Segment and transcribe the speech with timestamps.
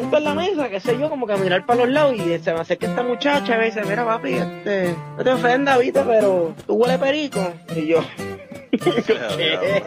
[0.00, 2.38] siento en la mesa, qué sé yo, como que a mirar para los lados y
[2.40, 6.00] se me acerca esta muchacha y me dice, mira papi, este, no te ofendas, viste,
[6.04, 7.40] pero tú huele perico.
[7.76, 8.00] Y yo,
[8.72, 9.84] ¿qué?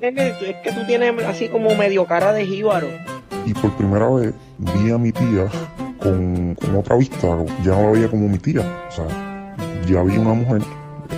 [0.00, 2.86] Es que tú tienes así como medio cara de jíbaro.
[3.44, 5.48] Y por primera vez vi a mi tía
[5.98, 7.26] con, con otra vista,
[7.64, 8.60] ya no la veía como mi tía.
[8.88, 9.56] O sea,
[9.88, 10.62] ya vi una mujer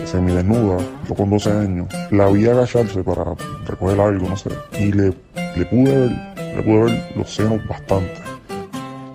[0.06, 3.34] semidesnuda, yo con 12 años, la vi agacharse para
[3.66, 5.12] recoger algo, no sé, y le,
[5.56, 8.14] le pude ver, le pude ver los senos bastante.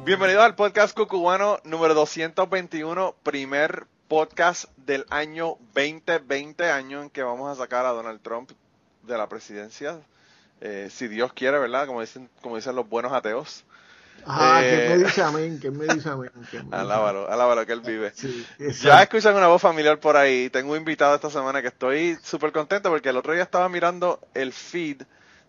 [0.05, 7.51] Bienvenido al podcast cucubano número 221, primer podcast del año 2020, año en que vamos
[7.51, 8.51] a sacar a Donald Trump
[9.01, 9.99] de la presidencia,
[10.59, 11.87] eh, si Dios quiere, ¿verdad?
[11.87, 13.63] Como dicen, como dicen los buenos ateos.
[14.23, 15.59] Ah, Eh, ¿qué me dice amén?
[15.59, 16.29] ¿Qué me dice amén?
[16.51, 18.11] ¿Qué me Alábalo, alábalo que él vive.
[18.13, 18.45] Sí,
[18.83, 20.51] Ya escuchan una voz familiar por ahí.
[20.51, 24.19] Tengo un invitado esta semana que estoy súper contento porque el otro día estaba mirando
[24.35, 25.01] el feed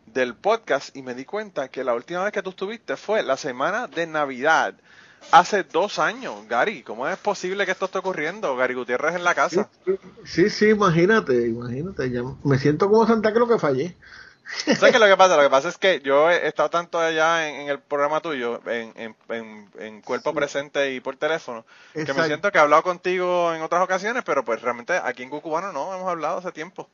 [0.06, 3.36] del podcast y me di cuenta que la última vez que tú estuviste fue la
[3.36, 4.74] semana de Navidad.
[5.30, 6.82] Hace dos años, Gary.
[6.82, 8.56] ¿Cómo es posible que esto esté ocurriendo?
[8.56, 9.68] Gary Gutiérrez en la casa.
[10.24, 12.10] Sí, sí, imagínate, imagínate.
[12.10, 13.96] ya me siento como Santa Cruz que fallé.
[14.76, 15.36] ¿Sabes qué lo que pasa?
[15.36, 18.60] Lo que pasa es que yo he estado tanto allá en, en el programa tuyo,
[18.66, 21.64] en, en, en, en cuerpo presente y por teléfono,
[21.94, 25.30] que me siento que he hablado contigo en otras ocasiones, pero pues realmente aquí en
[25.30, 26.90] Cucubano no hemos hablado hace tiempo.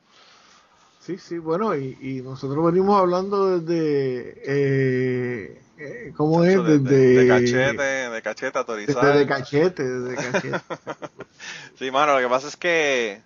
[1.09, 4.43] Sí, sí, bueno, y, y nosotros venimos hablando desde.
[4.45, 6.51] Eh, eh, ¿Cómo es?
[6.51, 6.97] Chacho, Desde.
[6.99, 9.07] de- de cachete, de cachete autorizado.
[9.07, 10.61] Desde de cachete, desde cachete.
[11.79, 13.23] Sí, mano, lo que pasa es que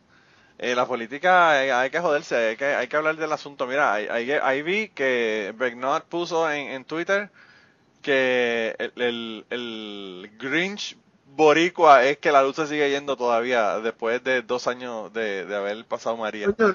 [0.61, 3.67] eh, la política hay, hay que joderse, hay que, hay que hablar del asunto.
[3.67, 7.31] Mira, ahí, vi que Begnot puso en, en Twitter
[8.01, 10.97] que el, el, el Grinch
[11.37, 15.57] boricua es que la luz se sigue yendo todavía después de dos años de, de
[15.57, 16.49] haber pasado María.
[16.49, 16.75] Usted,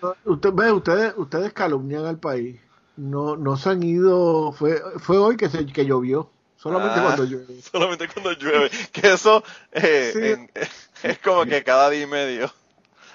[0.53, 2.59] ve, ustedes, ustedes calumnian al país.
[2.95, 4.51] No, no se han ido.
[4.53, 6.29] Fue, fue hoy que, se, que llovió.
[6.55, 7.03] Solamente Ah.
[7.03, 7.61] cuando llueve.
[7.71, 8.71] Solamente cuando llueve.
[8.91, 10.19] Que eso eh, Sí.
[10.25, 10.51] en-
[11.03, 12.51] es como que cada día y medio.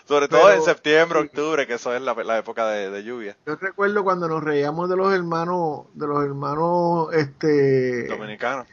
[0.07, 3.37] Sobre todo Pero- en septiembre, octubre, que eso es la, la época de, de lluvia.
[3.47, 8.67] Yo recuerdo cuando nos reíamos de los hermanos, de los hermanos, este, Dominicano.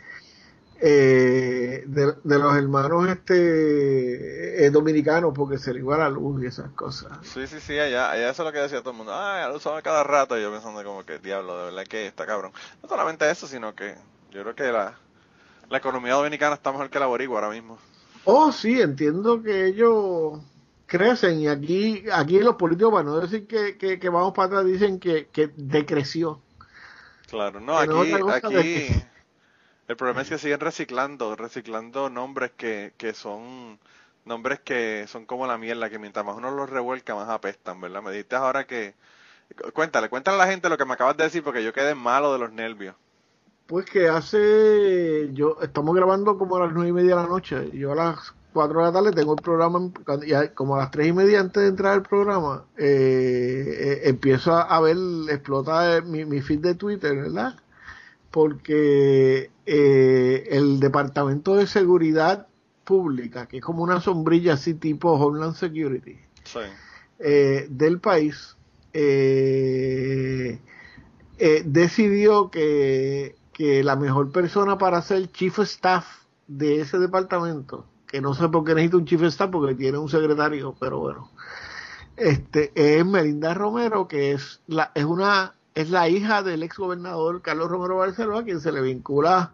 [0.81, 6.47] Eh, de, de los hermanos, este, eh, dominicanos, porque se le iba la luz y
[6.47, 7.17] esas cosas.
[7.21, 9.11] Sí, sí, sí, allá, allá eso es lo que decía todo el mundo.
[9.13, 10.37] Ah, lo usaba cada rato.
[10.37, 12.51] Y yo pensando como que, diablo, de verdad que está cabrón.
[12.81, 13.95] No solamente eso, sino que
[14.31, 14.97] yo creo que la,
[15.69, 17.77] la economía dominicana está mejor que la boricua ahora mismo.
[18.25, 20.39] Oh, sí, entiendo que ellos
[20.85, 24.65] crecen y aquí, aquí los políticos, para no decir que, que, que vamos para atrás,
[24.65, 26.41] dicen que, que decreció.
[27.29, 29.03] Claro, no, Que aquí,
[29.89, 33.79] el problema es que siguen reciclando, reciclando nombres que, que son,
[34.23, 38.03] nombres que son como la mierda, que mientras más uno los revuelca, más apestan, ¿verdad?
[38.03, 38.93] Me dijiste ahora que,
[39.73, 42.31] cuéntale, cuéntale a la gente lo que me acabas de decir, porque yo quedé malo
[42.31, 42.95] de los nervios.
[43.65, 47.71] Pues que hace, yo, estamos grabando como a las nueve y media de la noche.
[47.73, 49.89] Yo a las cuatro de la tarde tengo el programa,
[50.23, 54.53] y como a las tres y media antes de entrar al programa, eh, eh, empiezo
[54.53, 54.97] a, ver,
[55.31, 57.55] explota eh, mi feed de Twitter, ¿verdad?
[58.29, 62.47] Porque eh, el Departamento de Seguridad
[62.83, 66.59] Pública, que es como una sombrilla así tipo Homeland Security, Sí.
[67.19, 68.55] eh, del país
[68.93, 70.59] eh,
[71.37, 76.05] eh, decidió que, que la mejor persona para ser chief staff
[76.47, 80.09] de ese departamento, que no sé por qué necesita un chief staff porque tiene un
[80.09, 81.29] secretario, pero bueno,
[82.17, 87.41] este es Melinda Romero, que es la es una es la hija del ex gobernador
[87.43, 89.53] Carlos Romero Barceló, a quien se le vincula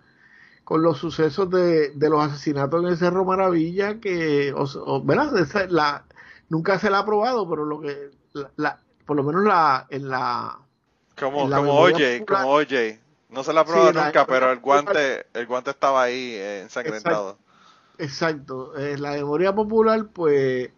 [0.65, 5.37] con los sucesos de, de los asesinatos en el Cerro Maravilla, que, o, o- ¿verdad?
[5.39, 6.05] Esa- la,
[6.49, 10.09] nunca se la ha aprobado, pero lo que, la, la- por lo menos la, en
[10.09, 10.59] la,
[11.19, 12.99] Como, En la como popular- como OJ.
[13.29, 16.61] No se la ha probado Sí, nunca, pero el guante, el guante estaba ahí eh,
[16.61, 17.37] ensangrentado.
[17.97, 20.69] exacto, en la memoria popular, pues,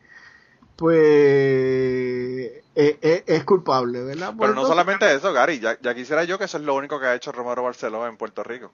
[0.75, 4.35] pues, eh, eh, es culpable, ¿verdad?
[4.35, 6.99] Por Pero no solamente eso, Gary, ya, ya quisiera yo que eso es lo único
[6.99, 8.71] que ha hecho Romero Barceló en Puerto Rico.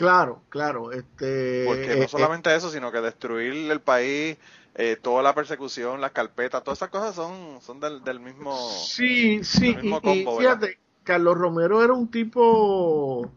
[0.00, 4.38] Claro, claro, este, Porque no eh, solamente eso, sino que destruir el país,
[4.74, 8.56] eh, toda la persecución, las carpetas, todas esas cosas son, son del, del mismo...
[8.70, 10.58] Sí, sí, mismo y, y combo, ¿verdad?
[10.58, 13.30] fíjate, Carlos Romero era un tipo,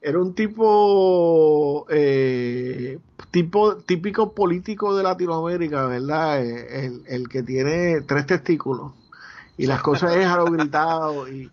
[0.00, 2.98] era un tipo, eh,
[3.30, 6.44] tipo típico político de Latinoamérica, ¿verdad?
[6.44, 8.90] Eh, El, el que tiene tres testículos
[9.56, 11.48] y las cosas es a lo gritado y,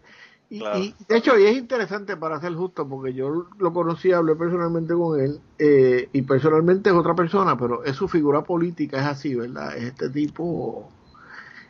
[0.49, 0.79] y, Claro.
[0.79, 4.93] y, de hecho y es interesante para ser justo porque yo lo conocí, hablé personalmente
[4.95, 9.35] con él eh, y personalmente es otra persona, pero es su figura política, es así,
[9.35, 9.77] ¿verdad?
[9.77, 10.89] Es este tipo,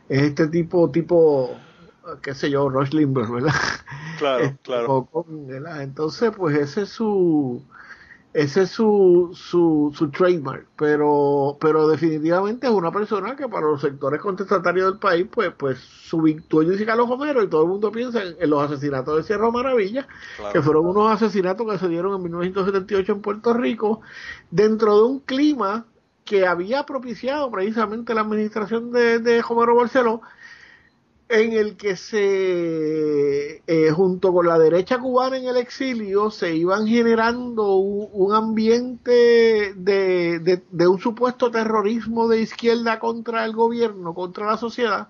[0.08, 1.56] es este tipo, tipo,
[2.22, 3.54] qué sé yo, Rush Limbaugh, ¿verdad?
[4.14, 5.06] Claro, Este, claro.
[5.06, 5.82] con- ¿verdad?
[5.82, 7.62] Entonces, pues ese es su
[8.32, 13.80] ese es su, su, su trademark, pero, pero definitivamente es una persona que para los
[13.80, 17.90] sectores contestatarios del país, pues, pues su victoria dice Carlos Romero y todo el mundo
[17.90, 20.06] piensa en, en los asesinatos de Sierra Maravilla,
[20.36, 20.52] claro.
[20.52, 24.00] que fueron unos asesinatos que se dieron en 1978 en Puerto Rico,
[24.50, 25.86] dentro de un clima
[26.24, 30.22] que había propiciado precisamente la administración de, de Romero Barceló,
[31.30, 36.86] en el que se, eh, junto con la derecha cubana en el exilio, se iban
[36.86, 44.14] generando un, un ambiente de, de- de un supuesto terrorismo de izquierda contra el gobierno,
[44.14, 45.08] contra la sociedad,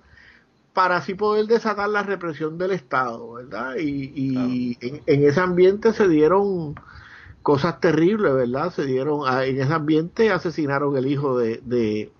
[0.72, 3.76] para así poder desatar la represión del Estado, ¿verdad?
[3.78, 6.78] Y, y en, en ese ambiente se dieron
[7.42, 8.72] cosas terribles, ¿verdad?
[8.72, 12.12] Se dieron, ah, en ese ambiente asesinaron el hijo de, de,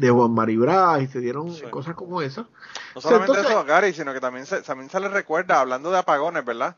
[0.00, 1.62] de Juan Maribraz y se dieron Sí.
[1.70, 2.46] cosas como esas.
[2.94, 5.98] No solamente Entonces- eso, Gary, sino que también se, también se le recuerda, hablando de
[5.98, 6.76] apagones, ¿verdad?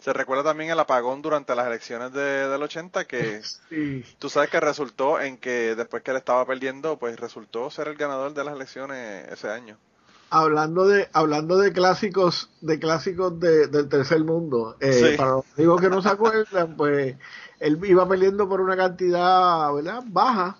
[0.00, 4.04] Se recuerda también el apagón durante las elecciones de, del 80, que Sí.
[4.18, 7.96] tú sabes que resultó en que después que él estaba perdiendo, pues resultó ser el
[7.96, 9.76] ganador de las elecciones ese año.
[10.30, 15.16] Hablando de, hablando de clásicos, de clásicos de- del tercer mundo, eh, Sí.
[15.16, 17.16] para los amigos que no se acuerdan, pues
[17.60, 20.02] él iba perdiendo por una cantidad, ¿verdad?
[20.06, 20.58] Baja.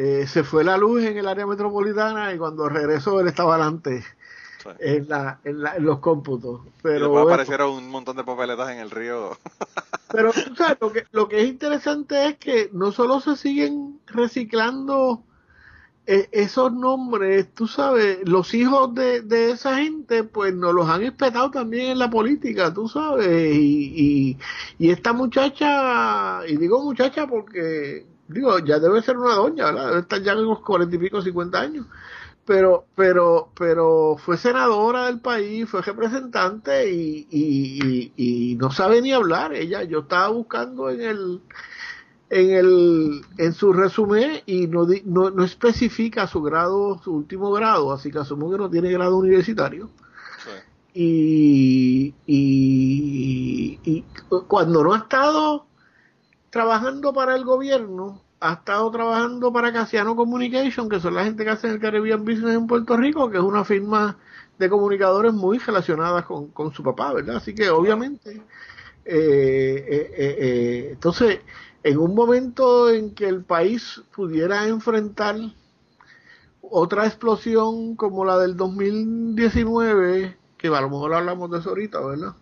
[0.00, 4.04] Eh, se fue la luz en el área metropolitana y cuando regresó él estaba adelante
[4.62, 4.68] Sí.
[4.80, 6.60] en, la, en, la- en los cómputos.
[6.66, 9.36] y Pero, bueno, aparecieron un montón de papeletas en el río.
[10.12, 13.98] pero tú sabes, lo que, lo que es interesante es que no solo se siguen
[14.06, 15.22] reciclando
[16.06, 21.02] eh, esos nombres, tú sabes, los hijos de, de esa gente, pues nos los han
[21.02, 24.38] espetado también en la política, tú sabes, y, y,
[24.78, 29.88] y esta muchacha, y digo muchacha porque, digo, ya debe ser una doña, ¿verdad?
[29.88, 31.86] Debe estar ya en los cuarenta y pico, cincuenta años.
[32.44, 39.02] Pero, pero, pero fue senadora del país, fue representante y, y, y, y no sabe
[39.02, 39.52] ni hablar.
[39.52, 41.42] Ella, yo estaba buscando en el,
[42.30, 47.92] en el, en su resumen y no, no, no especifica su grado, su último grado,
[47.92, 49.90] así que asumo que no tiene grado universitario.
[50.42, 50.50] Sí.
[50.94, 54.04] Y, y, y
[54.46, 55.67] cuando no ha estado
[56.50, 61.50] trabajando para el gobierno, ha estado trabajando para Casiano Communication, que son la gente que
[61.50, 64.16] hace el Caribbean Business en Puerto Rico, que es una firma
[64.58, 67.36] de comunicadores muy relacionada con, con su papá, ¿verdad?
[67.36, 68.42] Así que obviamente,
[69.04, 71.40] eh, eh, eh, eh, entonces,
[71.82, 75.36] en un momento en que el país pudiera enfrentar
[76.60, 82.34] otra explosión como la del 2019, que a lo mejor hablamos de eso ahorita, ¿verdad?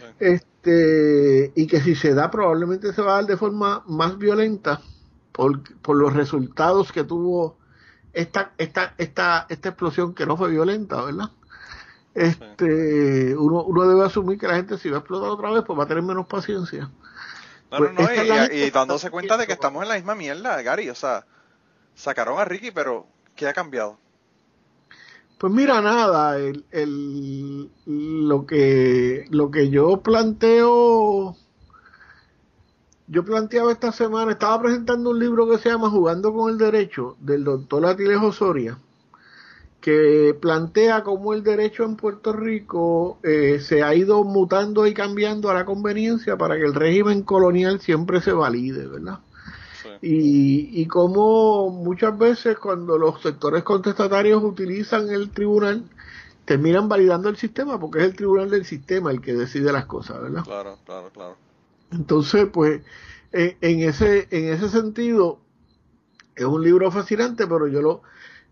[0.00, 0.06] Sí.
[0.18, 4.80] Este, y que si se da, probablemente se va a dar de forma más violenta
[5.32, 7.56] por, por los resultados que tuvo
[8.12, 11.30] esta, esta, esta, esta explosión que no fue violenta, ¿verdad?
[12.14, 15.78] Este, uno, uno debe asumir que la gente si va a explotar otra vez, pues
[15.78, 16.90] va a tener menos paciencia.
[17.70, 20.14] No, Pues no, no, esta y, y- dándose cuenta de que estamos en la misma
[20.14, 20.90] mierda, Gary.
[20.90, 21.24] O sea,
[21.94, 23.98] sacaron a Ricky, pero ¿qué ha cambiado?
[25.40, 31.34] Pues mira, nada, el, el, lo que lo que yo planteo,
[33.06, 37.16] yo planteaba esta semana, estaba presentando un libro que se llama Jugando con el Derecho,
[37.20, 38.78] del doctor Atilejo Soria,
[39.80, 45.48] que plantea cómo el derecho en Puerto Rico eh, se ha ido mutando y cambiando
[45.50, 49.20] a la conveniencia para que el régimen colonial siempre se valide, ¿verdad?
[50.02, 55.84] Y, y cómo muchas veces cuando los sectores contestatarios utilizan el tribunal,
[56.46, 60.22] terminan validando el sistema porque es el tribunal del sistema el que decide las cosas,
[60.22, 60.42] ¿verdad?
[60.44, 61.36] Claro, claro, claro.
[61.92, 62.82] Entonces, pues,
[63.32, 65.38] en, en ese, en ese sentido,
[66.34, 68.02] es un libro fascinante, pero yo lo,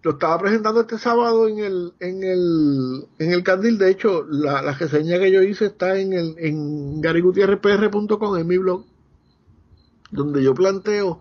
[0.02, 3.78] lo estaba presentando este sábado en el, en el, en el Candil.
[3.78, 8.59] De hecho, la, la reseña que yo hice está en el, en garigutierrepr.com, en mi
[8.59, 8.85] blog,
[10.11, 11.21] donde yo planteo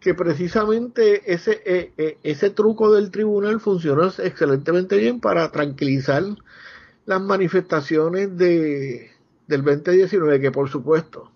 [0.00, 6.24] que precisamente ese, eh, eh, ese truco del tribunal funcionó excelentemente bien para tranquilizar
[7.06, 9.10] las manifestaciones de,
[9.46, 11.30] del 2019, que por supuesto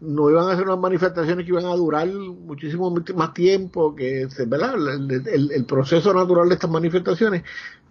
[0.00, 4.74] no iban a ser unas manifestaciones que iban a durar muchísimo más tiempo, que ¿verdad?
[4.76, 7.42] El- el proceso natural de estas manifestaciones.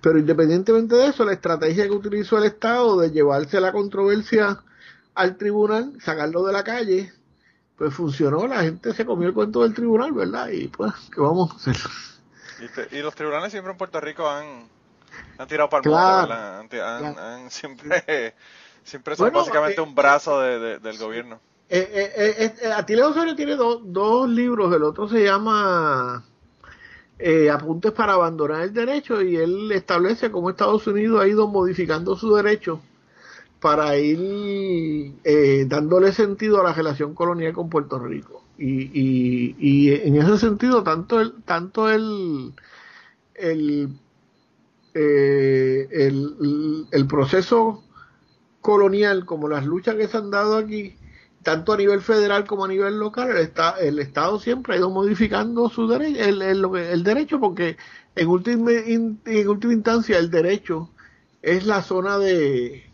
[0.02, 4.64] Pero independientemente de eso, la estrategia que utilizó el Estado de llevarse la controversia
[5.14, 7.12] al tribunal, sacarlo de la calle,
[7.80, 10.50] pues funcionó, la gente se comió el cuento del tribunal, ¿verdad?
[10.50, 11.78] Y pues, ¿qué vamos a hacer?
[12.92, 14.68] Y, los tribunales siempre en Puerto Rico han,
[15.38, 16.34] han tirado para el Claro.
[16.34, 17.18] Han, claro.
[17.18, 18.36] han siempre,
[18.84, 21.40] siempre son Bueno, básicamente eh, un brazo de, de- del gobierno.
[21.70, 26.22] Eh, eh, eh, eh, Atilio Osorio tiene do- dos libros, el otro se llama
[27.18, 32.18] eh, Apuntes para abandonar el derecho y él establece cómo Estados Unidos ha ido modificando
[32.18, 32.82] su derecho
[33.60, 38.44] para ir eh, dándole sentido a la relación colonial con Puerto Rico.
[38.58, 42.54] Y, y, y en ese sentido, tanto el, tanto el,
[43.36, 43.90] el,
[44.94, 47.84] eh, el, el proceso
[48.62, 50.96] colonial como las luchas que se han dado aquí,
[51.44, 53.52] tanto a nivel federal como a nivel local, el,
[53.82, 57.78] el Estado siempre ha ido modificando su derecho, el, el, derecho, porque
[58.16, 60.90] en última, en última instancia el derecho
[61.42, 62.89] es la zona de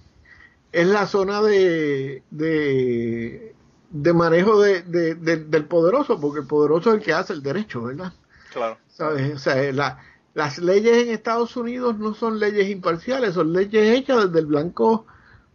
[0.75, 3.55] es la zona de, de,
[3.91, 8.11] de manejo de, del poderoso, porque el poderoso es el que hace el derecho, ¿verdad?
[8.51, 8.77] Claro.
[8.89, 9.35] ¿Sabes?
[9.35, 9.99] O sea, la,
[10.33, 15.05] las leyes en Estados Unidos no son leyes imparciales, son leyes hechas desde el blanco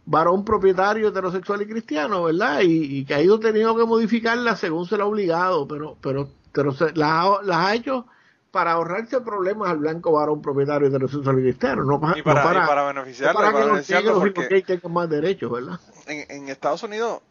[0.07, 2.61] varón propietario heterosexual y cristiano, ¿verdad?
[2.63, 6.71] Y, que ha ido teniendo que modificarlas según se lo ha obligado, pero, pero, pero
[6.71, 8.07] se, las, las ha hecho
[8.51, 12.83] para ahorrarse problemas al blanco varón propietario heterosexual y cristiano, no, y para, para, para
[12.83, 15.79] beneficiarlo, para, para beneficiarlo porque tengan más derechos, ¿verdad?
[16.05, 17.21] En, en Estados Unidos,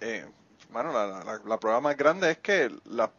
[0.00, 0.26] eh,
[0.72, 3.10] bueno, la, la, la, prueba más grande es que la,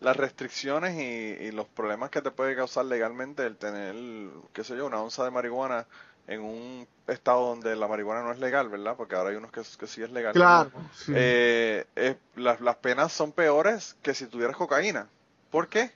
[0.00, 3.94] las restricciones y, y, los problemas que te puede causar legalmente el tener,
[4.52, 5.86] qué sé yo, una onza de marihuana
[6.26, 8.96] en un estado donde la marihuana no es legal, ¿verdad?
[8.96, 10.32] Porque ahora hay unos que, que sí es legal.
[10.32, 10.70] Claro.
[11.08, 11.86] Eh,
[12.34, 15.06] las, las penas son peores que si tuvieras cocaína.
[15.50, 15.92] ¿Por qué?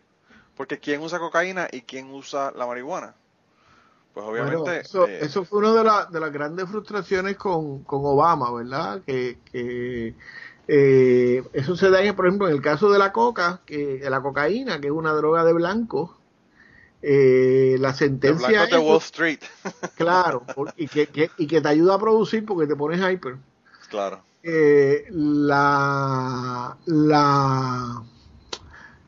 [0.61, 3.15] Porque ¿quién usa cocaína y quién usa la marihuana?
[4.13, 4.81] Pues obviamente...
[4.81, 9.01] eso, eh, eso, fue una de, de las grandes frustraciones con, con Obama, ¿verdad?
[9.07, 10.15] Que, que
[10.69, 14.83] eh, eso se da, por ejemplo, en el caso de la coca, que la cocaína,
[14.83, 16.19] que es una droga de blanco,
[17.01, 19.41] eh, la sentencia de Wall Street
[19.97, 20.45] claro
[20.77, 23.39] y que, y que te ayuda a producir porque te pones hyper
[23.89, 28.03] claro eh, la la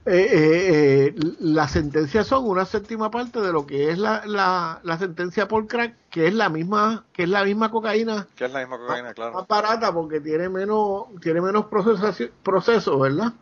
[0.04, 4.98] eh, eh, las sentencias son una séptima parte de lo que es la, la, la,
[4.98, 8.60] sentencia por crack que es la misma que es la misma cocaína que es la
[8.60, 13.32] misma cocaína claro más barata porque tiene menos tiene menos procesos procesos verdad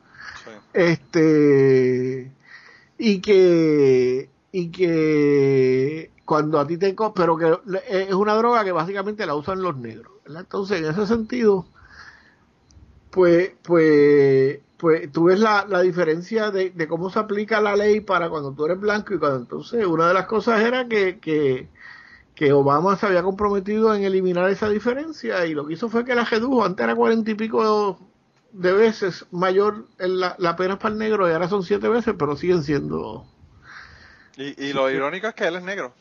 [0.44, 0.50] sí.
[0.74, 2.30] este
[2.98, 9.24] y que y que cuando a ti te pero que es una droga que básicamente
[9.24, 10.42] la usan los negros ¿verdad?
[10.42, 11.64] entonces en ese sentido
[13.10, 18.00] pues pues pues tú ves la, la diferencia de, de, cómo se aplica la ley
[18.00, 21.68] para cuando tú eres blanco y cuando entonces una de las cosas era que, que,
[22.34, 26.14] que Obama se había comprometido en eliminar esa diferencia y lo que hizo fue que
[26.14, 27.98] la redujo, antes era cuarenta y pico
[28.52, 32.34] de veces mayor la, la pena para el negro y ahora son siete veces, pero
[32.36, 33.26] siguen siendo
[34.36, 35.92] y, y lo irónico es que él es negro.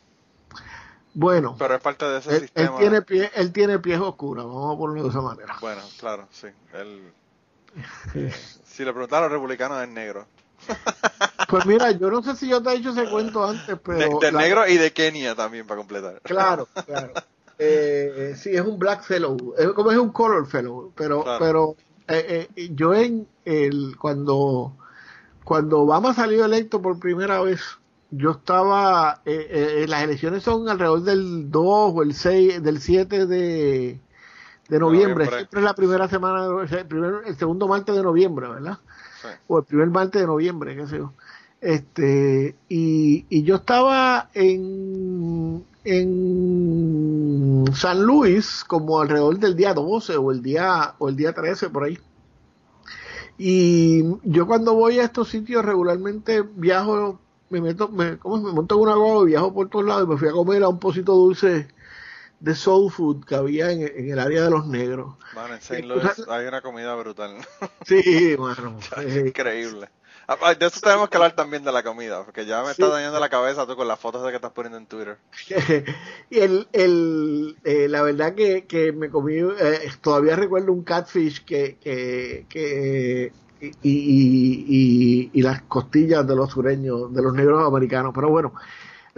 [1.14, 2.70] Bueno, pero es parte de ese él, sistema.
[2.70, 5.58] Él tiene, pie, él tiene pies oscuros, vamos a ponerlo de esa manera.
[5.60, 6.48] Bueno, claro, sí.
[6.74, 7.12] Él,
[8.70, 10.26] si le preguntaron a los republicanos, es negro.
[11.50, 14.20] Pues mira, yo no sé si yo te he hecho ese cuento antes, pero...
[14.20, 14.42] De, de la...
[14.42, 16.22] negro y de Kenia también, para completar.
[16.22, 17.12] Claro, claro.
[17.62, 21.40] Eh, sí, es un black fellow, es como es un color fellow, pero, claro.
[21.44, 21.76] pero
[22.08, 24.78] eh, eh, yo en el cuando
[25.50, 27.60] cuando Obama salió electo por primera vez,
[28.12, 33.26] yo estaba, eh, eh, las elecciones son alrededor del 2 o el 6, del 7
[33.26, 34.00] de,
[34.70, 38.48] de noviembre, no, siempre es la primera semana, el, primer, el segundo martes de noviembre,
[38.48, 38.78] ¿verdad?
[39.22, 39.28] Sí.
[39.48, 41.14] O el primer martes de noviembre, qué sé yo.
[41.60, 50.32] Este, y, y yo estaba en, en San Luis como alrededor del día 12 o
[50.32, 51.98] el día, o el día 13 por ahí.
[53.38, 58.76] Y yo cuando voy a estos sitios regularmente viajo me meto, me, ¿cómo me monto
[58.76, 60.80] en una guagua y viajo por todos lados y me fui a comer a un
[60.80, 61.68] pocito dulce
[62.40, 65.16] de soul food que había en, en el área de los negros.
[65.36, 65.84] Mano, en St.
[65.84, 67.38] Louis Entonces, hay una comida brutal.
[67.86, 68.78] Sí, mano.
[68.98, 69.90] es increíble.
[70.60, 72.72] De eso tenemos que hablar también de la comida, porque ya me sí.
[72.74, 75.18] está dañando la cabeza tú con las fotos de que estás poniendo en Twitter.
[76.30, 81.44] y el, el, eh, la verdad que, que me comí, eh, todavía recuerdo un catfish
[81.44, 87.66] que, que, que y, y, y, y, las costillas de los sureños, de los negros
[87.66, 88.12] americanos.
[88.14, 88.54] Pero bueno,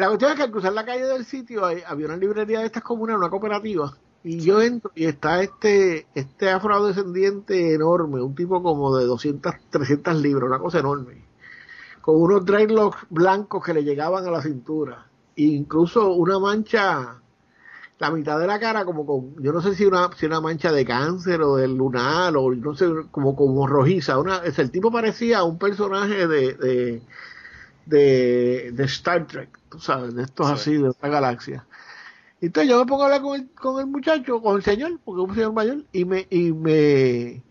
[0.01, 2.65] la cuestión es que al cruzar la calle del sitio hay, había una librería de
[2.65, 3.93] estas comunas, una cooperativa,
[4.24, 10.15] y yo entro y está este, este afrodescendiente enorme, un tipo como de 200, 300
[10.22, 11.24] libras, una cosa enorme,
[12.01, 15.05] con unos dreadlocks blancos que le llegaban a la cintura,
[15.36, 17.22] e incluso una mancha
[18.00, 20.72] la mitad de la cara como con, yo no sé si una, si una mancha
[20.72, 24.17] de cáncer o del lunar o no sé, como, como rojiza.
[24.17, 27.03] Una, es, el tipo parecía un personaje de, de,
[27.85, 30.53] de, de Star Trek, tú sabes, de estos sí.
[30.53, 31.65] así, de otra galaxia.
[32.41, 35.21] Entonces yo me pongo a hablar con el, con el muchacho, con el señor, porque
[35.21, 37.43] es un señor mayor, y me, y me,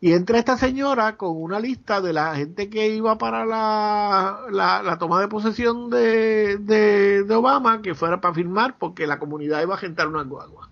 [0.00, 4.82] y entra esta señora con una lista de la gente que iba para la, la,
[4.82, 9.62] la toma de posesión de, de, de, Obama, que fuera para firmar, porque la comunidad
[9.62, 10.68] iba a gentar una guagua.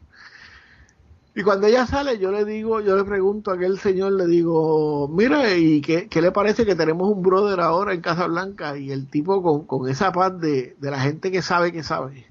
[1.34, 5.08] Y cuando ella sale, yo le digo, yo le pregunto a aquel señor, le digo,
[5.08, 8.76] mira, ¿y qué, qué le parece que tenemos un brother ahora en Casa Blanca?
[8.76, 12.26] Y el tipo con, con esa paz de, de la gente que sabe que sabe,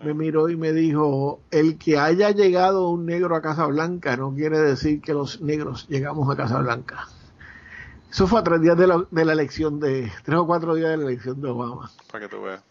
[0.00, 4.32] me miró y me dijo, el que haya llegado un negro a Casa Blanca no
[4.32, 7.08] quiere decir que los negros llegamos a Casa Blanca.
[8.08, 10.90] Eso fue a tres días de la, de la elección de, tres o cuatro días
[10.90, 11.90] de la elección de Obama.
[12.10, 12.62] Para que tú veas.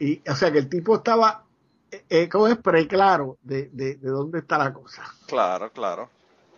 [0.00, 1.44] Y, o sea que el tipo estaba
[1.92, 5.04] eh, eh, como es preclaro de, de, de dónde está la cosa.
[5.26, 6.10] Claro, claro.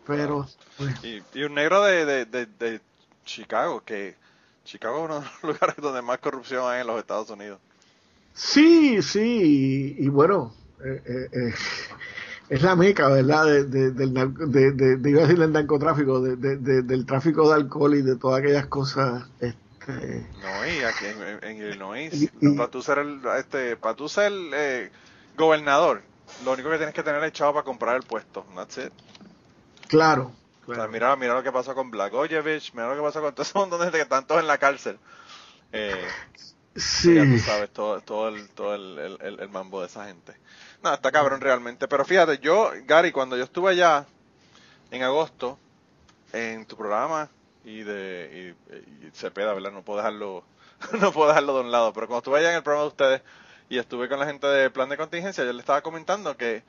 [0.07, 2.81] Pero, pues, Y, y un negro de, de,
[3.25, 4.17] Chicago, que
[4.64, 7.61] Chicago es uno de los lugares donde más corrupción hay en los Estados Unidos.
[8.35, 10.53] sí, sí, y, y bueno,
[10.85, 11.55] eh, eh,
[12.50, 13.47] es la meca, ¿verdad?
[13.47, 14.14] De, de- del,
[15.03, 18.17] de, iba a decir del narcotráfico, de, de- de- del tráfico de alcohol y de
[18.17, 19.25] todas aquellas cosas.
[19.41, 24.33] Este, No, y aquí en, Illinois, Y- para tú ser, el, este, para tú ser
[24.53, 24.91] eh,
[25.37, 26.03] gobernador,
[26.45, 28.45] lo único que tienes que tener es chavo para comprar el puesto.
[28.55, 28.93] That's it.
[29.88, 30.93] claro, O sea, claro.
[30.93, 33.79] mira, mira lo que pasó con Blagojevich, mira lo que pasó con todo ese montón
[33.81, 34.99] de gente que están todos en la cárcel.
[35.73, 36.07] Eh,
[36.76, 40.07] Sí, Ya tú sabes todo, todo, el, todo el, el- el- el mambo de esa
[40.07, 40.35] gente.
[40.83, 41.87] No, está cabrón realmente.
[41.87, 44.07] Pero fíjate, yo, Gary, cuando yo estuve allá
[44.91, 45.57] en agosto,
[46.33, 47.29] en tu programa,
[47.64, 49.71] y de y, y Cepeda, ¿verdad?
[49.71, 50.43] No puedo dejarlo,
[51.00, 53.23] no puedo dejarlo de un lado, pero cuando estuve allá en el programa de ustedes
[53.75, 56.62] y estuve con la gente de plan de contingencia, yo le estaba comentando que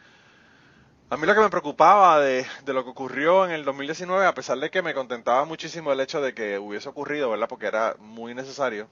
[1.12, 4.34] a mí lo que me preocupaba de, de lo que ocurrió en el 2019, a
[4.34, 7.48] pesar de que me contentaba muchísimo el hecho de que hubiese ocurrido, ¿verdad?
[7.48, 8.88] Porque era muy necesario.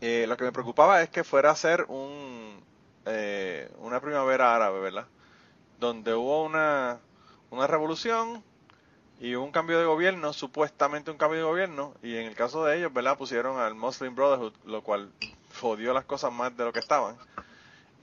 [0.00, 2.60] Eh, lo que me preocupaba es que fuera a ser un,
[3.06, 5.06] eh, una primavera árabe, ¿verdad?
[5.78, 6.98] Donde hubo una,
[7.50, 8.42] una revolución
[9.20, 12.76] y un cambio de gobierno, supuestamente un cambio de gobierno, y en el caso de
[12.78, 13.16] ellos, ¿verdad?
[13.16, 15.12] Pusieron al Muslim Brotherhood, lo cual
[15.60, 17.16] jodió las cosas más de lo que estaban.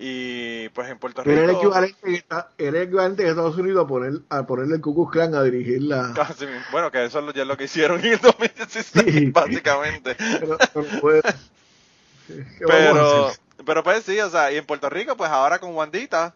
[0.03, 1.31] Y pues en Puerto Rico...
[1.39, 4.75] Era el equivalente, que está- era el equivalente de Estados Unidos a, poner, a ponerle
[4.75, 6.11] el Ku Klan a dirigir la...
[6.15, 6.47] Casi.
[6.71, 9.25] Bueno, que eso es ya es lo que hicieron en el 2016, Sí.
[9.31, 10.15] básicamente.
[10.15, 11.21] Pero, pero fue-
[12.27, 15.75] ¿qué vamos a Pero, pues sí, o sea, y en Puerto Rico, pues ahora con
[15.75, 16.33] Wandita,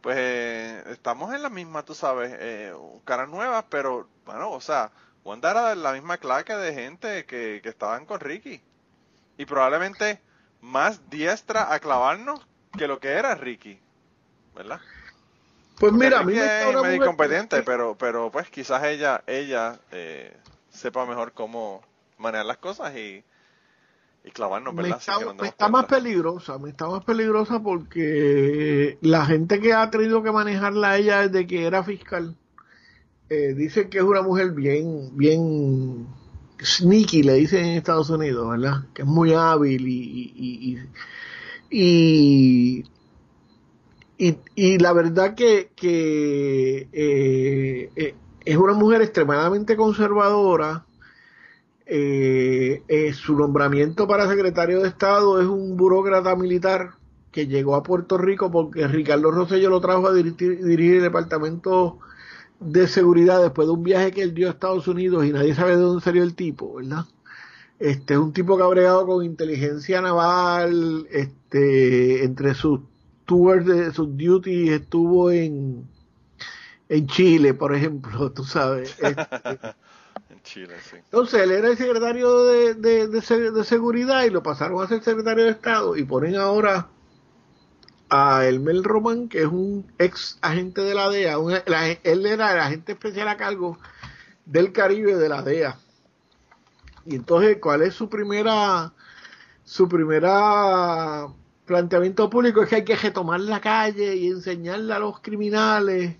[0.00, 2.72] pues eh, estamos en la misma, tú sabes, eh,
[3.04, 4.90] caras nuevas, pero bueno, o sea,
[5.24, 8.60] Wanda era la misma claque de gente que, que estaban con Ricky.
[9.38, 10.20] Y probablemente
[10.60, 13.78] más diestra a clavarnos que lo que era Ricky,
[14.54, 14.80] ¿verdad?
[15.78, 19.78] Pues Porque mira, a mí me es medio incompetente, pero, pero pues quizás ella, ella
[19.90, 20.34] eh,
[20.70, 21.82] sepa mejor cómo
[22.18, 23.22] manejar las cosas y,
[24.24, 24.98] y clavarnos, me ¿verdad?
[24.98, 29.90] está, que me está más peligrosa, me está más peligrosa porque la gente que ha
[29.90, 32.34] tenido que manejarla a ella desde que era fiscal
[33.28, 36.06] eh, dice que es una mujer bien, bien
[36.62, 38.84] sneaky, le dicen en Estados Unidos, ¿verdad?
[38.94, 40.78] Que es muy hábil y,
[41.70, 42.84] y,
[44.18, 48.14] y, y, la verdad que, que eh, eh,
[48.44, 50.86] es una mujer extremadamente conservadora.
[51.88, 56.94] Eh, eh, su nombramiento para secretario de Estado es un burócrata militar
[57.30, 62.00] que llegó a Puerto Rico porque Ricardo Rosselló lo trajo a dirigir el departamento
[62.60, 65.72] de seguridad después de un viaje que él dio a Estados Unidos y nadie sabe
[65.76, 67.04] de dónde salió el tipo, ¿verdad?
[67.78, 72.80] Este es un tipo que ha bregado con inteligencia naval, este, entre sus
[73.26, 75.86] tours de sus duties estuvo en
[76.88, 78.96] en Chile, por ejemplo, tú sabes.
[79.00, 79.16] Este,
[80.30, 80.96] En Chile, sí.
[80.96, 85.02] entonces él era el secretario de, de, de de seguridad y lo pasaron a ser
[85.02, 86.88] secretario de Estado y ponen ahora
[88.08, 91.36] a Elmer Román, que es un ex agente de la DEA.
[91.66, 93.78] la- él era el agente especial a cargo
[94.44, 95.78] del Caribe de la DEA.
[97.04, 98.92] Y entonces, ¿cuál es su primera,
[99.64, 101.26] su primera
[101.64, 102.62] planteamiento público?
[102.62, 106.16] Es que hay que retomar la calle y enseñarle a los criminales.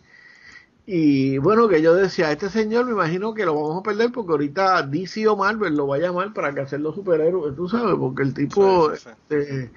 [0.88, 4.30] Y bueno, que yo decía, este señor me imagino que lo vamos a perder porque
[4.30, 7.96] ahorita DC o Marvel lo va a llamar para que hacer los superhéroes, tú sabes,
[7.98, 9.34] porque el tipo, Sí, sí, sí.
[9.34, 9.70] eh,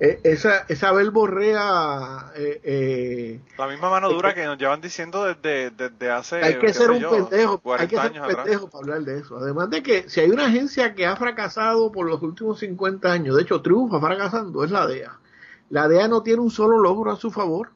[0.00, 5.70] eh, esa, esa verborrea, eh, eh, La misma mano dura que nos llevan diciendo desde,
[5.70, 6.36] desde hace.
[6.36, 8.36] hay que ser un yo, pendejo, hay 40 que ser un atrás.
[8.44, 9.36] pendejo para hablar de eso.
[9.36, 13.36] Además de que si hay una agencia que ha fracasado por los últimos 50 años,
[13.36, 15.20] de hecho triunfa fracasando, es la DEA.
[15.68, 17.70] La DEA no tiene un solo logro a su favor.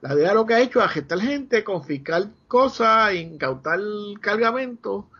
[0.00, 3.80] La DEA lo que ha hecho es agestar gente, confiscar cosas, incautar
[4.20, 5.10] cargamento,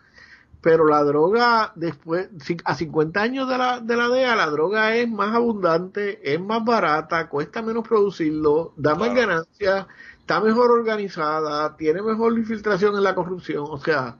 [0.61, 2.29] pero la droga, después,
[2.65, 6.65] a 50 años de la, de la DEA, la droga es más abundante, es más
[6.65, 9.29] barata, cuesta menos producirlo, da más Claro.
[9.29, 9.87] ganancias,
[10.21, 14.19] está mejor organizada, tiene mejor infiltración en la corrupción, o sea,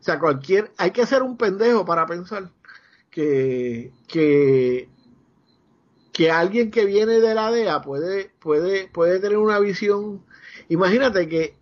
[0.00, 2.50] o sea, cualquier, hay que ser un pendejo para pensar
[3.10, 4.90] que, que,
[6.16, 10.24] que alguien que viene de la DEA puede, puede, puede tener una visión.
[10.70, 11.58] Imagínate que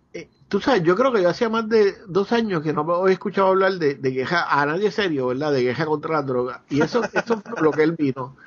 [0.47, 3.47] tú sabes, yo creo que ya hacía más de dos años que no he escuchado
[3.47, 5.51] hablar de, de queja a nadie serio, ¿verdad?
[5.51, 6.63] De queja contra la droga.
[6.69, 8.37] Y eso, eso fue lo que él vino.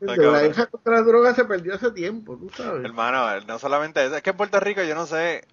[0.00, 2.84] De la queja contra la droga se perdió hace tiempo, tú sabes.
[2.84, 5.46] Hermano, no solamente eso, es que en Puerto Rico yo no sé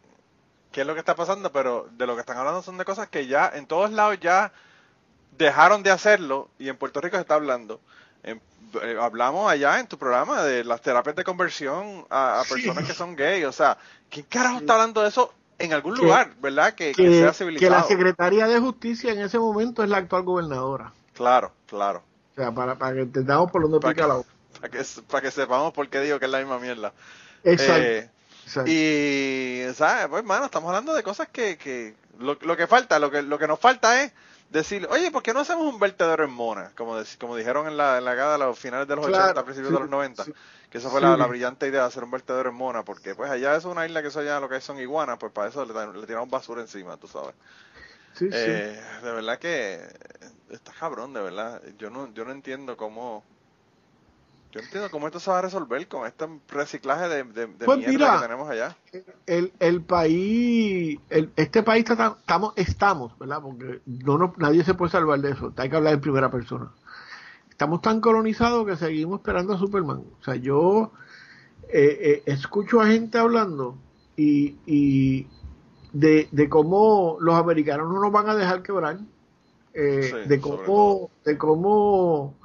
[0.71, 3.07] qué es lo que está pasando, pero de lo que están hablando son de cosas
[3.07, 4.51] que ya en todos lados ya
[5.37, 7.79] dejaron de hacerlo y en Puerto Rico se está hablando.
[8.23, 13.15] Eh, hablamos allá en tu programa de las terapias de conversión a, personas que son
[13.15, 13.45] gays.
[13.45, 13.77] O sea,
[14.09, 16.73] ¿quién carajo está hablando de eso en algún lugar, verdad?
[16.73, 17.59] Que, sea civilizado.
[17.59, 20.93] Que la Secretaría de Justicia en ese momento es la actual gobernadora.
[21.13, 22.03] Claro, claro.
[22.31, 24.21] O sea, para, para que entendamos por dónde pica la
[24.61, 26.93] para que, para que sepamos por qué digo que es la misma mierda.
[27.43, 27.81] Exacto.
[27.81, 28.09] Eh,
[28.65, 30.07] y, ¿sabes?
[30.07, 33.37] Pues, hermano, estamos hablando de cosas que, que lo, lo, que falta, lo que, lo
[33.37, 34.11] que nos falta es
[34.51, 36.71] decir, oye, ¿por qué no hacemos un vertedero en Mona?
[36.75, 39.73] Como, como dijeron en la, en la gada a los finales de los 80, principios
[39.73, 40.25] de los 90.
[40.69, 43.55] Que esa fue la, brillante idea de hacer un vertedero en Mona, porque pues allá
[43.55, 46.07] es una isla que eso ya lo que son iguanas, pues para eso le, le
[46.07, 47.35] tiramos basura encima, tú sabes.
[48.13, 49.81] Sí, eh, de verdad que
[50.49, 51.61] está cabrón, de verdad.
[51.77, 53.23] Yo no, yo no entiendo cómo
[54.51, 58.15] yo entiendo cómo esto se va a resolver con este reciclaje de, de, pues mierda
[58.15, 58.75] que tenemos allá.
[59.25, 63.41] El, el país, el, este país está, estamos, estamos, ¿verdad?
[63.41, 65.53] Porque no, nadie se puede salvar de eso.
[65.55, 66.71] Hay que hablar en primera persona.
[67.49, 70.03] Estamos tan colonizados que seguimos esperando a Superman.
[70.19, 70.91] O sea, yo
[71.69, 73.77] eh, eh, escucho a gente hablando
[74.17, 75.27] y, y
[75.93, 78.99] de, de cómo los americanos no nos van a dejar quebrar.
[79.73, 82.35] Eh, de cómo, de cómo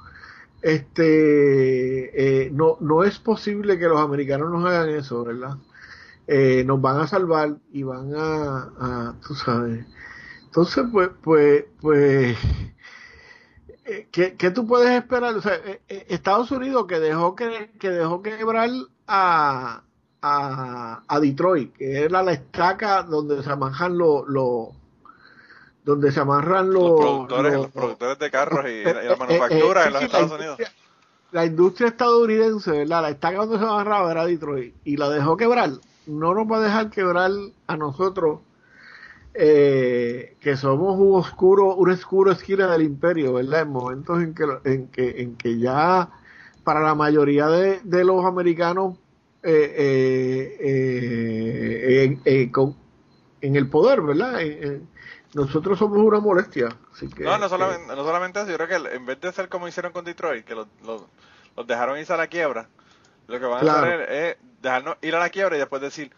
[0.67, 5.57] este eh, no, no es posible que los americanos nos hagan eso, ¿verdad?
[6.27, 9.85] Eh, nos van a salvar y van a, tú sabes.
[10.45, 12.37] Entonces, pues, pues, pues,
[13.85, 15.41] eh, ¿qué, ¿qué, tú puedes esperar?
[15.41, 18.69] Sea, Estados Unidos que dejó que, que dejó quebrar
[19.07, 19.83] a,
[20.21, 24.76] a, a Detroit, que era la estaca donde se manejan los
[25.87, 29.93] donde se amarran los, productores, productores de carros y, la eh, eh, manufactura eh, en
[29.93, 30.59] los Estados Unidos.
[31.31, 33.03] La industria estadounidense, ¿verdad?
[33.03, 35.69] La estaca donde se amarraba era Detroit y la dejó quebrar.
[36.05, 37.31] No nos va a dejar quebrar
[37.67, 38.41] a nosotros,
[39.33, 43.61] que somos un oscuro, un oscuro esquina del imperio, ¿verdad?
[43.61, 46.09] En momentos en que, en que, en que ya
[46.65, 48.97] para la mayoría de, de los americanos
[49.43, 49.81] en,
[52.25, 54.41] en, el poder, ¿verdad?
[55.33, 56.69] Nosotros somos una molestia.
[56.93, 59.49] Así que, no, no solamente, no solamente eso, yo creo que en vez de hacer
[59.49, 60.67] como hicieron con Detroit, que los,
[61.65, 62.69] dejaron irse a la quiebra,
[63.27, 66.11] lo que van a hacer es dejarnos ir a la quiebra y después decir,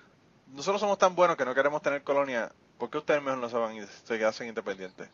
[0.54, 3.58] nosotros somos tan buenos que no queremos tener colonia, ¿por qué ustedes mejor no se
[3.58, 5.10] van y se hacen independientes?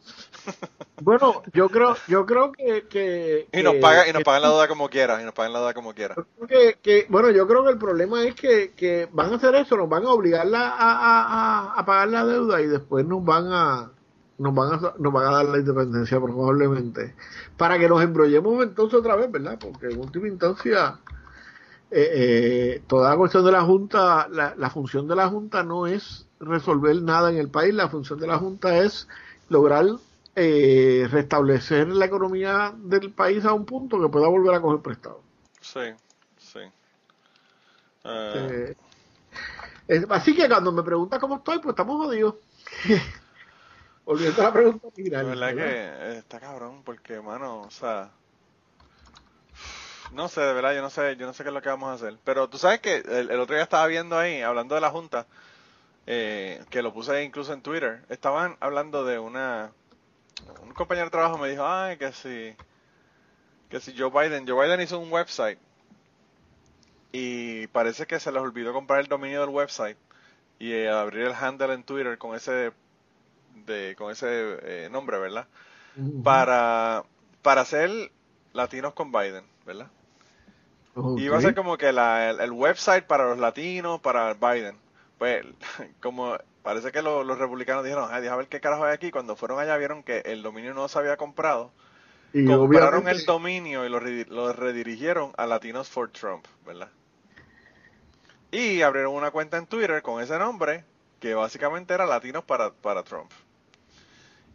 [1.01, 4.89] Bueno, yo creo, yo creo que, y nos pagan, y nos pagan la deuda como
[4.89, 6.15] quiera, y nos pagan la deuda como quiera.
[6.47, 10.05] Que, bueno, yo creo que el problema es que, van a hacer eso, nos van
[10.05, 13.91] a obligar a, a, pagar la deuda y después nos van a
[14.37, 17.13] nos van a nos van a dar la independencia probablemente
[17.57, 19.59] para que nos embrollemos entonces otra vez, ¿verdad?
[19.59, 20.99] Porque en última instancia
[21.91, 25.87] eh, eh, toda la cuestión de la Junta, la, la función de la Junta no
[25.87, 29.07] es resolver nada en el país, la función de la Junta es
[29.49, 29.85] lograr
[30.35, 35.21] eh, restablecer la economía del país a un punto que pueda volver a coger prestado.
[35.61, 35.93] Sí,
[36.37, 36.59] sí.
[38.03, 38.75] Eh,
[40.09, 42.35] así que cuando me pregunta cómo estoy, pues estamos jodidos.
[44.05, 48.11] Volviendo a la pregunta La verdad, que está cabrón, porque, mano, o sea,
[50.13, 51.89] no sé, de verdad, yo no sé, yo no sé qué es lo que vamos
[51.89, 52.17] a hacer.
[52.23, 55.25] Pero tú sabes que el, el otro día estaba viendo ahí, hablando de la Junta,
[56.07, 59.71] eh, que lo puse incluso en Twitter, estaban hablando de una...
[60.61, 62.55] Un compañero de trabajo me dijo, ay, que si...
[63.69, 65.57] Que si Joe Biden, Joe Biden hizo un website
[67.17, 69.97] y parece que se les olvidó comprar el dominio del website
[70.59, 72.73] y eh, abrir el handle en Twitter con ese
[73.65, 75.47] de, con ese eh, nombre, ¿verdad?
[76.23, 77.05] Para
[77.41, 78.11] para hacer
[78.51, 79.87] latinos con Biden, ¿verdad?
[81.15, 84.77] Y Iba a ser como que la, el, website para los latinos, para Biden
[85.17, 85.45] pues
[86.01, 89.59] como parece que los republicanos dijeron, Ay, a ver qué carajo hay aquí, cuando fueron
[89.59, 91.71] allá vieron que el dominio no se había comprado,
[92.33, 96.89] y compraron el dominio y lo, lo, redirigieron a Latinos for Trump, ¿verdad?
[98.51, 100.83] Y abrieron una cuenta en Twitter con ese nombre,
[101.21, 103.31] que básicamente era Latinos para, para Trump.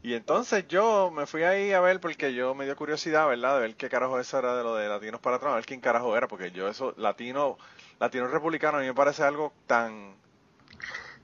[0.02, 3.54] Y entonces yo me fui ahí a ver porque yo me dio curiosidad, ¿verdad?
[3.54, 5.80] De ver qué carajo eso era de lo de Latinos para Trump, a ver quién
[5.80, 7.56] carajo era, porque yo eso, latino,
[7.98, 10.16] latino republicano, a mí me parece algo tan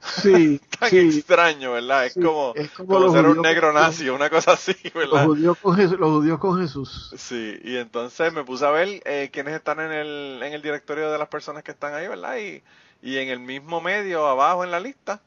[0.00, 2.06] Sí, tan extraño, ¿verdad?
[2.06, 5.12] Es como, como, ser un negro nazi, una cosa así, ¿verdad?
[5.12, 5.98] Los judíos con Jesús.
[5.98, 7.14] Los judíos con Jesús.
[7.16, 11.10] Sí, y entonces me puse a ver eh, quiénes están en el, en el directorio
[11.10, 12.36] de las personas que están ahí, ¿verdad?
[12.38, 12.62] Y,
[13.02, 15.20] y en el mismo medio, abajo en la lista,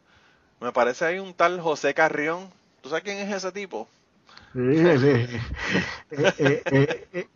[0.59, 2.49] Me parece ahí un tal José Carrión.
[2.81, 3.87] ¿Tú sabes quién es ese tipo?
[4.55, 5.37] el,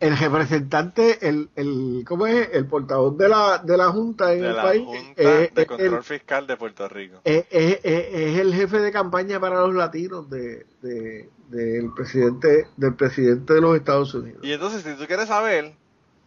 [0.00, 2.48] el, representante, el, el, ¿cómo es?
[2.52, 4.84] El portavoz de la, de la Junta en de el la país.
[4.84, 7.20] Junta de Control Fiscal de Puerto Rico.
[7.24, 12.94] Es, es, es, el jefe de campaña para los latinos de, de, del presidente del
[12.94, 14.40] presidente de los Estados Unidos.
[14.42, 15.74] Y entonces, si tú quieres saber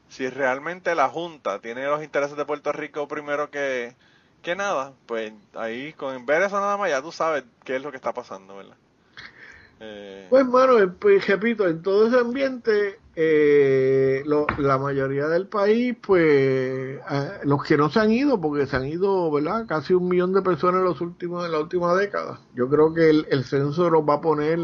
[0.09, 3.93] si realmente la Junta tiene los intereses de Puerto Rico primero que,
[4.41, 7.91] que nada, pues ahí con ver eso nada más ya tú sabes qué es lo
[7.91, 8.77] que está pasando, ¿verdad?
[9.79, 10.27] Eh...
[10.29, 16.23] Pues, mano, pues, repito, en todo ese ambiente, eh, lo, la mayoría del país, pues,
[16.23, 16.99] eh,
[17.43, 19.65] los que no se han ido, porque se han ido, ¿verdad?
[19.67, 22.39] Casi un millón de personas en los últimos, en la última década.
[22.55, 24.59] Yo creo que el, el censo los va a poner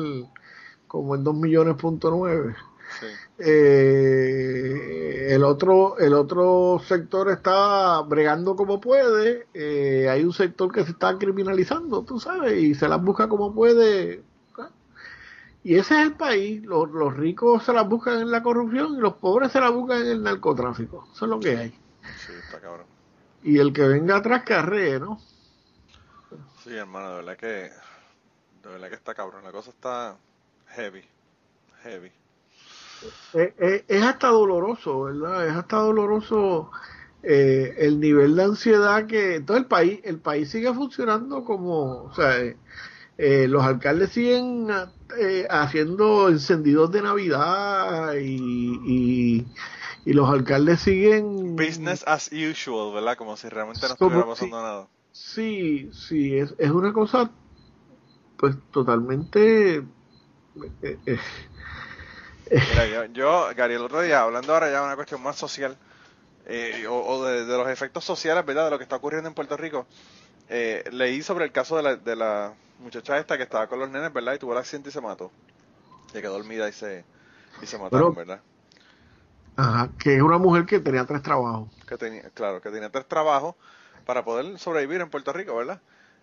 [0.87, 2.55] como en dos millones punto nueve.
[2.99, 3.07] Sí.
[3.39, 10.83] Eh, el otro el otro sector está bregando como puede eh, hay un sector que
[10.83, 14.21] se está criminalizando tú sabes y se las busca como puede
[15.63, 16.63] y ese es el país.
[16.63, 20.01] Los, los, ricos se la buscan en la corrupción y los pobres se la buscan
[20.01, 21.07] en el narcotráfico.
[21.13, 21.69] Eso es lo que hay.
[22.17, 22.85] Sí, está cabrón.
[23.43, 25.21] Y el que venga atrás carree, ¿no?
[26.63, 27.47] Sí, hermano, de verdad que.
[27.47, 29.43] De verdad que está cabrón.
[29.43, 30.17] La cosa está
[30.67, 31.03] heavy.
[31.83, 32.11] Heavy.
[33.33, 35.47] Es, es, es hasta doloroso, ¿verdad?
[35.47, 36.71] Es hasta doloroso
[37.21, 39.39] eh, el nivel de ansiedad que.
[39.39, 42.03] Todo el país, el país sigue funcionando como.
[42.03, 42.57] O sea, eh,
[43.17, 44.67] los alcaldes siguen
[45.17, 49.45] eh, haciendo encendidos de Navidad y, y,
[50.05, 51.55] y, los alcaldes siguen...
[51.55, 53.15] Business as usual, ¿verdad?
[53.17, 54.87] Como si realmente no estuviera pasando sí, nada.
[55.11, 57.29] Sí, sí, es, es una cosa
[58.37, 59.77] pues totalmente...
[60.81, 61.19] Eh, eh,
[62.51, 65.77] Mira, yo, yo, Gary, el otro día, hablando ahora ya de una cuestión más social,
[66.45, 68.65] eh, o, o de, de, los efectos sociales, ¿verdad?
[68.65, 69.87] De lo que está ocurriendo en Puerto Rico,
[70.49, 73.89] eh, leí sobre el caso de la, de la muchacha esta que estaba con los
[73.89, 74.33] nenes, ¿verdad?
[74.33, 75.31] Y tuvo el accidente y se mató.
[76.11, 77.03] Se quedó dormida y se,
[77.61, 78.43] y se mataron, Pero- ¿verdad?
[79.55, 81.69] Ajá, que es una mujer que tenía tres trabajos.
[81.87, 83.55] Que tenía, claro, que tenía tres trabajos
[84.05, 85.79] para poder sobrevivir en Puerto Rico, ¿verdad?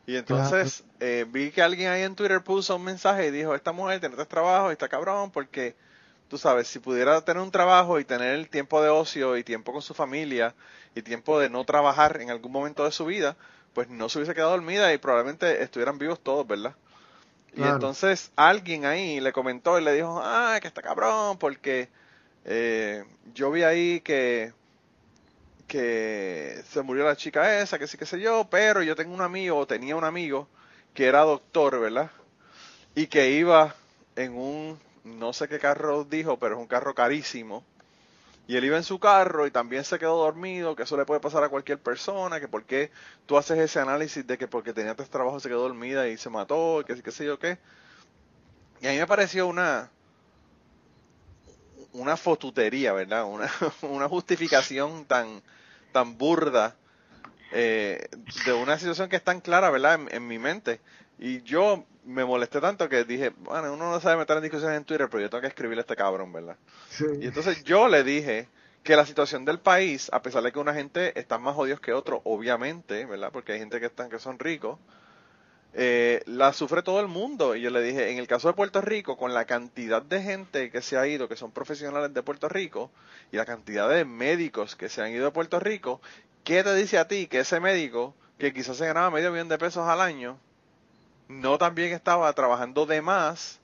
[0.07, 3.71] Y entonces eh, vi que alguien ahí en Twitter puso un mensaje y dijo, esta
[3.71, 5.77] mujer tiene tres trabajos y está cabrón porque,
[6.29, 9.73] tú sabes, si pudiera tener un trabajo y tener el tiempo de ocio y tiempo
[9.73, 10.55] con su familia
[10.97, 13.37] y tiempo de no trabajar en algún momento de su vida,
[13.75, 16.75] pues no se hubiese quedado dormida y probablemente estuvieran vivos todos, ¿verdad?
[17.55, 21.89] Y entonces alguien ahí le comentó y le dijo, ah, que está cabrón, porque
[22.45, 23.05] eh,
[23.35, 24.53] yo vi ahí que,
[25.67, 29.21] que se murió la chica esa, que sí, que sé yo, pero yo tengo un
[29.21, 30.49] amigo, o tenía un amigo,
[30.95, 32.11] que era doctor, ¿verdad?
[32.95, 33.75] Y que iba
[34.17, 37.65] en un, no sé qué carro dijo, pero es un carro carísimo.
[38.51, 41.21] Y él iba en su carro y también se quedó dormido, que eso le puede
[41.21, 42.91] pasar a cualquier persona, que por qué
[43.25, 46.31] tú haces ese análisis de que porque tenía tres trabajos se quedó dormida y se
[46.31, 47.59] mató, que que sé yo qué.
[48.81, 49.89] Y a mí me pareció una
[51.93, 53.25] una fotutería, ¿verdad?
[53.25, 53.49] Una,
[53.83, 55.43] una justificación tan
[55.93, 56.75] tan burda
[57.53, 58.09] eh,
[58.45, 60.01] de una situación que es tan clara, ¿verdad?
[60.11, 60.81] En mi mente.
[61.21, 64.85] Y yo me molesté tanto que dije, bueno, uno no sabe meter en discusiones en
[64.85, 66.57] Twitter, pero yo tengo que escribirle a este cabrón, ¿verdad?
[66.89, 67.05] Sí.
[67.21, 68.49] Y entonces yo le dije
[68.83, 71.93] que la situación del país, a pesar de que una gente está más jodidos que
[71.93, 73.31] otro, obviamente, ¿verdad?
[73.31, 74.79] Porque hay gente que están que son ricos,
[75.75, 77.55] eh, la sufre todo el mundo.
[77.55, 80.71] Y yo le dije, en el caso de Puerto Rico, con la cantidad de gente
[80.71, 82.91] que se ha ido, que son profesionales de Puerto Rico,
[83.31, 86.01] y la cantidad de médicos que se han ido de Puerto Rico,
[86.45, 89.59] ¿qué te dice a ti que ese médico, que quizás se ganaba medio millón de
[89.59, 90.39] pesos al año,
[91.31, 93.61] no también estaba trabajando de más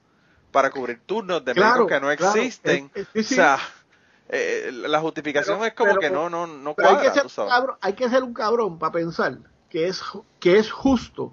[0.53, 2.41] para cubrir turnos de Claro, médicos que no claro.
[2.41, 2.91] existen?
[2.95, 3.35] Eh, eh, sí.
[3.35, 3.59] O sea,
[4.29, 7.15] eh, la justificación Pero- es como pero- que no, no, no Pero hay cuadra, que,
[7.15, 7.53] ser tú un sabes.
[7.53, 10.01] cabrón, hay que ser un cabrón para pensar que es,
[10.41, 11.33] que es justo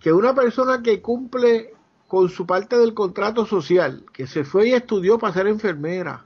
[0.00, 1.72] que una persona que cumple
[2.08, 6.24] con su parte del contrato social, que se fue y estudió para ser enfermera,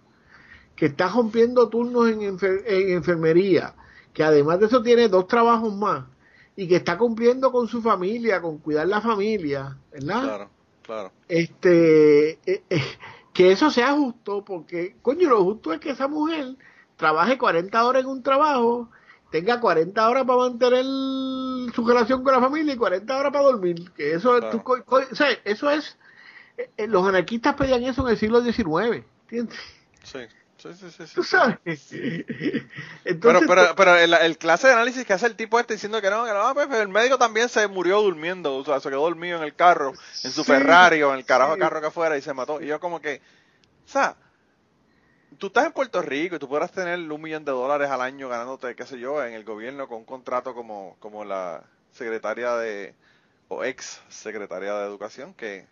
[0.76, 3.74] que está rompiendo turnos en, enfer- en enfermería,
[4.12, 6.04] que además de eso tiene dos trabajos más
[6.56, 10.22] y que está cumpliendo con su familia, con cuidar la familia, ¿verdad?
[10.22, 10.50] Claro,
[10.82, 11.12] claro.
[11.28, 12.82] este eh, eh,
[13.32, 16.56] que eso sea justo porque coño lo justo es que esa mujer
[16.96, 18.90] trabaje 40 horas en un trabajo
[19.30, 20.84] tenga 40 horas para mantener
[21.72, 24.50] su relación con la familia y 40 horas para dormir que eso Claro.
[24.50, 25.96] tú co- co- o sea, eso es
[26.58, 29.58] eh, eh, los anarquistas pedían eso en el siglo XIX ¿entiendes?
[30.02, 30.18] Sí,
[30.62, 31.06] sí, sí, sí.
[31.06, 31.58] sí, tú sabes
[33.20, 36.00] Pero, entonces pero, pero el, el clase de análisis que hace el tipo este diciendo
[36.00, 39.02] que no, que no, pues el médico también se murió durmiendo, o sea, se quedó
[39.02, 41.60] dormido en el carro, en su Sí, Ferrari o en el carajo de sí.
[41.60, 42.60] carro que fuera y se mató.
[42.62, 43.20] Y yo como que,
[43.86, 44.16] o sea,
[45.38, 48.28] tú estás en Puerto Rico y tú podrás tener un millón de dólares al año
[48.28, 52.94] ganándote, qué sé yo, en el gobierno con un contrato como, como la secretaria de,
[53.48, 55.66] o ex secretaria de Educación, que,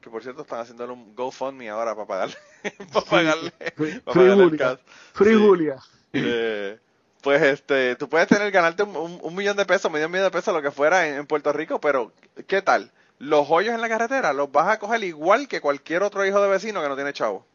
[0.00, 2.36] que por cierto están haciendo un GoFundMe ahora para pagarle,
[2.92, 4.66] para pagarle, Free, para Free pagarle el Julia.
[4.68, 4.78] gas.
[5.12, 5.40] Free Sí.
[5.46, 5.76] Julia.
[6.12, 6.78] Eh,
[7.22, 10.30] pues este, tú puedes tener, ganarte un, un- un millón de pesos, medio millón de
[10.30, 12.12] pesos, lo que fuera en, en Puerto Rico, pero
[12.46, 12.90] ¿qué tal?
[13.18, 16.48] Los hoyos en la carretera los vas a coger igual que cualquier otro hijo de
[16.48, 17.46] vecino que no tiene chavo.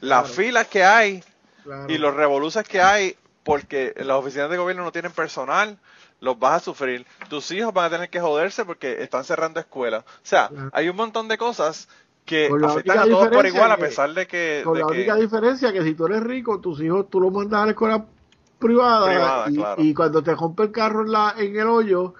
[0.00, 0.34] Las Claro.
[0.34, 1.24] filas que hay
[1.62, 1.86] Claro.
[1.88, 5.78] y los revoluces que hay porque las oficinas de gobierno no tienen personal,
[6.20, 7.06] los vas a sufrir.
[7.28, 10.02] Tus hijos van a tener que joderse porque están cerrando escuelas.
[10.04, 11.88] O sea, hay un montón de cosas
[12.24, 14.62] que Con la afectan a todos por igual a pesar de que...
[14.64, 17.32] Con de la que- única diferencia que si tú eres rico, tus hijos tú los
[17.32, 18.06] mandas a la escuela
[18.58, 19.82] privada, Privada, y, claro.
[19.82, 22.14] y cuando te rompe el carro en, la, en el hoyo,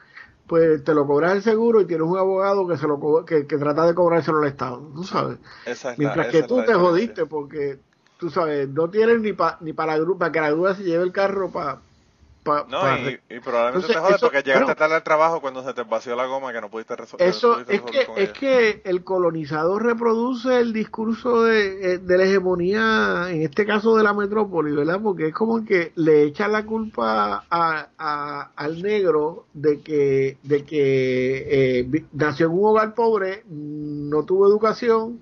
[0.47, 3.57] pues te lo cobras el seguro y tienes un abogado que se lo que, que
[3.57, 5.39] trata de cobrárselo al Estado, ¿tú sabes?
[5.65, 6.79] la- Mientras que tú te diferencia.
[6.79, 7.79] jodiste porque,
[8.19, 11.13] tú sabes, no tienes ni para ni para para que la grúa se lleve el
[11.13, 11.81] carro para...
[12.45, 14.77] Pa, No, pa- y, y probablemente Entonces, te jodes eso- porque llegaste bueno.
[14.77, 17.27] tarde al trabajo cuando se te vació la goma que no pudiste resolver.
[17.27, 23.31] Eso es que, es que el colonizador reproduce el discurso de, eh, de la hegemonía,
[23.31, 25.01] en este caso de la metrópoli, ¿verdad?
[25.03, 30.65] Porque es como que le echan la culpa a, a- al negro de que, de
[30.65, 35.21] que eh, nació en un hogar pobre, no tuvo educación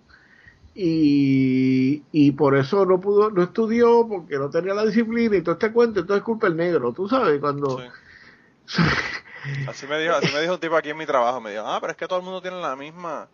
[0.75, 5.55] y, y por eso no pudo, no estudió porque no tenía la disciplina y todo
[5.55, 7.83] este cuento, entonces es culpa el negro, tú sabes, cuando...
[9.67, 11.79] Así me dijo, así me dijo un tipo aquí en mi trabajo, me dijo, ah,
[11.81, 13.29] pero es que todo el mundo tiene la misma,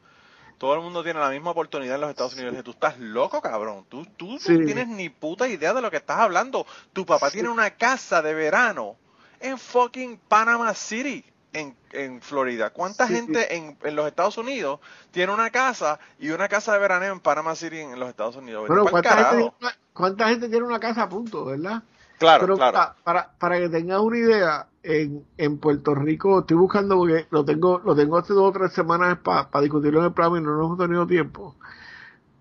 [0.57, 2.53] todo el mundo tiene la misma oportunidad en los Estados Unidos.
[2.53, 3.85] Y dije, tú estás loco, cabrón.
[3.91, 4.57] Tú, tú no Sí.
[4.65, 6.67] tienes ni puta idea de lo que estás hablando.
[6.95, 8.97] Tu papá tiene una casa de verano
[9.41, 11.25] en fucking Panama City,
[11.61, 12.71] en, en Florida.
[12.71, 13.15] ¿Cuánta Sí.
[13.15, 17.21] gente en, en los Estados Unidos tiene una casa y una casa de veraneo en
[17.21, 18.67] Panama City en, los Estados Unidos?
[18.69, 21.83] Bueno, ¿cuánta gente, tiene una, cuánta gente tiene una casa a punto, verdad?
[22.19, 22.73] Claro, Pero claro.
[22.77, 27.45] pa- para, para que tengas una idea, en, en Puerto Rico estoy buscando porque lo
[27.45, 30.57] tengo lo tengo hace dos o tres semanas para discutirlo en el programa y no
[30.57, 31.55] nos hemos tenido tiempo.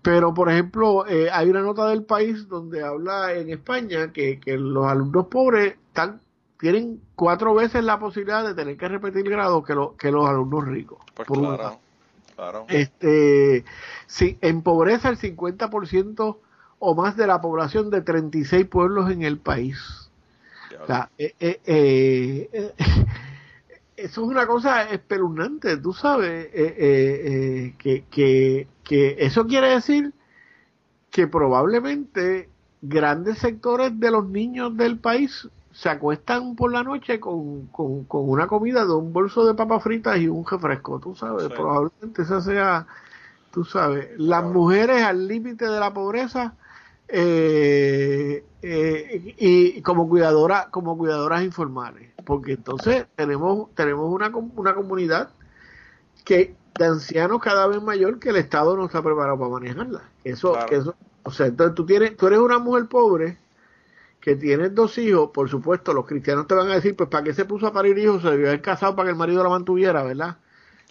[0.02, 4.56] Pero, por ejemplo, eh, hay una nota del país donde habla en España que, que
[4.56, 6.20] los alumnos pobres están,
[6.58, 10.66] tienen cuatro veces la posibilidad de tener que repetir grado que, lo- que los alumnos
[10.66, 10.98] ricos.
[11.14, 11.78] Pues por claro,
[12.36, 12.64] claro.
[12.68, 13.64] Este,
[14.06, 16.38] sí, en pobreza el 50%
[16.80, 20.10] o más de la población de 36 pueblos en el país.
[20.82, 22.72] O sea, eh, eh, eh,
[23.96, 30.12] eso es una cosa espeluznante, tú sabes, que, que, que eso quiere decir
[31.10, 32.48] que probablemente
[32.80, 38.28] grandes sectores de los niños del país se acuestan por la noche con, con, con
[38.28, 41.54] una comida de un bolso de papas fritas y un refresco, tú sabes, Sí.
[41.54, 42.86] probablemente esa sea,
[43.52, 44.54] tú sabes, las Claro.
[44.54, 46.56] mujeres al límite de la pobreza
[47.06, 55.30] eh, eh, y como cuidadora como cuidadoras informales porque entonces tenemos tenemos una una comunidad
[56.24, 60.52] que de ancianos cada vez mayor que el Estado no está preparado para manejarla eso
[60.52, 60.76] Claro.
[60.76, 63.38] eso o sea entonces tú tienes tú eres una mujer pobre
[64.20, 67.32] que tienes dos hijos por supuesto los cristianos te van a decir pues para qué
[67.34, 70.02] se puso a parir hijos se debió haber casado para que el marido la mantuviera
[70.02, 70.38] verdad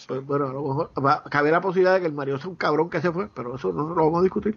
[0.07, 2.55] pues, bueno, a lo mejor va, cabe la posibilidad de que el marido sea un
[2.55, 4.55] cabrón que se fue, pero eso no lo vamos a discutir.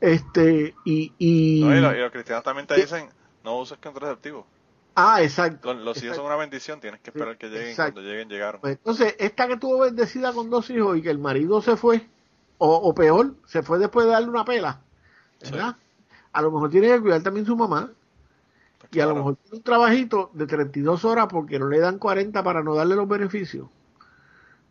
[0.00, 3.10] Este, y, y, No, y, los, y los cristianos también te dicen,
[3.44, 4.46] no uses contraceptivos.
[4.94, 5.74] ah, exacto.
[5.74, 7.68] Los, los hijos son una bendición, tienes que esperar que lleguen.
[7.68, 7.94] Exacto.
[7.94, 8.60] Cuando lleguen, llegaron.
[8.62, 12.08] Pues entonces, esta que tuvo bendecida con dos hijos y que el marido se fue,
[12.58, 14.80] o, o peor, se fue después de darle una pela,
[15.42, 15.76] ¿verdad?
[16.32, 17.92] A lo mejor tiene que cuidar también su mamá,
[18.92, 22.42] Y a lo mejor tiene un trabajito de 32 horas porque no le dan 40
[22.42, 23.68] para no darle los beneficios,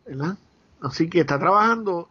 [0.06, 0.36] ¿verdad?
[0.80, 2.08] Así que está trabajando,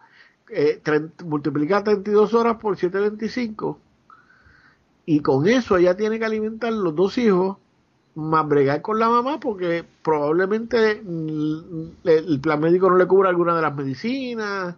[0.49, 3.79] eh, 30 multiplica 32 horas por 725
[5.05, 7.57] y con eso ella tiene que alimentar los dos hijos
[8.15, 13.29] más bregar con la mamá porque probablemente mm, el el plan médico no le cubra
[13.29, 14.75] alguna de las medicinas,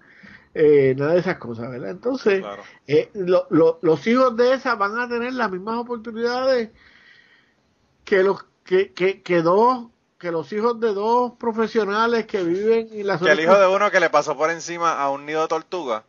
[0.53, 1.91] eh, nada de esas cosas, ¿verdad?
[1.91, 2.63] Entonces, Claro.
[2.87, 6.71] eh, lo- lo- los hijos de esa van a tener las mismas oportunidades
[8.11, 9.87] que los que, que, que dos
[10.19, 13.89] que los hijos de dos profesionales que viven en la Que el hijo de uno
[13.89, 16.03] que le pasó por encima a un nido de tortuga.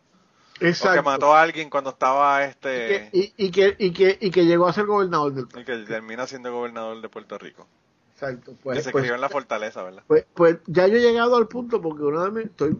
[0.57, 1.05] O que Exacto.
[1.05, 2.69] mató a alguien cuando estaba y, este.
[2.69, 5.77] que, y, y que, y, que, y que llegó a ser gobernador del Y que
[5.87, 7.69] termina siendo gobernador de Puerto Rico.
[8.15, 8.51] Exacto.
[8.51, 10.03] que Pues, se pues, crió en la fortaleza, ¿verdad?
[10.09, 12.77] pues, pues ya yo he llegado al punto porque una vez me estoy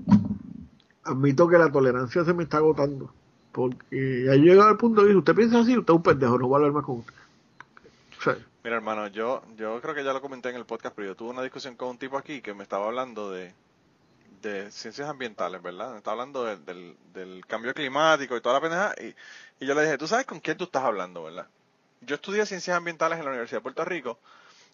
[1.05, 3.15] admito que la tolerancia se me está agotando
[3.53, 6.03] porque ya yo he llegado al punto de que usted piensa así, usted es un
[6.03, 7.15] pendejo, no voy a hablar más con usted.
[8.19, 11.09] O sea, Mira, hermano, yo, yo creo que ya lo comenté en el podcast, pero
[11.09, 13.53] yo tuve una discusión con un tipo aquí que me estaba hablando de,
[14.41, 15.91] de ciencias ambientales, ¿verdad?
[15.91, 18.95] Me estaba hablando del, del, cambio climático y toda la pendeja.
[19.01, 21.49] Y, y yo le dije, ¿tú sabes con quién tú estás hablando, verdad?
[22.03, 24.19] Yo estudié ciencias ambientales en la Universidad de Puerto Rico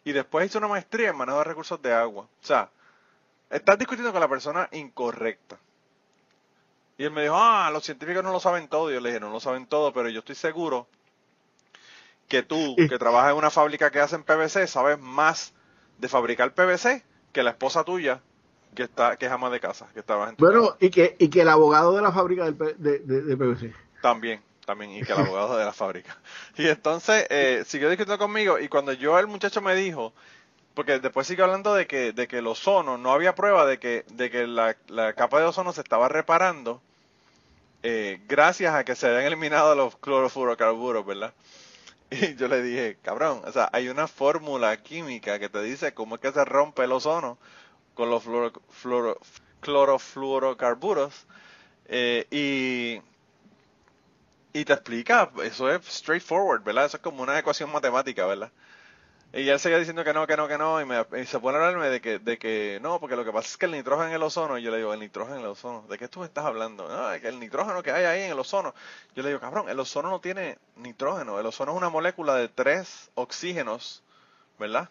[0.04, 2.24] y después hice una maestría en manejo de recursos de agua.
[2.24, 2.70] O sea,
[3.48, 5.58] estás discutiendo con la persona incorrecta.
[6.98, 8.90] Y él me dijo, ah, los científicos no lo saben todo.
[8.90, 10.88] Y yo le dije, no lo saben todo, pero yo estoy seguro
[12.28, 15.54] que tú, que trabajas en una fábrica que hacen PVC, sabes más
[15.98, 17.02] de fabricar PVC
[17.32, 18.20] que la esposa tuya
[18.74, 21.40] que está que es ama de casa, que estaba en Bueno, y que, y que
[21.40, 23.74] el abogado de la fábrica del, de, de, PVC.
[24.02, 26.16] También, también, y que el abogado de la fábrica.
[26.56, 30.12] Y entonces eh, siguió discutiendo conmigo y cuando yo, el muchacho me dijo,
[30.74, 34.04] porque después sigue hablando de que, de que el ozono, no había prueba de que,
[34.12, 36.80] de que la, la capa de ozono se estaba reparando
[37.82, 41.32] eh, gracias a que se habían eliminado los clorofluorocarburos, ¿verdad?
[42.10, 46.16] Y yo le dije, cabrón, o sea, hay una fórmula química que te dice cómo
[46.16, 47.38] es que se rompe el ozono
[47.94, 48.24] con los
[49.60, 51.26] clorofluorocarburos
[51.86, 53.02] eh, y,
[54.52, 56.86] y te explica, eso es straightforward, ¿verdad?
[56.86, 58.50] Eso es como una ecuación matemática, ¿verdad?
[59.30, 61.66] Y él seguía diciendo que no, que no, que no, y, me, se pone a
[61.66, 64.14] hablarme de que, de que no, porque lo que pasa es que el nitrógeno en
[64.14, 66.46] el ozono, y yo le digo, el nitrógeno en el ozono, ¿de qué tú estás
[66.46, 66.88] hablando?
[66.88, 68.74] No, que el nitrógeno que hay ahí en el ozono.
[69.14, 72.48] Yo le digo, cabrón, el ozono no tiene nitrógeno, el ozono es una molécula de
[72.48, 74.02] tres oxígenos,
[74.58, 74.88] ¿verdad?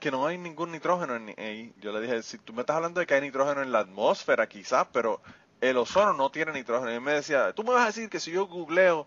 [0.00, 1.72] Que no hay ningún nitrógeno en ahí.
[1.80, 4.48] Yo le dije, si tú me estás hablando de que hay nitrógeno en la atmósfera,
[4.48, 5.22] quizás, pero
[5.62, 6.90] el ozono no tiene nitrógeno.
[6.90, 9.06] Y él me decía, tú me vas a decir que si yo googleo,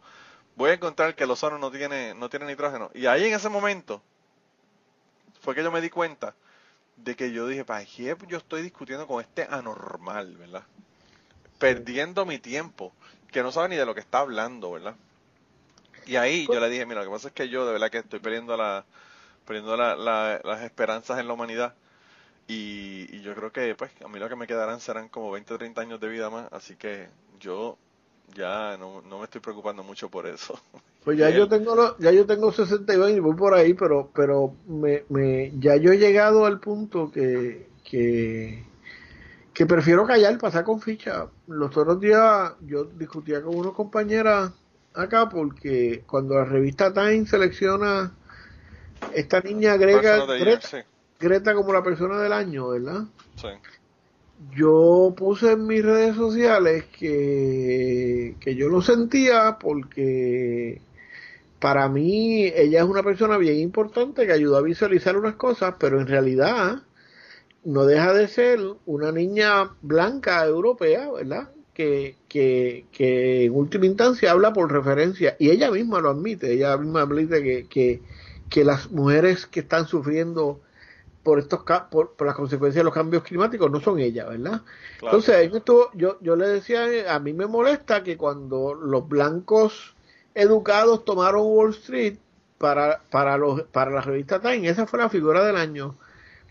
[0.56, 2.90] voy a encontrar que el ozono no tiene, no tiene nitrógeno.
[2.96, 4.02] Y ahí en ese momento,
[5.46, 6.34] fue que yo me di cuenta
[6.96, 10.64] de que yo dije, ¿para qué yo estoy discutiendo con este anormal, verdad?
[11.60, 12.92] Perdiendo mi tiempo,
[13.32, 14.96] que no sabe ni de lo que está hablando, ¿verdad?
[16.08, 18.00] Y ahí yo le dije, mira, lo que pasa es que yo de verdad que
[18.00, 18.86] estoy perdiendo, la,
[19.46, 21.76] perdiendo las esperanzas en la humanidad.
[22.48, 25.54] Y, y, yo creo que pues a mí lo que me quedarán serán como 20
[25.54, 27.08] o 30 años de vida más, así que
[27.40, 27.78] yo
[28.36, 30.60] ya no, no me estoy preocupando mucho por eso.
[31.06, 35.04] Pues ya yo tengo ya yo tengo 62 y voy por ahí, pero pero me,
[35.10, 38.64] me ya yo he llegado al punto que, que
[39.54, 41.28] que prefiero callar, pasar con ficha.
[41.48, 44.52] Los otros días yo discutía con una compañera
[44.96, 48.12] acá porque cuando la revista Time selecciona
[49.14, 50.86] esta niña grega Greta,
[51.20, 53.04] Greta, como la persona del año, ¿verdad?
[53.36, 53.48] Sí
[54.56, 60.82] yo puse en mis redes sociales que, que yo lo sentía porque
[61.60, 66.00] para mí ella es una persona bien importante que ayudó a visualizar unas cosas, pero
[66.00, 66.84] en realidad
[67.64, 71.50] no deja de ser una niña blanca europea, ¿verdad?
[71.74, 76.78] Que, que, que en última instancia habla por referencia, y ella misma lo admite, ella
[76.78, 78.02] misma admite que, que,
[78.50, 80.62] que las mujeres que están sufriendo
[81.24, 84.62] por estos por, por, las consecuencias de los cambios climáticos no son ellas, ¿verdad?
[85.02, 89.95] Entonces, esto, yo, yo le decía, a mí me molesta que cuando los blancos
[90.36, 92.18] educados tomaron Wall Street
[92.58, 95.96] para, para, los, para la revista Time, esa fue la figura del año.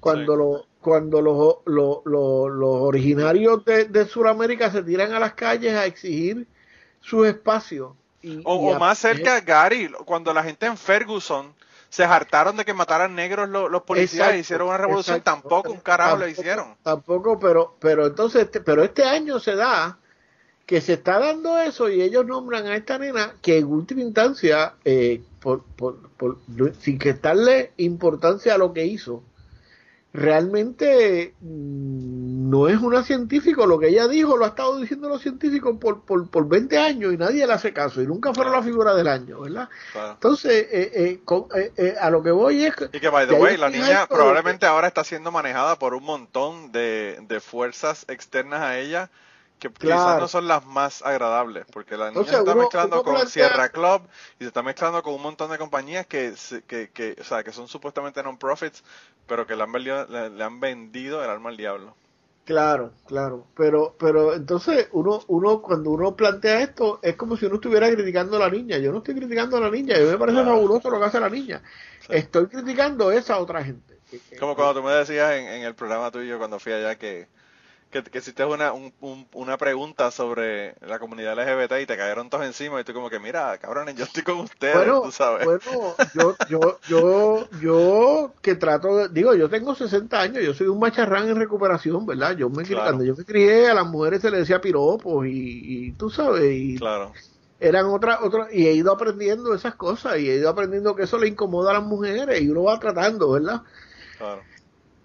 [0.01, 5.74] Cuando, lo, cuando los, los, los, originarios de, de Sudamérica se tiran a las calles
[5.74, 6.47] a exigir
[7.01, 7.93] sus espacios.
[8.45, 11.55] o, más cerca, Gary, cuando la gente en Ferguson
[11.89, 16.16] se hartaron de que mataran negros los, policías y hicieron una revolución, tampoco un carajo
[16.16, 16.76] lo hicieron.
[16.82, 19.99] Tampoco, pero, pero entonces, este, pero este año se da
[20.67, 24.75] que se está dando eso y ellos nombran a esta nena que en última instancia,
[24.85, 25.99] eh, por, por,
[26.81, 29.23] sin que darle importancia a lo que hizo,
[30.15, 35.21] realmente mm, no es una científico, lo que ella dijo lo ha estado diciendo los
[35.21, 38.62] científicos por, por, por 20 años y nadie le hace caso y nunca fueron la
[38.62, 39.69] figura del año, ¿verdad?
[40.12, 42.75] Entonces, eh, eh, eh, a lo que voy es...
[42.93, 46.71] Y que, by the way, la niña probablemente ahora está siendo manejada por un montón
[46.71, 49.11] de, de fuerzas externas a ella
[49.73, 53.69] que quizás no son las más agradables, porque la niña se está mezclando con Sierra
[53.69, 54.03] Club
[54.39, 56.35] y se está mezclando con un montón de compañías que,
[56.67, 58.83] que, que, o sea, que son supuestamente non-profits,
[59.27, 61.95] pero que le han, vendido, le, han vendido el alma al diablo.
[62.45, 67.55] Claro, claro, pero pero entonces uno uno cuando uno plantea esto es como si uno
[67.55, 68.77] estuviera criticando a la niña.
[68.77, 71.31] Yo no estoy criticando a la niña, mí me parece fabuloso lo que hace la
[71.31, 71.62] niña.
[72.11, 73.99] Estoy criticando a esa otra gente.
[74.39, 77.29] Como cuando tú me decías en, en el programa tuyo cuando fui allá que
[78.03, 78.72] que, que hiciste una,
[79.32, 83.20] una pregunta sobre la comunidad LGBT y te cayeron todos encima y tú como que,
[83.20, 85.45] mira, cabrones, yo estoy con ustedes, tú sabes.
[85.45, 85.61] Bueno,
[86.12, 90.80] yo, yo, yo, yo que trato de, digo, yo tengo 60 años, yo soy un
[90.80, 92.36] macharrán en recuperación, ¿verdad?
[92.36, 95.30] Yo me, Cuando yo me crié, a las mujeres se les decía piropos y,
[95.88, 97.12] y tú sabes, y claro.
[97.61, 101.16] eran otras, otras, y he ido aprendiendo esas cosas y he ido aprendiendo que eso
[101.16, 103.62] le incomoda a las mujeres y uno va tratando, ¿verdad?
[104.18, 104.42] Claro.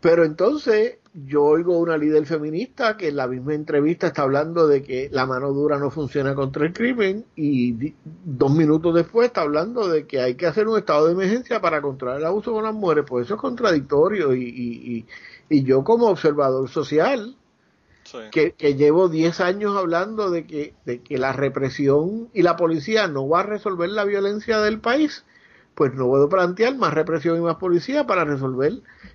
[0.02, 4.84] Pero entonces yo oigo una líder feminista que en la misma entrevista está hablando de
[4.84, 7.94] que la mano dura no funciona contra el crimen y
[8.24, 11.82] dos minutos después está hablando de que hay que hacer un estado de emergencia para
[11.82, 13.06] controlar el abuso con las mujeres.
[13.08, 15.06] Pues eso es contradictorio y,
[15.50, 17.36] y yo como observador social,
[18.32, 23.08] que, que, llevo 10 años hablando de que, de que la represión y la policía
[23.08, 25.26] no va a resolver la violencia del país,
[25.80, 28.74] pues no puedo plantear más represión y más policía para resolver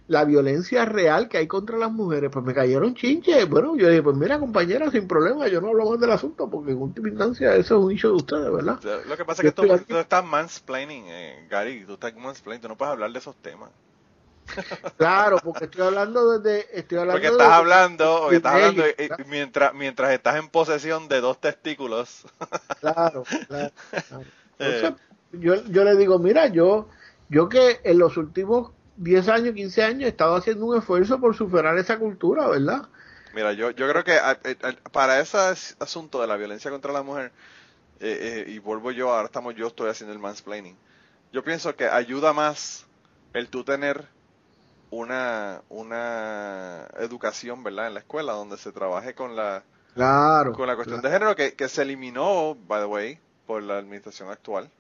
[0.09, 2.31] la violencia real que hay contra las mujeres.
[2.33, 3.47] Pues me cayeron chinches.
[3.47, 6.73] Bueno, yo dije, pues mira, compañera, sin problema, yo no hablo más del asunto, porque
[6.73, 8.81] en última instancia eso es un hecho de ustedes, ¿verdad?
[9.07, 12.69] Lo que pasa es que tú, tú, estás mansplaining, eh, Gary, tú estás mansplaining, tú
[12.69, 13.69] no puedes hablar de esos temas.
[14.97, 16.79] Claro, porque estoy hablando desde.
[16.79, 18.85] Estoy hablando porque estás hablando, estás hablando
[19.29, 22.25] mientras, mientras estás en posesión de dos testículos.
[22.81, 23.71] Claro, claro.
[24.61, 24.95] Eh.
[25.41, 26.89] Yo, yo le digo, mira, yo,
[27.29, 31.35] yo que en los últimos 10 años, 15 años he estado haciendo un esfuerzo por
[31.35, 32.89] superar esa cultura, ¿verdad?
[33.35, 34.17] Mira, yo, yo creo que
[34.93, 35.39] para ese
[35.81, 37.33] asunto de la violencia contra la mujer,
[38.01, 40.77] eh, eh, y vuelvo yo, ahora estamos yo, estoy haciendo el mansplaining,
[41.33, 42.87] yo pienso que ayuda más
[43.33, 44.07] el tú tener
[44.91, 47.89] una, una educación, ¿verdad?
[47.89, 49.65] En la escuela donde se trabaje con la,
[49.95, 53.79] claro, con la cuestión de género que, que, se eliminó, by the way, por la
[53.79, 54.71] administración actual.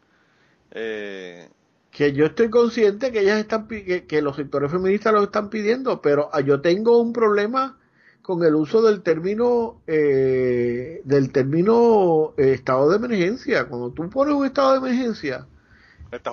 [0.75, 1.49] Eh,
[1.91, 6.03] que yo estoy consciente que ellas están que, que, los sectores feministas lo están pidiendo,
[6.03, 7.79] pero ah, yo tengo un problema
[8.23, 13.67] con el uso del término eh, del término eh, estado de emergencia.
[13.69, 15.47] Cuando tú pones un estado de emergencia,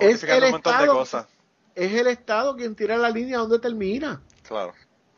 [0.00, 1.26] es el un montón de cosas
[1.74, 4.20] es el Estado quien tira la línea donde termina.
[4.46, 4.72] Claro.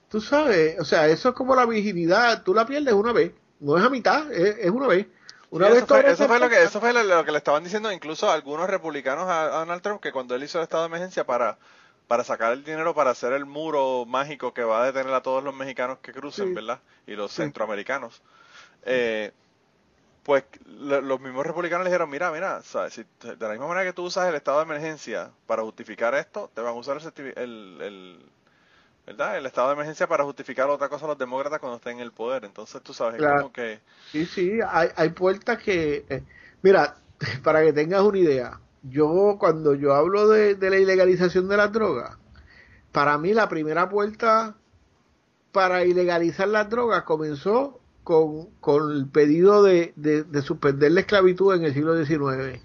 [0.08, 3.76] Tú sabes, o sea, eso es como la vigilidad, tú la pierdes una vez, no
[3.76, 5.06] es a mitad, es, una vez.
[5.54, 7.92] Una vez eso, fue, eso, fue, lo que, eso fue lo que le estaban diciendo
[7.92, 11.58] incluso algunos republicanos a Donald Trump, que cuando él hizo el estado de emergencia para,
[12.08, 15.44] para sacar el dinero para hacer el muro mágico que va a detener a todos
[15.44, 16.80] los mexicanos que crucen, ¿verdad?
[17.06, 18.20] Y los centroamericanos.
[18.82, 19.30] Eh,
[20.24, 24.02] pues los mismos republicanos le dijeron, mira, mira, Si, de la misma manera que tú
[24.02, 28.18] usas el estado de emergencia para justificar esto, te van a usar el, el,
[29.06, 29.38] ¿verdad?
[29.38, 32.12] el estado de emergencia para justificar otra cosa a los demócratas cuando estén en el
[32.12, 32.44] poder.
[32.44, 33.80] Entonces tú sabes, como que...
[34.10, 36.04] Sí, sí, hay, hay puertas que...
[36.08, 36.22] Eh,
[36.62, 36.96] mira,
[37.42, 41.72] para que tengas una idea, yo cuando yo hablo de, de la ilegalización de las
[41.72, 42.16] drogas,
[42.92, 44.56] para mí la primera puerta
[45.54, 51.64] para ilegalizar las drogas comenzó con, con el pedido de, de, suspender la esclavitud en
[51.64, 52.60] el siglo XIX.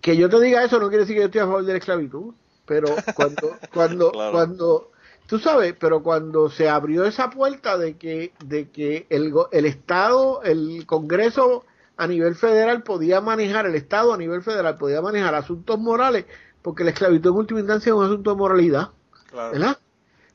[0.00, 1.78] Que yo te diga eso no quiere decir que yo estoy a favor de la
[1.78, 2.34] esclavitud,
[2.64, 4.90] pero cuando, cuando, cuando,
[5.26, 10.42] tú sabes, pero cuando se abrió esa puerta de que, de que el, el Estado,
[10.42, 11.64] el Congreso
[11.96, 16.26] a nivel federal podía manejar, el Estado a nivel federal podía manejar asuntos morales,
[16.62, 18.90] porque la esclavitud en última instancia es un asunto de moralidad,
[19.32, 19.78] ¿verdad?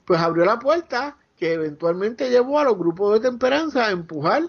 [0.06, 4.44] Pues abrió la puerta que eventualmente llevó a los grupos de temperanza a empujar,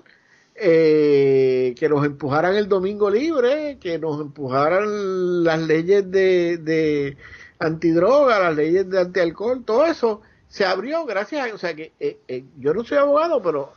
[0.54, 7.16] eh, que nos empujaran el domingo libre, que nos empujaran las leyes de, de
[7.60, 12.18] antidroga, las leyes de antialcohol, todo eso se abrió gracias a, o sea que eh,
[12.26, 13.74] eh, yo no soy abogado, pero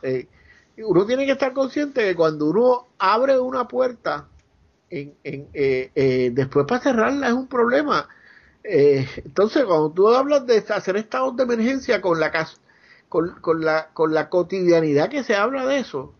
[0.78, 4.26] uno tiene que estar consciente que cuando uno abre una puerta,
[4.90, 8.08] en, en, después para cerrarla es un problema.
[8.64, 12.56] entonces, cuando tú hablas de hacer estados de emergencia con la casa,
[13.08, 16.14] con, la, con la cotidianidad que se habla de eso,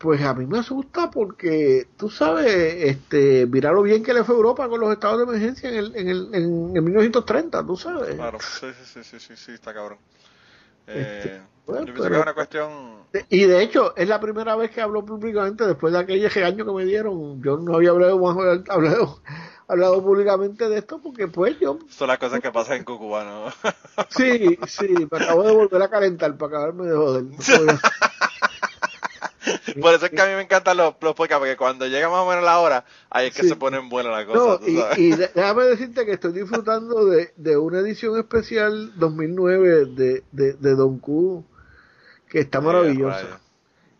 [0.00, 4.34] pues a mí me asusta porque tú sabes, este, mira lo bien que le fue
[4.34, 8.14] a Europa con los estados de emergencia en el, en el, en, 1930, tú sabes.
[8.14, 9.98] Claro, sí, sí, sí, sí, sí, está cabrón.
[10.86, 13.00] Este, eh, yo pienso que es una cuestión...
[13.28, 16.72] Y de hecho, es la primera vez que hablo públicamente después de aquel año que
[16.72, 17.42] me dieron.
[17.42, 18.26] Yo no había hablado,
[18.70, 19.20] hablado,
[19.68, 21.78] hablado públicamente de esto porque pues yo...
[21.90, 23.74] Son las cosas que pasan en Cucuba, ¿no?
[24.08, 27.24] sí, sí, me acabo de volver a calentar para acabarme de joder.
[29.80, 32.20] Por eso es que a mí me encantan los, los podcasts, porque cuando llega más
[32.20, 34.60] o menos la hora, ahí es que se ponen buenas las cosas.
[34.68, 40.52] No, y, déjame decirte que estoy disfrutando de, de una edición especial 2009 de, de,
[40.54, 41.44] de Don Q,
[42.28, 43.40] que está maravillosa.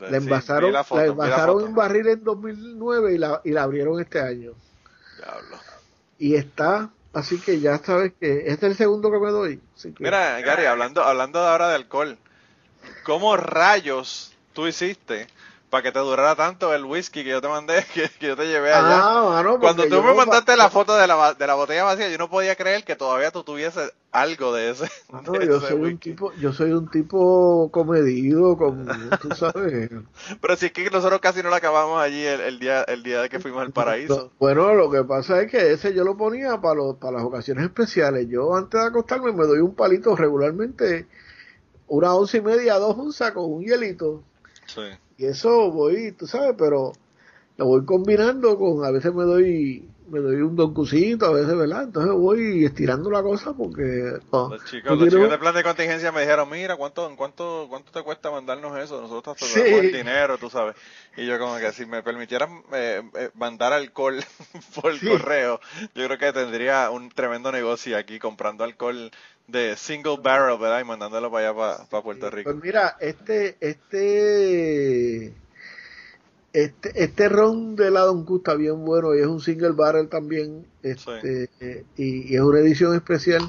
[0.01, 4.53] La envasaron, la, envasaron en barril en 2009 y la, y la abrieron este año.
[6.18, 9.61] Y está, así que ya sabes que este es el segundo que me doy.
[9.98, 12.16] Mira, Gary, hablando, hablando ahora de alcohol,
[13.05, 15.26] ¿cómo rayos tú hiciste
[15.71, 18.73] para que te durara tanto el whisky que yo te mandé, que, yo te llevé
[18.73, 18.99] allá.
[19.03, 22.29] Ah, Cuando tú me mandaste la foto de la, de la botella vacía, yo no
[22.29, 24.91] podía creer que todavía tú tuvieses algo de ese.
[25.47, 28.85] yo soy un tipo, yo soy un tipo comedido, como
[29.18, 29.91] tú sabes.
[30.41, 33.29] Pero si es que nosotros casi no lo acabamos allí el, día, el día de
[33.29, 34.33] que fuimos al paraíso.
[34.41, 37.64] Bueno, lo que pasa es que ese yo lo ponía para los, para las ocasiones
[37.64, 38.27] especiales.
[38.29, 41.07] Yo antes de acostarme me doy un palito regularmente,
[41.87, 44.25] una once y media, dos onzas con un hielito.
[45.21, 46.95] Y eso voy, tú sabes, pero
[47.59, 51.85] lo voy combinando con, a veces me doy me doy un doncucito a veces, ¿verdad?
[51.85, 54.18] Entonces voy estirando la cosa porque...
[54.33, 58.03] los chicos, los chicos de plan de contingencia me dijeron, mira, ¿cuánto, cuánto, cuánto te
[58.03, 59.01] cuesta mandarnos eso?
[59.01, 59.61] Nosotros te sí.
[59.61, 60.75] el dinero, tú sabes.
[61.16, 64.16] Y yo como que si me permitieran eh, eh, mandar alcohol
[64.75, 65.61] por correo,
[65.95, 69.12] yo creo que tendría un tremendo negocio aquí comprando alcohol
[69.51, 70.80] de single barrel, ¿verdad?
[70.80, 72.51] Y mandándolo para allá, para, Puerto Rico.
[72.51, 75.34] Pues mira, este, este
[76.53, 80.66] este, este ron de la Don está bien bueno y es un single barrel también.
[80.82, 81.48] Este,
[81.96, 83.42] y, es una edición especial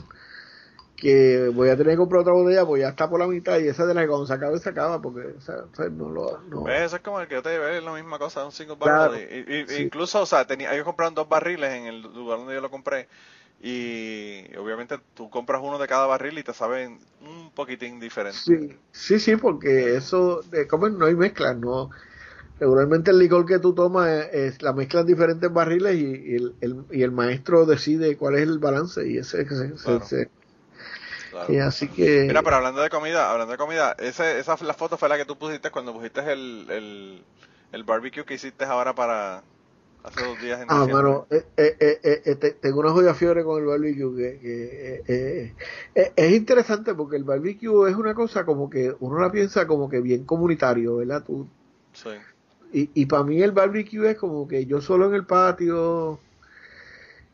[0.96, 3.68] que voy a tener que comprar otra botella porque ya está por la mitad y
[3.68, 5.34] esa de la que cuando se acabe se acaba porque
[5.92, 6.68] no lo no.
[6.68, 9.48] Eso es como el que yo te ve, es la misma cosa, un single barrel.
[9.50, 12.70] y, Incluso, o sea, tenía, ellos compraron dos barriles en el lugar donde yo lo
[12.70, 13.08] compré
[13.64, 18.40] y obviamente tú compras uno de cada barril y te saben un poquitín diferente.
[18.40, 21.92] Sí, sí, sí porque eso, de, como no hay mezcla, no.
[22.60, 26.86] Regularmente el licor que tú tomas es, la mezcla en diferentes barriles y, el, el,
[26.92, 30.30] y, el, maestro decide cuál es el balance y ese, ese,
[31.50, 34.96] Y así que mira pero hablando de comida hablando de comida ese, esa la foto
[34.96, 37.24] fue la que tú pusiste cuando pusiste el, el,
[37.72, 39.42] el barbecue que hiciste ahora para
[40.04, 43.62] hace dos días en ah mano eh, eh, eh, eh tengo una joya fiebre con
[43.62, 45.54] el barbecue que, que
[46.16, 50.02] es interesante porque el barbecue es una cosa como que uno la piensa como que
[50.02, 51.48] bien comunitario verdad tú
[51.94, 52.10] sí.
[52.74, 56.20] y, y para mí el barbecue es como que yo solo en el patio,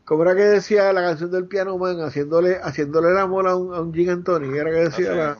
[0.08, 3.76] como era que decía la canción del Piano Man, haciéndole, haciéndole la mola a un,
[3.76, 5.38] a un Gin Anthony, era que decía la...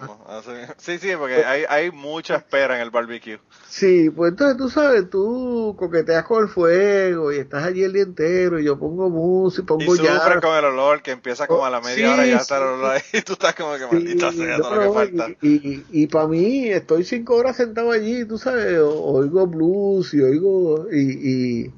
[0.78, 3.40] Sí, sí, porque hay, hay mucha espera en el barbecue.
[3.70, 8.04] Sí, pues entonces tú sabes, tú coqueteas con el fuego y estás allí el día
[8.04, 11.70] entero y yo pongo música, pongo y sufres con el olor que empieza como a
[11.70, 14.34] la media hora y ya está el olor ahí y tú estás como que maldita
[14.34, 15.30] sea todo lo que falta.
[15.42, 20.22] Y, y, y para mí, estoy cinco horas sentado allí, tú sabes, oigo blues y
[20.22, 21.74] oigo y, y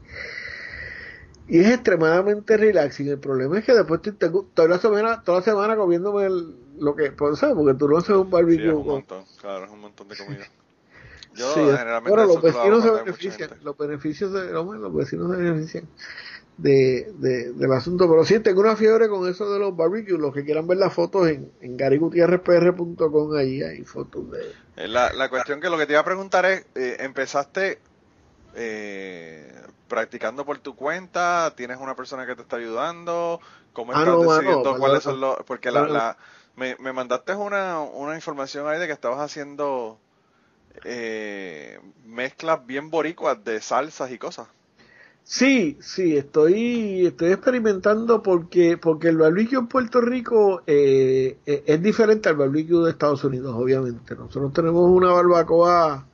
[1.49, 3.09] y es extremadamente relaxing.
[3.09, 6.95] El problema es que después tengo toda la semana, toda la semana comiéndome el, lo
[6.95, 7.55] que, pues, ¿sabes?
[7.55, 8.63] Porque tú no haces un barbecue.
[8.63, 10.45] Sí, es un montón, claro, es un montón de comida.
[11.35, 15.87] Yo generalmente bueno, los vecinos se benefician, los beneficios de, los vecinos se benefician
[16.57, 18.09] de, de, del asunto.
[18.09, 20.19] Pero sí, tengo una fiebre con eso de los barbecues.
[20.19, 24.41] Los que quieran ver las fotos en, en garigutierrespr.com, ahí hay fotos de...
[24.75, 27.79] Eh, la, la cuestión que lo que te iba a preguntar es, eh, empezaste
[28.55, 31.53] eh, practicando por tu cuenta?
[31.55, 33.39] ¿Tienes una persona que te está ayudando?
[33.73, 35.37] ¿Cómo ah, estás decidiendo cuáles son los...?
[35.45, 36.17] Porque la, la
[36.55, 39.99] me, me, mandaste una, una información ahí de que estabas haciendo
[40.83, 44.47] eh, mezclas bien boricuas de salsas y cosas.
[45.23, 51.81] Sí, sí, estoy, estoy experimentando porque, porque el barbecue en Puerto Rico eh, eh, es
[51.83, 54.15] diferente al barbecue de Estados Unidos, obviamente.
[54.15, 56.08] Nosotros tenemos una barbacoa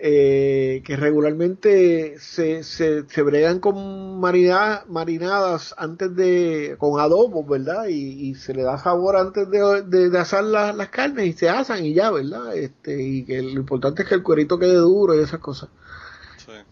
[0.00, 7.86] eh, que regularmente se, se, se bregan con marinadas antes de, con adobo, ¿verdad?
[7.88, 11.94] Y, se le da sabor antes de, de, asar las carnes y se asan y
[11.94, 12.56] ya, ¿verdad?
[12.56, 15.68] Este, y que lo importante es que el cuerito quede duro y esas cosas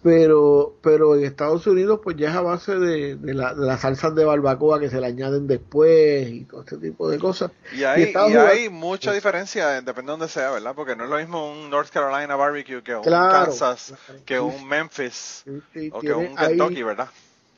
[0.07, 3.81] pero pero en Estados Unidos pues ya es a base de, de, la, de las
[3.81, 7.51] salsas de barbacoa que se le añaden después y todo este tipo de cosas.
[7.77, 10.75] Y hay, y hay mucha diferencia, depende de donde sea, ¿verdad?
[10.77, 13.95] Porque no es lo mismo un North Carolina barbecue que un Kansas,
[14.25, 15.45] que un Memphis
[15.91, 17.09] o que un Kentucky, ¿verdad?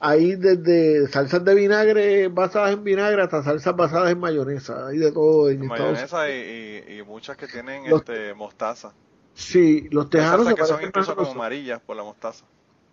[0.01, 5.13] Hay desde salsas de vinagre basadas en vinagre hasta salsas basadas en mayonesa, hay de
[5.13, 8.95] todo en Mayonesa y, y, muchas que tienen este mostaza.
[9.39, 12.45] Sí, los tejanos se que son incluso como amarillas por la mostaza.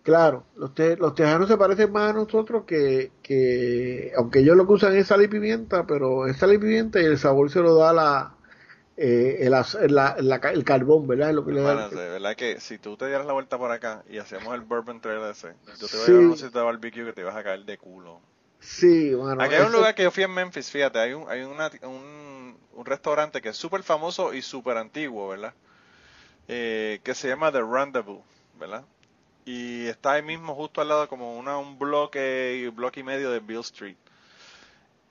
[0.04, 4.74] Claro, los, los tejanos se parecen más a nosotros que, que, aunque ellos lo que
[4.74, 7.74] usan es sal y pimienta, pero es sal y pimienta y el sabor se lo
[7.74, 8.36] da la,
[8.96, 9.56] eh, el,
[10.54, 11.30] el, carbón, ¿verdad?
[11.30, 11.90] Es lo que le da.
[11.90, 15.02] De verdad que si tú te dieras la vuelta por acá y hacíamos el Bourbon
[15.02, 17.44] Trail ese, yo te voy a llevar un sitio de barbecue que te vas a
[17.44, 18.22] caer de culo.
[18.60, 19.42] Sí, bueno.
[19.42, 22.56] Aquí hay un lugar que yo fui en Memphis, fíjate, hay un, hay una, un,
[22.72, 25.56] un restaurante que es súper famoso y súper antiguo, ¿verdad?
[26.48, 28.22] Eh, que se llama The Rendezvous,
[28.60, 28.84] ¿verdad?
[29.46, 33.40] Y está ahí mismo justo al lado como una, un bloque, bloque y medio de
[33.40, 33.98] Bill Street.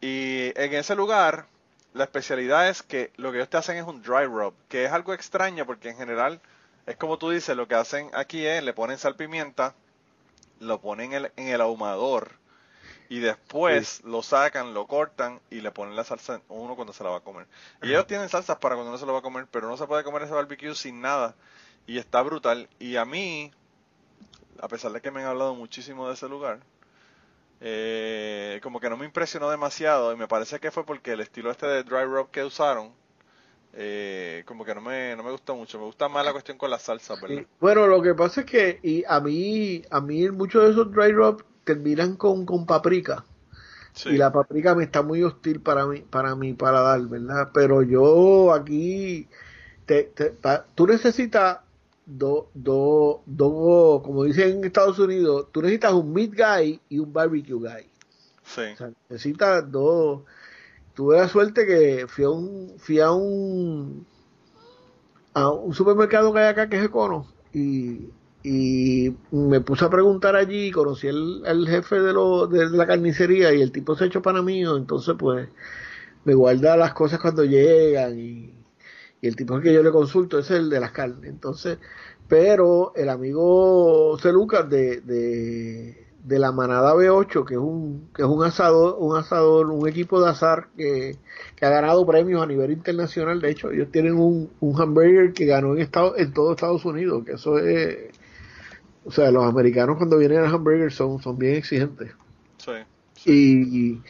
[0.01, 1.47] Y en ese lugar,
[1.93, 4.93] la especialidad es que lo que ellos te hacen es un dry rub, que es
[4.93, 6.41] algo extraño porque en general
[6.87, 9.75] es como tú dices, lo que hacen aquí es, le ponen sal pimienta,
[10.61, 12.33] lo ponen en el, en el ahumador
[13.09, 17.11] y después lo sacan, lo cortan y le ponen la salsa uno cuando se la
[17.11, 17.47] va a comer.
[17.83, 19.87] Y ellos tienen salsas para cuando no se lo va a comer, pero no se
[19.87, 21.35] puede comer ese barbecue sin nada.
[21.87, 22.69] Y está brutal.
[22.79, 23.53] Y a mí,
[24.61, 26.61] a pesar de que me han hablado muchísimo de ese lugar,
[27.61, 31.51] eh, como que no me impresionó demasiado y me parece que fue porque el estilo
[31.51, 32.93] este de dry rub que usaron
[33.77, 35.79] eh, como que no me, no me gusta mucho.
[35.79, 37.45] Me gusta más la cuestión con la salsa, ¿verdad?
[37.61, 41.13] Bueno, lo que pasa es que y a mí, a mí muchos de esos dry
[41.13, 43.25] rub terminan con, con paprika.
[43.93, 44.11] Sí.
[44.11, 47.51] Y la paprika me está muy hostil para mí, para mi paladar, ¿verdad?
[47.55, 49.29] Pero yo aquí,
[49.87, 51.61] te, te- pa- tú necesitas
[52.07, 57.13] dos, dos, dos, como dicen en Estados Unidos, tú necesitas un meat guy y un
[57.13, 57.89] barbecue guy.
[58.45, 58.63] Sí.
[58.75, 60.23] O sea, necesitas dos.
[60.95, 64.07] Tuve la suerte que fui a un, fui a un,
[65.35, 68.11] a un supermercado que hay acá que es Econo y,
[68.45, 73.55] y me puse a preguntar allí, conocí al, al jefe de, lo, de la carnicería
[73.55, 75.49] y el tipo se echó para mío, entonces pues
[76.25, 78.55] me guarda las cosas cuando llegan y,
[79.23, 81.31] y el tipo que yo le consulto es el de las carnes.
[81.31, 81.79] Entonces,
[82.29, 84.31] pero el amigo C.
[84.31, 89.17] Lucas de, de, de la manada B8, que es un, que es un asador, un
[89.17, 91.17] asador, un equipo de azar que,
[91.57, 93.41] que ha ganado premios a nivel internacional.
[93.41, 97.25] De hecho, ellos tienen un, un hamburger que ganó en estado, en todo Estados Unidos,
[97.25, 98.14] que eso es
[99.05, 102.13] o sea, los americanos cuando vienen al hamburger son, son bien exigentes.
[102.59, 102.73] Sí.
[103.25, 104.05] Y,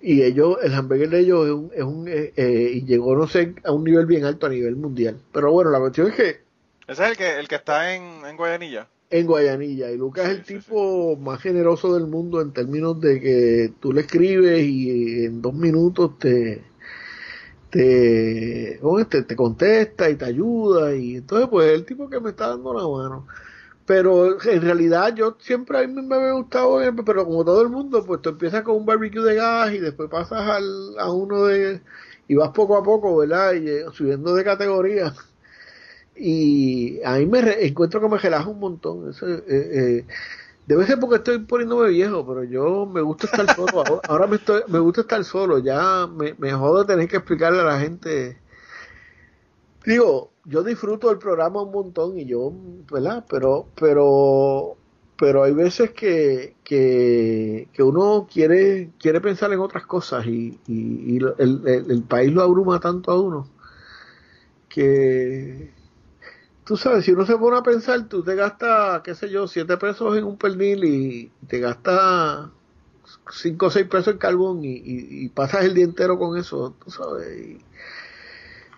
[0.00, 3.26] y ellos, el hamburger de ellos es un, es un eh, eh, y llegó, no
[3.28, 5.22] sé, a un nivel bien alto a nivel mundial.
[5.32, 6.44] Pero bueno, la cuestión es que
[6.86, 8.90] Ese es el que, el que está en, en Guayanilla.
[9.10, 13.00] en Guayanilla, y Lucas es el Sí, sí, tipo más generoso del mundo en términos
[13.00, 16.70] de que tú le escribes y en dos minutos te
[17.70, 22.30] te, te, te contesta y te ayuda y entonces pues es el tipo que me
[22.30, 23.26] está dando la mano
[23.90, 27.68] pero en realidad yo siempre a mí me había gustado eh, pero como todo el
[27.70, 31.44] mundo pues tú empiezas con un barbecue de gas y después pasas al, a uno
[31.46, 31.82] de
[32.28, 35.14] y vas poco a poco verdad y eh, subiendo de categoría.
[36.14, 39.10] Y a mí me re- encuentro que me relaja un montón.
[39.10, 40.06] Eso, eh,
[40.66, 43.80] debe ser porque estoy poniéndome viejo pero yo me gusta estar solo.
[43.80, 45.58] Ahora, ahora me estoy me gusta estar solo.
[45.58, 48.42] Ya me, me jodo tener que explicarle a la gente
[49.84, 52.52] digo yo disfruto del programa un montón y yo
[52.90, 54.76] verdad pero pero
[55.16, 61.34] pero hay veces que, que, uno quiere quiere pensar en otras cosas y, y, el,
[61.66, 63.46] el, el país lo abruma tanto a uno
[64.68, 65.70] que
[66.64, 69.76] tú sabes, si uno se pone a pensar, tú te gastas, qué sé yo, siete
[69.76, 72.48] pesos en un pernil y te gastas
[73.32, 76.74] cinco o seis pesos en carbón y, y, y pasas el día entero con eso,
[76.84, 77.28] tú sabes.
[77.38, 77.58] Y,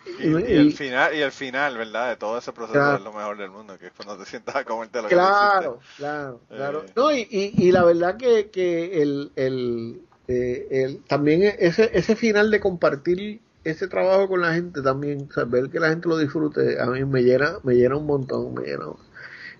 [0.04, 2.08] Y, y el final, y el final, ¿verdad?
[2.10, 2.96] De todo ese proceso Claro.
[2.96, 5.94] es lo mejor del mundo, que es cuando te sientas a comerte lo claro, que
[5.96, 6.56] claro, Eh.
[6.56, 6.84] claro.
[6.96, 12.16] No, y, y, y la verdad que, que el, el, eh, el- también ese, ese
[12.16, 16.08] final de compartir ese trabajo con la gente también, o sea, ver que la gente
[16.08, 18.86] lo disfrute, a mí me llena, me llena un montón, me llena.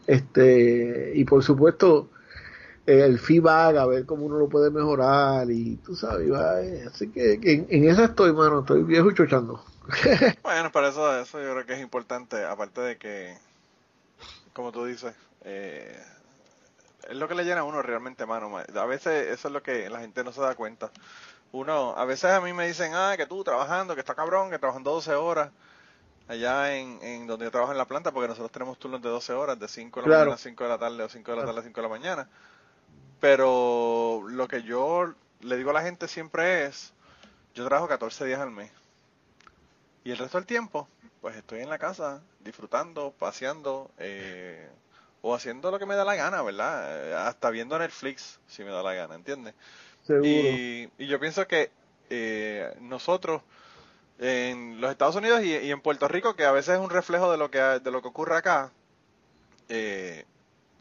[0.07, 2.11] Este, y por supuesto,
[2.87, 6.85] eh, el feedback, a ver cómo uno lo puede mejorar, y tú sabes, va, eh,
[6.89, 9.65] así que, que en, en esa estoy, mano, estoy viejo y chochando.
[10.43, 13.39] Bueno, para eso, eso yo creo que es importante, aparte de que,
[14.53, 16.03] como tú dices, eh,
[17.09, 18.49] es lo que le llena a uno realmente, mano.
[18.51, 20.93] ma- A veces eso es lo que la gente no se da cuenta.
[21.53, 24.59] Uno, a veces a mí me dicen, ah, que tú trabajando, que está cabrón, que
[24.59, 25.53] trabajando 12 horas
[26.29, 29.33] allá en, en donde yo trabajo en la planta, porque nosotros tenemos turnos de 12
[29.35, 30.11] horas, de 5 de la Claro.
[30.11, 31.91] mañana a 5 de la tarde o 5 de la tarde a 5 de la
[31.95, 32.31] mañana.
[33.21, 36.95] Pero lo que yo le digo a la gente siempre es,
[37.55, 38.73] yo trabajo 14 días al mes.
[40.05, 40.89] Y el resto del tiempo,
[41.21, 44.69] pues estoy en la casa disfrutando, paseando eh,
[45.21, 47.09] o haciendo lo que me da la gana, ¿verdad?
[47.11, 49.55] Eh, Hasta viendo Netflix, si me da la gana, ¿entiendes?
[50.03, 50.27] Seguro.
[50.29, 51.71] Y, y yo pienso que
[52.11, 53.43] eh, nosotros
[54.19, 57.31] en los Estados Unidos y, y en Puerto Rico, que a veces es un reflejo
[57.31, 58.73] de lo que, de lo que ocurre acá,
[59.69, 60.25] eh,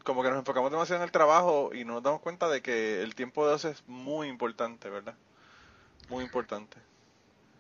[0.04, 3.02] como que nos enfocamos demasiado en el trabajo y no nos damos cuenta de que
[3.04, 5.16] el tiempo de ocio es muy importante, ¿verdad?
[6.10, 6.78] Muy importante.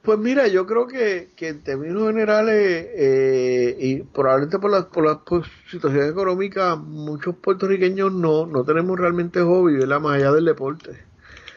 [0.02, 5.06] Pues mira, yo creo que, que en términos generales, eh, y probablemente por la, por
[5.06, 10.02] la pues, situación económica, muchos puertorriqueños no, no tenemos realmente hobby, ¿verdad?
[10.02, 10.97] Más allá del deporte.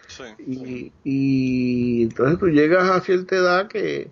[0.09, 0.24] Sí.
[0.47, 4.11] Y, y entonces tú llegas a cierta edad que,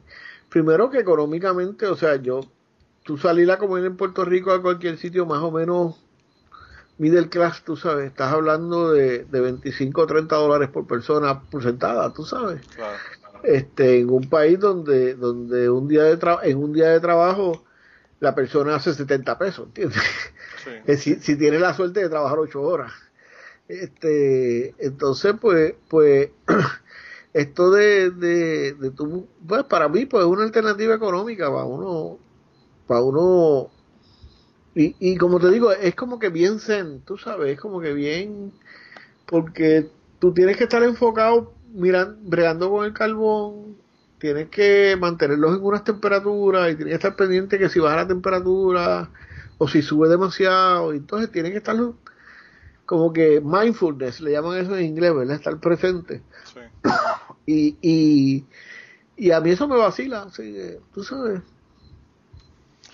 [0.48, 2.40] primero que económicamente, o sea, yo,
[3.04, 5.96] tú salir a comer en Puerto Rico a cualquier sitio más o menos
[6.96, 11.62] middle class, tú sabes, estás hablando de, de 25 o 30 dólares por persona por
[11.62, 12.96] sentada, tú sabes Claro.
[13.44, 17.64] Este en un país donde donde un día de tra- en un día de trabajo
[18.20, 20.02] la persona hace 70 pesos ¿entiendes?
[20.64, 20.70] Sí.
[20.86, 22.92] Eh, si, si tiene la suerte de trabajar ocho horas
[23.68, 26.30] este entonces pues pues
[27.32, 32.18] esto de, de, de tu, pues para mí pues es una alternativa económica para uno
[32.86, 33.70] para uno
[34.74, 37.92] y, y como te digo es como que bien zen tú sabes es como que
[37.92, 38.52] bien
[39.26, 43.76] porque tú tienes que estar enfocado mirando, bregando con el carbón,
[44.18, 48.06] tienes que mantenerlos en unas temperaturas y tienes que estar pendiente que si baja la
[48.06, 49.10] temperatura
[49.58, 51.76] o si sube demasiado, y entonces tienes que estar
[52.86, 55.36] como que mindfulness, le llaman eso en inglés, ¿verdad?
[55.36, 56.22] Estar presente.
[56.52, 56.60] Sí.
[57.44, 58.46] Y, y,
[59.16, 61.40] y a mí eso me vacila, así que, tú sabes.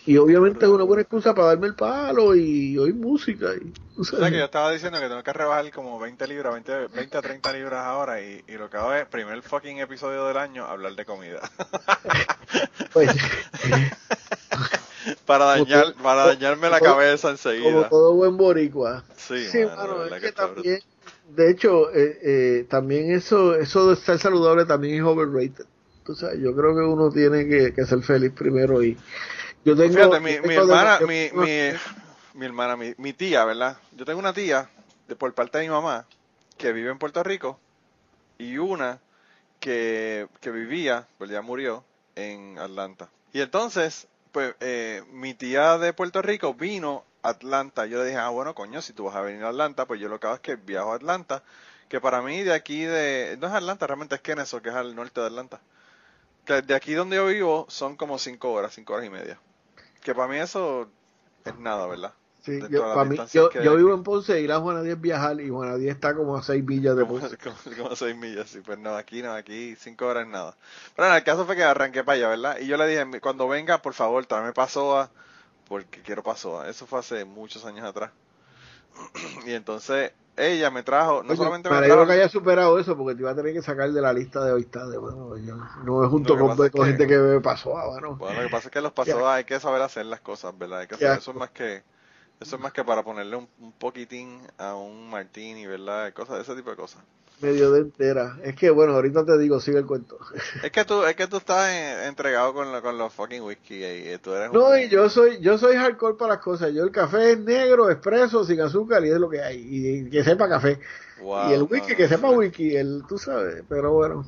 [0.09, 3.49] Y obviamente es una buena excusa para darme el palo y oír música.
[3.55, 6.87] Y, O sea que yo estaba diciendo que tengo que rebajar como 20 libras, 20,
[6.97, 10.39] 20 a 30 libras ahora y, y lo que hago es, primer fucking episodio del
[10.39, 11.41] año, hablar de comida.
[12.95, 13.11] Pues,
[15.27, 17.89] para dañar, para dañarme la como- cabeza como enseguida.
[17.91, 19.05] todo buen boricua.
[19.17, 20.81] Sí, Sí, mano, es que también,
[21.37, 25.67] de hecho, eh, eh, también eso, eso de estar saludable también es overrated.
[26.05, 28.97] Tú sabes, yo creo que uno tiene que, que ser feliz primero y
[29.65, 29.95] yo tengo...
[29.95, 31.81] Fíjate, mi, yo mi tengo hermana, de- mi, mi,
[32.35, 33.79] mi hermana, mi, mi tía, ¿verdad?
[33.93, 34.71] Yo tengo una tía,
[35.09, 36.07] de por parte de mi mamá,
[36.57, 37.59] que vive en Puerto Rico,
[38.39, 39.01] y una
[39.61, 41.85] que, que vivía, pues ya murió,
[42.17, 43.09] en Atlanta.
[43.33, 47.87] Y entonces, pues, eh, mi tía de Puerto Rico vino a Atlanta.
[47.87, 50.09] Yo le dije, ah, bueno, coño, si tú vas a venir a Atlanta, pues yo
[50.09, 51.43] lo que hago es que viajo a Atlanta,
[51.89, 54.95] que para mí de aquí de, no es Atlanta, realmente es Kennesaw, que es al
[54.95, 55.61] norte de Atlanta.
[56.49, 59.39] De aquí donde yo vivo son como cinco horas, cinco horas y media.
[60.03, 60.89] Que para mí eso
[61.45, 62.15] es nada, ¿verdad?
[62.43, 65.51] Sí, yo, para mí, yo, vivo en Ponce y ir a Juana 10 viajar y
[65.51, 67.37] Juana 10 está como a 6 villas de Ponce.
[67.37, 70.57] como, como seis millas, sí, pues no, aquí no, aquí cinco horas es nada.
[70.97, 72.59] Pero nada, el caso fue que arranqué para allá, ¿verdad?
[72.61, 75.11] Y yo le dije, cuando venga, por favor, tráeme pasoa,
[75.69, 76.71] porque quiero pasoa.
[76.71, 78.13] Eso fue hace muchos años atrás.
[79.47, 82.07] y entonces ella me trajo, no Oye, solamente me me trajo...
[82.07, 84.53] que haya superado eso porque te iba a tener que sacar de la lista de
[84.53, 84.99] amistades.
[84.99, 88.17] Bueno, yo no es junto con, es que- gente que me pasó, ah, bueno.
[88.17, 90.81] Bueno, lo que pasa es que los pasoas hay que saber hacer las cosas, ¿verdad?
[90.81, 91.83] Hay que hacer, eso es más que...
[92.41, 96.13] Eso es más que para ponerle un, un poquitín a un martini, ¿verdad?
[96.15, 97.03] Cosas, ese tipo de cosas.
[97.41, 98.37] Medio de entera.
[98.43, 100.19] Es que, bueno, ahorita te digo, sigue el cuento.
[100.63, 103.77] Es que tú, es que tú estás en- entregado con, lo- con los fucking whisky
[103.85, 106.73] y, y tú eres No, un- y yo soy, yo soy hardcore para las cosas.
[106.75, 109.59] Yo el café es negro, expreso, sin azúcar y es lo que hay.
[109.61, 110.81] Y que sepa café.
[111.23, 114.25] Wow, y el whisky, no, que sepa whisky, el, tú sabes, pero bueno.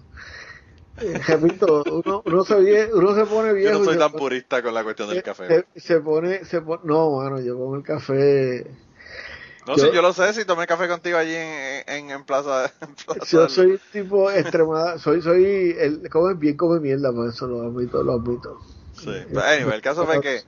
[1.00, 3.78] Eh, repito, uno, uno, se, vie- uno se pone Yo viejo.
[3.78, 5.64] no soy y tan purista con la cuestión del café.
[5.74, 8.66] se, se pone, se pone, no, mano, yo con el café,
[9.66, 12.72] No, yo- sí, yo lo sé, si tomé café contigo allí en, en, en Plaza,
[12.80, 17.28] en Plaza yo del- soy tipo extremada, soy, soy, el, come bien, come mierda, por
[17.28, 18.58] eso lo admito, lo admito.
[18.92, 20.44] Sí, pero anyway, el caso fue que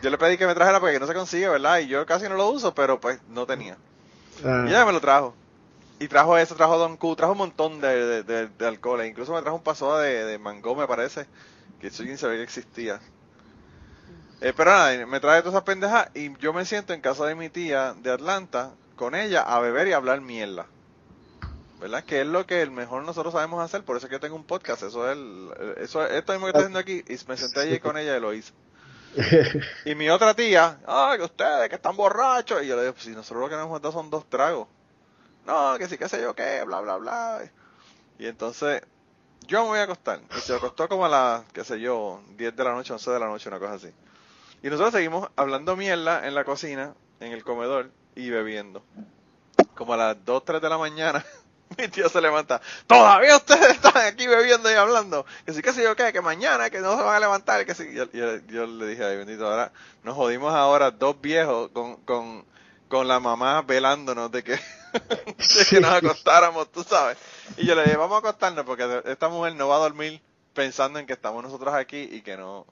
[0.00, 1.78] yo le pedí que me trajera porque no se consigue, ¿verdad?
[1.78, 3.80] Y yo casi no lo uso, pero pues no tenía.
[4.44, 5.38] Ah, Y ella me lo trajo.
[6.00, 9.08] Y trajo eso, trajo Don Q, trajo un montón de, de, de, de alcoholes.
[9.10, 11.28] Incluso me trajo un pasoa de, de mango, me parece.
[11.78, 13.02] Que eso yo ni sabía que existía.
[14.44, 17.34] Eh, pero nada, me trae todas esas pendejas y yo me siento en casa de
[17.34, 20.66] mi tía de Atlanta con ella a beber y a hablar mierda.
[21.80, 22.04] ¿Verdad?
[22.04, 24.36] Que es lo que el mejor nosotros sabemos hacer, por eso es que yo tengo
[24.36, 24.82] un podcast.
[24.82, 27.96] Eso es el, eso, esto mismo que estoy haciendo aquí y me senté allí con
[27.96, 28.52] ella y lo hice.
[29.86, 32.62] Y mi otra tía, ay, que ustedes que están borrachos.
[32.62, 34.68] Y yo le digo, pues si nosotros lo que nos hemos dado son dos tragos.
[35.46, 37.50] No, que sí, qué sé yo qué, bla, bla, bla.
[38.18, 38.82] Y entonces,
[39.46, 40.20] yo me voy a acostar.
[40.36, 43.18] Y se acostó como a las, qué sé yo, 10 de la noche, 11 de
[43.18, 43.90] la noche, una cosa así.
[44.64, 48.82] Y nosotros seguimos hablando mierda en la cocina, en el comedor y bebiendo.
[49.74, 51.22] Como a las 2, 3 de la mañana,
[51.78, 52.62] mi tío se levanta.
[52.86, 55.26] Todavía ustedes están aquí bebiendo y hablando.
[55.44, 57.66] Que sí, que sé yo qué, que mañana, que no se van a levantar.
[57.66, 57.92] Que sí.
[57.92, 59.70] Yo, yo- yo le dije, ay bendito, ahora
[60.02, 62.46] nos jodimos ahora dos viejos con, con,
[62.88, 64.52] con la mamá velándonos de que,
[64.94, 67.18] de que nos acostáramos, tú sabes.
[67.58, 70.22] Y yo le dije, vamos a acostarnos porque esta mujer no va a dormir
[70.54, 72.64] pensando en que estamos nosotros aquí y que no,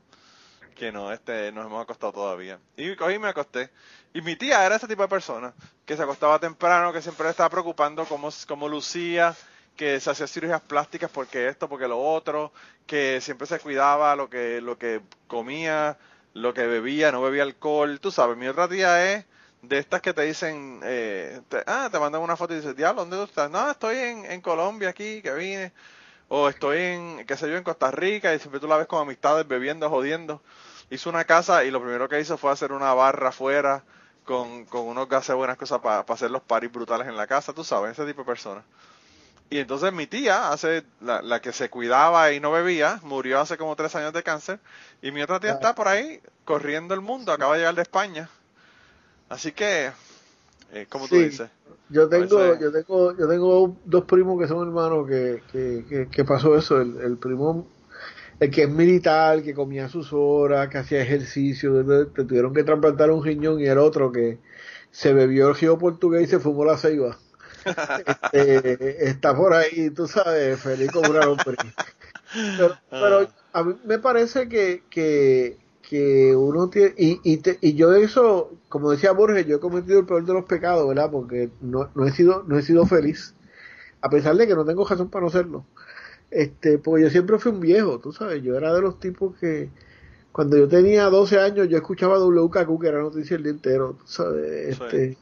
[0.74, 2.58] que no este nos hemos acostado todavía.
[2.76, 3.70] Y cogí y me acosté.
[4.14, 5.54] Y mi tía era ese tipo de persona
[5.84, 9.34] que se acostaba temprano, que siempre estaba preocupando cómo, cómo lucía,
[9.76, 12.52] que se hacía cirugías plásticas porque esto, porque lo otro,
[12.86, 15.98] que siempre se cuidaba lo que, lo que comía,
[16.34, 18.00] lo que bebía, no bebía alcohol.
[18.00, 19.24] Tú sabes, mi otra tía es
[19.62, 23.02] de estas que te dicen, eh, te- ah, te mandan una foto y dices, diablo,
[23.02, 23.50] ¿dónde tú estás?
[23.50, 25.72] No, estoy en, en Colombia aquí, que vine.
[26.34, 29.02] O estoy en, qué sé yo, en Costa Rica y siempre tú la ves con
[29.02, 30.40] amistades bebiendo, jodiendo.
[30.88, 33.84] Hizo una casa y lo primero que hizo fue hacer una barra afuera
[34.24, 37.64] con, con unos gases buenas cosas para hacer los paris brutales en la casa, tú
[37.64, 38.64] sabes, ese tipo de personas.
[39.50, 43.58] Y entonces mi tía, hace la, la que se cuidaba y no bebía, murió hace
[43.58, 44.58] como tres años de cáncer.
[45.02, 48.30] Y mi otra tía está por ahí corriendo el mundo, acaba de llegar de España.
[49.28, 49.92] Así que,
[50.72, 51.24] eh, como tú Sí.
[51.24, 51.50] dices,
[51.88, 56.24] Yo tengo, yo tengo, yo tengo dos primos que son hermanos que, que, que, que
[56.24, 56.80] pasó eso.
[56.80, 57.68] El, el primo,
[58.40, 62.64] el que es militar, que comía a sus horas, que hacía ejercicio, te tuvieron que
[62.64, 64.40] trasplantar un riñón y el otro que
[64.90, 67.18] se bebió el río portugués y se fumó la ceiba.
[68.06, 71.74] Este, está por ahí, tú sabes, feliz como una lombriz.
[72.56, 75.61] Pero, pero a mí me parece que, que,
[75.92, 80.00] que uno tiene, y, y, te- y yo eso, como decía Borges, yo he cometido
[80.00, 81.10] el peor de los pecados, ¿verdad?
[81.10, 83.34] Porque no, no he sido, no he sido feliz,
[84.00, 85.66] a pesar de que no tengo razón para no serlo.
[86.30, 89.68] Este, porque yo siempre fui un viejo, tú sabes, yo era de los tipos que
[90.32, 94.06] cuando yo tenía 12 años yo escuchaba WKQ, que era noticia el día entero, tú
[94.06, 94.82] sabes, Sí.
[94.84, 95.18] este,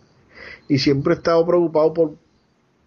[0.69, 2.13] y siempre he estado preocupado por,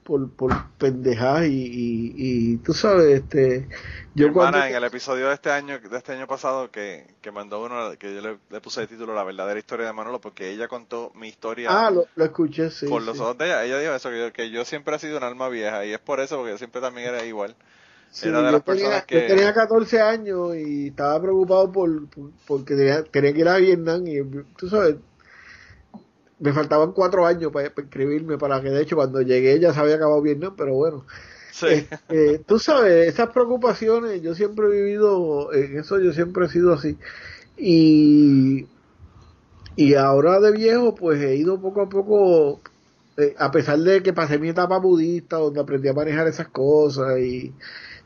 [0.03, 2.13] por, por pendejadas y, y,
[2.53, 3.69] y tú sabes, este,
[4.13, 4.57] yo cuando...
[4.57, 7.97] hermana en el episodio de este año, de este año pasado que, que mandó uno,
[7.97, 11.11] que yo le, le puse de título La verdadera historia de Manolo, porque ella contó
[11.15, 12.87] mi historia Ah, lo, lo escuché, sí.
[12.87, 13.63] por los ojos de ella.
[13.65, 15.99] Ella dijo eso, que yo, que yo siempre he sido un alma vieja, y es
[15.99, 17.55] por eso, porque yo siempre también era igual.
[18.11, 21.71] Sí, Era de yo, las tenía, personas yo que- tenía 14 años y estaba preocupado
[21.71, 24.21] por, por- porque tenía, tenía que ir a Vietnam y
[24.57, 24.97] tú sabes,
[26.39, 29.79] me faltaban cuatro años para, para inscribirme para que de hecho cuando llegué ya se
[29.79, 31.05] había acabado Vietnam, pero bueno,
[31.51, 31.67] Sí.
[31.67, 36.73] este, tú sabes, esas preocupaciones, yo siempre he vivido en eso, yo siempre he sido
[36.73, 36.99] así
[37.57, 38.69] y
[39.75, 42.61] y ahora de viejo pues he ido poco a poco
[43.17, 47.19] eh, a pesar de que pasé mi etapa budista donde aprendí a manejar esas cosas
[47.19, 47.57] y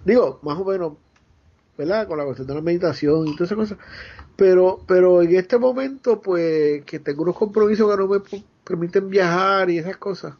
[0.05, 0.97] digo, más o menos,
[1.77, 2.07] ¿verdad?
[2.07, 3.79] Con la cuestión de la meditación y todas esas cosas.
[4.37, 8.21] Pero, pero en este momento, pues, que tengo unos compromisos que no me
[8.63, 10.35] permiten viajar y esas cosas,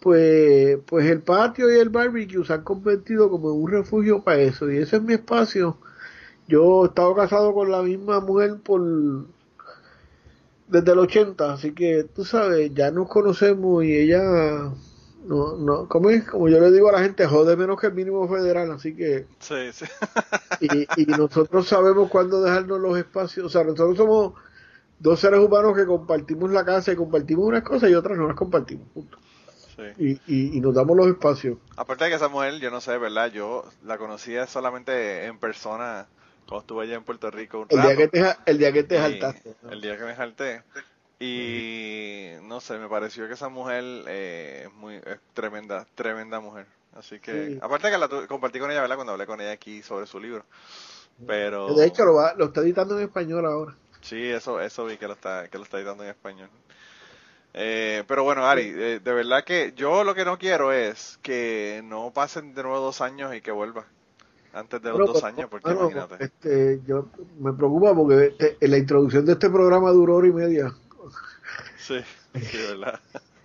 [0.00, 4.40] pues, pues el patio y el barbecue se han convertido como en un refugio para
[4.40, 4.70] eso.
[4.70, 5.78] Y ese es mi espacio.
[6.48, 8.82] Yo he estado casado con la misma mujer por
[10.68, 14.72] desde el 80, así que tú sabes, ya nos conocemos y ella
[15.24, 17.94] no, no, como es, como yo le digo a la gente, jode menos que el
[17.94, 19.84] mínimo federal, así que, Sí, sí.
[20.60, 24.34] y, y nosotros sabemos cuándo dejarnos los espacios, o sea, nosotros somos
[24.98, 28.36] dos seres humanos que compartimos la casa y compartimos unas cosas y otras no las
[28.36, 29.18] compartimos, punto.
[29.76, 29.82] sí.
[29.98, 31.58] Y, y, y nos damos los espacios.
[31.76, 33.30] Aparte de que esa mujer, yo no sé, ¿verdad?
[33.32, 36.06] Yo la conocía solamente en persona
[36.46, 37.88] cuando estuve allá en Puerto Rico un El rato.
[37.88, 39.54] día que te, el día que te Y- saltaste.
[39.62, 39.70] ¿no?
[39.70, 40.62] El día que me jalté.
[41.22, 46.66] Y no sé, me pareció que esa mujer eh, es muy es tremenda, tremenda mujer.
[46.94, 47.58] Así que, Sí.
[47.62, 48.96] aparte que la tu- compartí con ella, ¿verdad?
[48.96, 50.44] Cuando hablé con ella aquí sobre su libro.
[51.26, 53.76] Pero De hecho, lo, va, lo está editando en español ahora.
[54.00, 56.50] sí, eso eso vi que lo está que lo está editando en español.
[57.54, 61.82] Eh, pero bueno, Ari, eh, de verdad que yo lo que no quiero es que
[61.84, 63.84] no pasen de nuevo dos años y que vuelva
[64.54, 66.24] antes de los Pero, dos pero, años, porque bueno, imagínate.
[66.24, 67.08] este, yo
[67.38, 70.72] me preocupa porque este, en la introducción de este programa duró hora y media.
[71.76, 71.96] Sí,
[72.40, 73.00] sí, ¿verdad?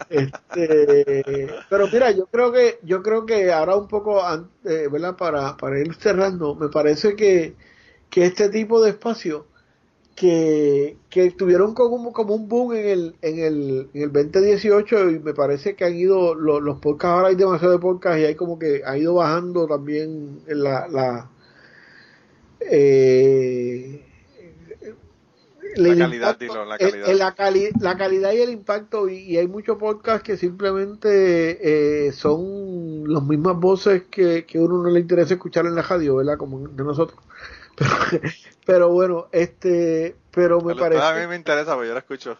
[0.09, 5.17] Este, pero mira, yo creo que yo creo que ahora un poco, an- eh, ¿verdad?
[5.17, 7.57] Para, para ir cerrando, me parece que,
[8.09, 9.45] que este tipo de espacios
[10.15, 15.19] que, que tuvieron como, como un boom en el, en, el, en el 2018 y
[15.19, 18.35] me parece que han ido, lo- los podcasts, ahora hay demasiado de podcasts y hay
[18.35, 20.87] como que ha ido bajando también la...
[20.89, 21.31] la
[22.59, 24.06] eh,
[25.75, 27.09] La calidad, impacto- dilo, la calidad.
[27.09, 32.07] el- la, cali- la calidad y el impacto y, y hay muchos podcasts que simplemente
[32.07, 35.81] eh, son las mismas voces que, que a uno no le interesa escuchar en la
[35.81, 36.37] radio, ¿verdad?
[36.37, 37.19] Como de nosotros.
[37.77, 38.21] Pero,
[38.65, 42.37] pero bueno, este, pero me Pero A mí parece, me interesa, porque yo lo escucho.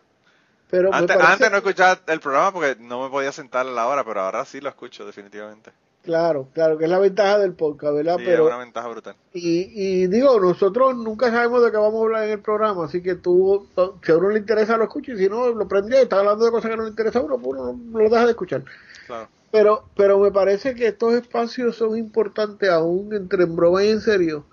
[0.69, 3.88] pero Antes, parece- antes no escuchaba el programa porque no me podía sentar a la
[3.88, 5.71] hora, pero ahora sí lo escucho definitivamente.
[6.07, 8.15] Claro, claro, que es la ventaja del podcast, ¿verdad?
[8.17, 9.15] Sí, pero es una ventaja brutal.
[9.33, 13.03] Y, y digo, nosotros nunca sabemos de qué vamos a hablar en el programa, así
[13.03, 13.67] que tú,
[14.01, 16.45] si a uno le interesa, lo escucha, y si no, lo prendió y está hablando
[16.45, 18.63] de cosas que no le interesa a uno, pues uno lo deja de escuchar.
[19.05, 19.27] Claro.
[19.51, 24.01] Pero, pero me parece que estos espacios son importantes, aún entre en broma y en
[24.01, 24.45] serio,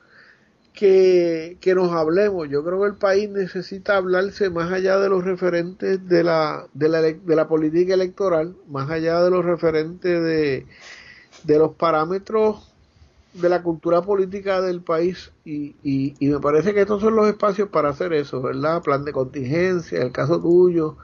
[0.74, 2.48] que, que nos hablemos.
[2.50, 6.88] Yo creo que el país necesita hablarse más allá de los referentes de la, de
[6.88, 10.66] la, de la política electoral, más allá de los referentes de,
[11.44, 12.74] de los parámetros
[13.34, 17.28] de la cultura política del país y, y, y me parece que estos son los
[17.28, 18.82] espacios para hacer eso, ¿verdad?
[18.82, 20.98] Plan de contingencia, el caso tuyo,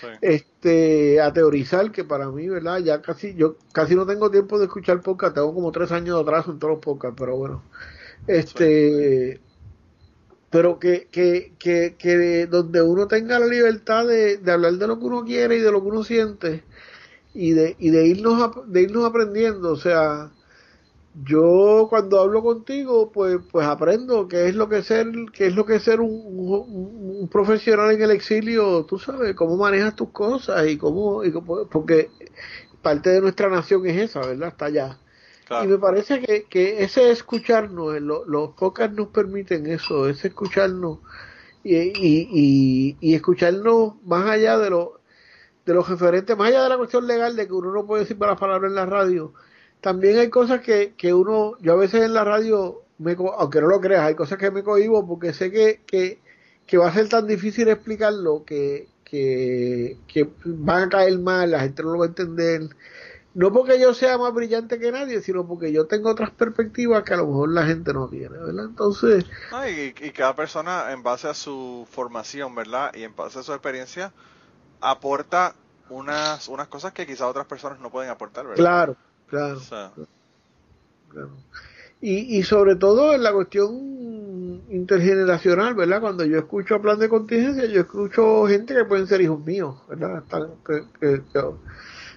[0.00, 0.08] Sí.
[0.20, 2.78] este, a teorizar que para mí, ¿verdad?
[2.80, 6.22] Ya casi, yo casi no tengo tiempo de escuchar podcast, tengo como tres años de
[6.22, 7.62] atraso en todos los podcasts, pero bueno,
[8.26, 9.42] este,
[10.50, 14.98] pero que, que, que, que donde uno tenga la libertad de, de hablar de lo
[14.98, 16.64] que uno quiere y de lo que uno siente
[17.34, 20.32] y de, y de irnos, de irnos aprendiendo, o sea,
[21.14, 25.64] yo cuando hablo contigo pues pues aprendo qué es lo que ser qué es lo
[25.66, 30.10] que es ser un, un- un profesional en el exilio tú sabes cómo manejas tus
[30.10, 32.10] cosas y cómo, y cómo- porque
[32.82, 35.00] parte de nuestra nación es esa verdad está allá.
[35.56, 40.28] Y me parece que, que ese escucharnos, eh, lo- los podcasts nos permiten eso, ese
[40.28, 41.00] escucharnos
[41.62, 45.00] y, y, y, y escucharnos más allá de, lo,
[45.64, 48.18] de los referentes, más allá de la cuestión legal de que uno no puede decir
[48.18, 49.32] malas palabras en la radio.
[49.80, 53.68] También hay cosas que, que uno, yo a veces en la radio, me, aunque no
[53.68, 56.20] lo creas, hay cosas que me cohibo porque sé que, que,
[56.66, 61.60] que va a ser tan difícil explicarlo que, que, que van a caer mal, la
[61.60, 62.62] gente no lo va a entender.
[63.34, 67.14] No porque yo sea más brillante que nadie, sino porque yo tengo otras perspectivas que
[67.14, 68.66] a lo mejor la gente no tiene, ¿verdad?
[68.66, 69.24] Entonces...
[69.68, 72.92] y, cada persona en base a su formación, ¿verdad?
[72.94, 74.12] Y en base a su experiencia,
[74.84, 75.54] aporta
[75.90, 78.56] unas, unas cosas que quizás otras personas no pueden aportar, ¿verdad?
[78.56, 78.96] Claro,
[79.28, 79.60] claro.
[81.08, 81.30] claro.
[82.00, 86.00] Y, y sobre todo en la cuestión intergeneracional, ¿verdad?
[86.00, 90.22] Cuando yo escucho plan de contingencia, yo escucho gente que pueden ser hijos míos, ¿verdad?
[91.00, 91.22] que,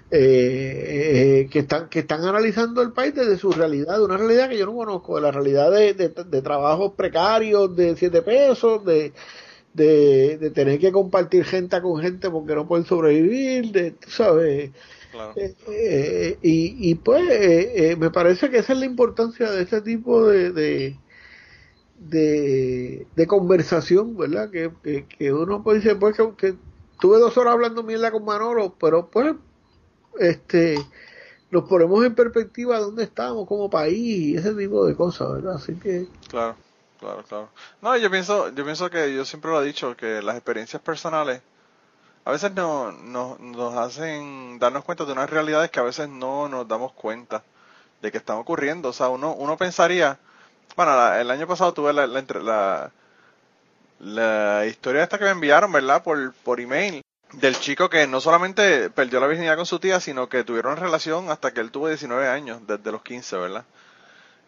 [0.10, 4.58] eh, que, están que están analizando el país desde su realidad, de una realidad que
[4.58, 9.14] yo no conozco, de la realidad de, de, trabajos precarios, de siete pesos, de,
[9.78, 14.72] de, tener que compartir gente con gente porque no pueden sobrevivir, de, tú sabes,
[15.36, 19.82] eh, eh, y, y, pues eh, me parece que esa es la importancia de este
[19.82, 20.98] tipo de, de,
[23.16, 24.52] de, conversación, ¿verdad?
[24.52, 26.56] Que, que, uno puede decir, pues que,
[27.00, 29.34] tuve dos horas hablando mierda con Manolo, pero pues
[30.20, 30.76] este
[31.50, 35.56] nos ponemos en perspectiva dónde estamos como país y ese tipo de cosas, ¿verdad?
[35.56, 36.08] Así que...
[36.30, 36.58] Claro,
[37.00, 37.50] claro, claro.
[37.82, 41.42] No, yo pienso, yo pienso que yo siempre lo he dicho, que las experiencias personales
[42.28, 46.68] a veces no, nos hacen darnos cuenta de unas realidades que a veces no nos
[46.68, 47.42] damos cuenta
[48.02, 48.90] de que están ocurriendo.
[48.90, 50.20] O sea, uno, uno pensaría,
[50.76, 52.04] bueno, el año pasado tuve la,
[54.66, 56.04] historia esta que me enviaron, ¿verdad?
[56.04, 60.28] Por, por email, del chico que no solamente perdió la virginidad con su tía, sino
[60.28, 63.64] que tuvieron relación hasta que él tuvo 19 años, desde los 15, ¿verdad?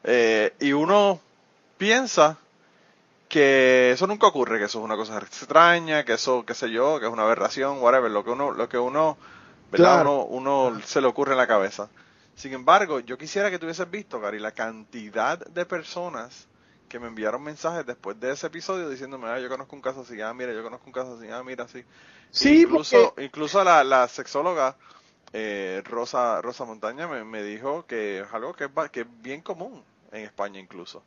[0.03, 1.21] Eh, y uno
[1.79, 2.37] piensa
[3.29, 6.99] que eso nunca ocurre, que eso es una cosa extraña, que eso, qué sé yo,
[6.99, 9.17] que es una aberración, whatever, lo que uno, lo que uno,
[9.71, 10.05] ¿verdad?
[10.29, 11.89] Uno, se le ocurre en la cabeza.
[12.35, 16.47] Sin embargo, yo quisiera que tuvieses visto, Gary, la cantidad de personas
[16.87, 20.19] que me enviaron mensajes después de ese episodio diciéndome, ah, yo conozco un caso así,
[20.21, 21.83] ah, mira, yo conozco un caso así, ah, mira, así.
[22.31, 24.75] Sí, incluso, incluso la, la sexóloga
[25.33, 29.41] eh, Rosa, Rosa Montaña me, me dijo que es algo que es, que es bien
[29.41, 31.03] común en España incluso.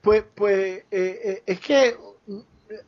[0.00, 1.96] Pues, pues eh, eh, es que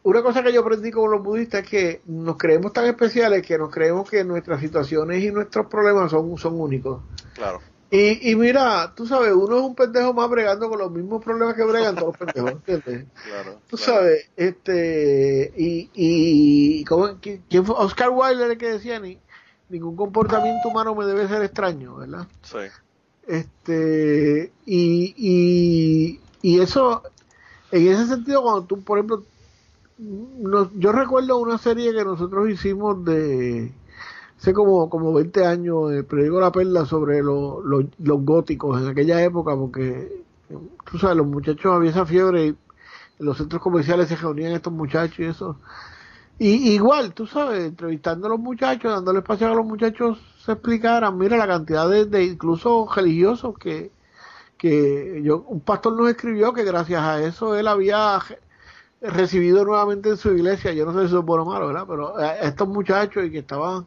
[0.02, 3.58] una cosa que yo aprendí con los budistas es que nos creemos tan especiales que
[3.58, 7.02] nos creemos que nuestras situaciones y nuestros problemas son, son únicos.
[7.34, 7.60] Claro.
[7.90, 11.54] Y, y mira, tú sabes, uno es un pendejo más bregando con los mismos problemas
[11.54, 13.06] que bregan todos los pendejos, ¿entiendes?
[13.26, 13.58] Claro.
[13.68, 17.74] Tú sabes, este, y, y ¿cómo, ¿quién fue?
[17.76, 19.18] Oscar Wilde el que decía, ni,
[19.68, 22.26] ningún comportamiento humano me debe ser extraño, ¿verdad?
[22.42, 22.58] Sí.
[23.26, 27.02] Este, y, y, y eso,
[27.70, 29.22] en ese sentido, cuando tú, por ejemplo,
[30.74, 33.72] yo recuerdo una serie que nosotros hicimos de
[34.38, 39.54] hace como, como 20 años, el periódico La Perla, sobre los góticos en aquella época,
[39.54, 40.24] porque
[40.90, 42.56] tú sabes, los muchachos había esa fiebre y en
[43.26, 45.56] los centros comerciales se reunían estos muchachos y eso.
[46.40, 51.16] Y igual, tú sabes, entrevistando a los muchachos, dándole espacio a los muchachos se explicaran,
[51.16, 53.92] mira la cantidad de, de incluso religiosos que,
[54.62, 58.20] que yo, un pastor nos escribió que gracias a eso él había
[59.00, 61.84] recibido nuevamente en su iglesia, yo no sé si eso es bueno o malo, ¿verdad?
[61.88, 63.86] Pero estos muchachos y que estaban,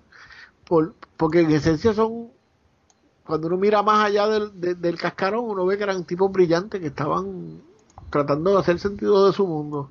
[0.65, 2.27] por, porque en esencia son,
[3.25, 6.87] cuando uno mira más allá del, del cascarón, uno ve que eran tipos brillantes que
[6.87, 7.61] estaban
[8.09, 9.89] tratando de hacer sentido de su mundo.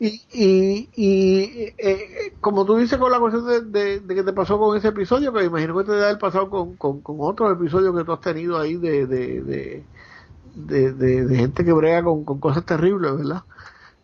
[0.00, 4.58] Y, y, y eh, como tú dices con la cuestión de, de, que te pasó
[4.58, 7.96] con ese episodio, que imagino que te debe haber pasado con, con, con otros episodios
[7.96, 9.84] que tú has tenido ahí de, de,
[10.54, 13.44] de, de, gente que brega con, cosas terribles, ¿verdad?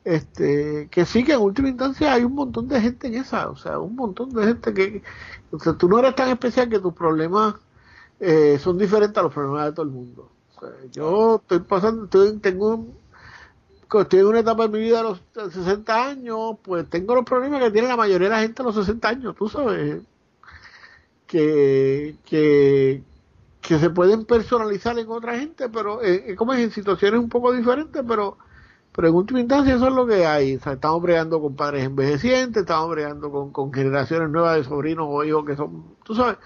[0.04, 3.56] Este, que sí que en última instancia hay un montón de gente en esa, o
[3.56, 5.02] sea, un montón de gente que,
[5.50, 7.54] o sea, tú no eres tan especial que tus problemas
[8.20, 10.30] eh, son diferentes a los problemas de todo el mundo.
[10.56, 12.86] O sea, yo estoy pasando, estoy, tengo
[14.00, 15.20] estoy en una etapa de mi vida de los
[15.52, 18.74] 60 años, pues tengo los problemas que tiene la mayoría de la gente a los
[18.74, 20.02] 60 años, tú sabes,
[21.26, 23.02] que, que,
[23.66, 27.52] que se pueden personalizar en otra gente, pero eh, como es en situaciones un poco
[27.52, 28.38] diferentes, pero
[28.92, 30.52] pero en última instancia eso es lo que hay.
[30.52, 35.44] estamos bregando con padres envejecientes, estamos bregando con, con generaciones nuevas de sobrinos o hijos
[35.44, 36.38] que son, tú sabes,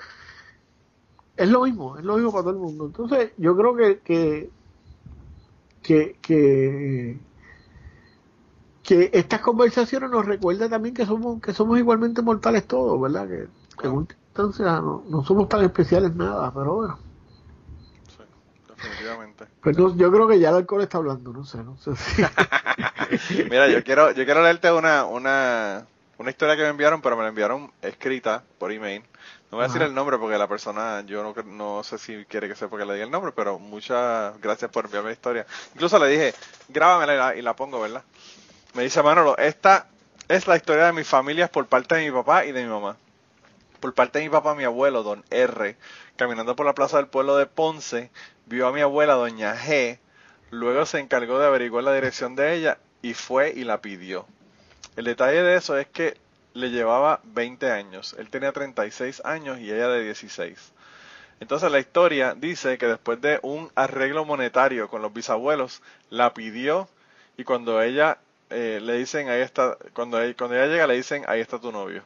[1.37, 2.87] es lo mismo, es lo mismo para todo el mundo.
[2.87, 4.51] Entonces yo creo que, que,
[5.83, 7.21] que, que
[8.83, 13.29] que estas conversaciones nos recuerdan también que somos que somos igualmente mortales todos, ¿verdad?
[13.29, 13.49] Que,
[13.79, 17.10] que en última instancia no, no somos tan especiales nada, pero bueno
[18.83, 19.47] definitivamente.
[19.63, 21.91] Pero yo creo que ya el alcohol está hablando, no sé, no sé
[23.51, 25.87] Mira, yo quiero, yo quiero leerte una, una,
[26.19, 29.03] una historia que me enviaron, pero me la enviaron escrita por email.
[29.51, 32.47] No voy a decir el nombre porque la persona, yo no, no sé si quiere
[32.47, 35.47] que sepa que le diga el nombre, pero muchas gracias por enviarme la historia.
[35.75, 36.35] Incluso le dije,
[36.69, 38.05] grábamela y la, y la pongo, ¿verdad?
[38.75, 39.89] Me dice Manolo, esta
[40.29, 42.97] es la historia de mis familias por parte de mi papá y de mi mamá.
[43.81, 45.77] Por parte de mi papá, mi abuelo, don R,
[46.15, 48.11] caminando por la plaza del pueblo de Ponce,
[48.51, 50.01] vio a mi abuela, doña G,
[50.51, 54.27] luego se encargó de averiguar la dirección de ella y fue y la pidió.
[54.97, 56.17] El detalle de eso es que
[56.53, 60.73] le llevaba 20 años, él tenía 36 años y ella de 16.
[61.39, 66.89] Entonces la historia dice que después de un arreglo monetario con los bisabuelos, la pidió
[67.37, 68.19] y cuando ella
[68.51, 72.03] eh, le dicen, ahí está, cuando, cuando ella llega le dicen, ahí está tu novio.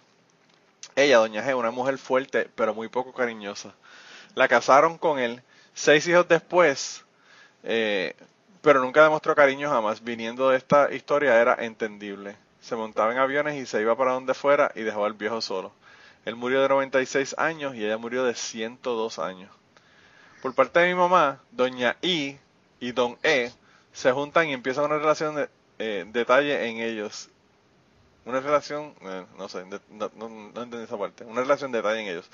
[0.95, 3.75] Ella, doña G, una mujer fuerte pero muy poco cariñosa.
[4.35, 5.43] La casaron con él,
[5.75, 7.05] seis hijos después,
[7.65, 8.15] eh,
[8.63, 10.03] pero nunca demostró cariño jamás.
[10.03, 12.37] Viniendo de esta historia era entendible.
[12.61, 15.73] Se montaba en aviones y se iba para donde fuera y dejó al viejo solo.
[16.25, 19.51] Él murió de 96 años y ella murió de 102 años.
[20.41, 22.39] Por parte de mi mamá, doña I
[22.81, 23.53] y don E
[23.93, 25.49] se juntan y empiezan una relación de
[25.79, 27.29] eh, detalle en ellos.
[28.27, 30.11] Una relación, eh, no sé, no,
[30.63, 31.25] entendí esa parte.
[31.25, 32.31] Una relación de detalle en ellos.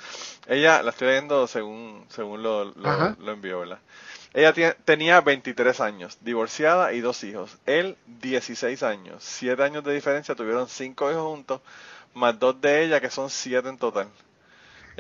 [0.47, 3.81] Ella, la estoy viendo según, según lo, lo, envió, ¿verdad?
[4.33, 7.59] Ella tenía 23 años, divorciada y dos hijos.
[7.67, 9.25] Él, 16 años.
[9.25, 11.61] Siete años de diferencia, tuvieron cinco hijos juntos
[12.15, 14.09] más dos de ella, que son siete en total.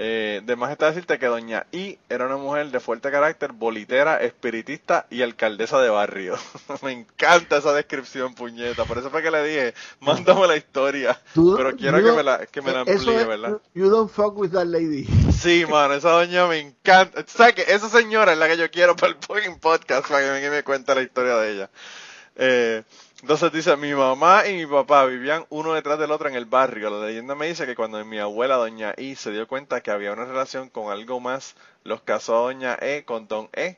[0.02, 4.16] Eh, de más está decirte que doña I era una mujer de fuerte carácter, bolitera,
[4.22, 6.38] espiritista y alcaldesa de barrio.
[6.82, 8.86] Me encanta esa descripción, puñeta.
[8.86, 11.20] Por eso fue que le dije, mándame la historia.
[11.34, 13.58] pero quiero que me la, que me la amplíe, ¿verdad?
[13.74, 15.06] You don't fuck with that lady.
[15.30, 17.22] Sí, mano, esa doña me encanta.
[17.26, 20.48] ¿Sabes que Esa señora es la que yo quiero para el fucking podcast, para que
[20.48, 21.70] me, me cuente la historia de ella.
[22.36, 22.84] Eh,
[23.22, 26.88] entonces dice, mi mamá y mi papá vivían uno detrás del otro en el barrio.
[26.88, 30.12] La leyenda me dice que cuando mi abuela, doña I, se dio cuenta que había
[30.12, 33.76] una relación con algo más, los casó a doña E con don E,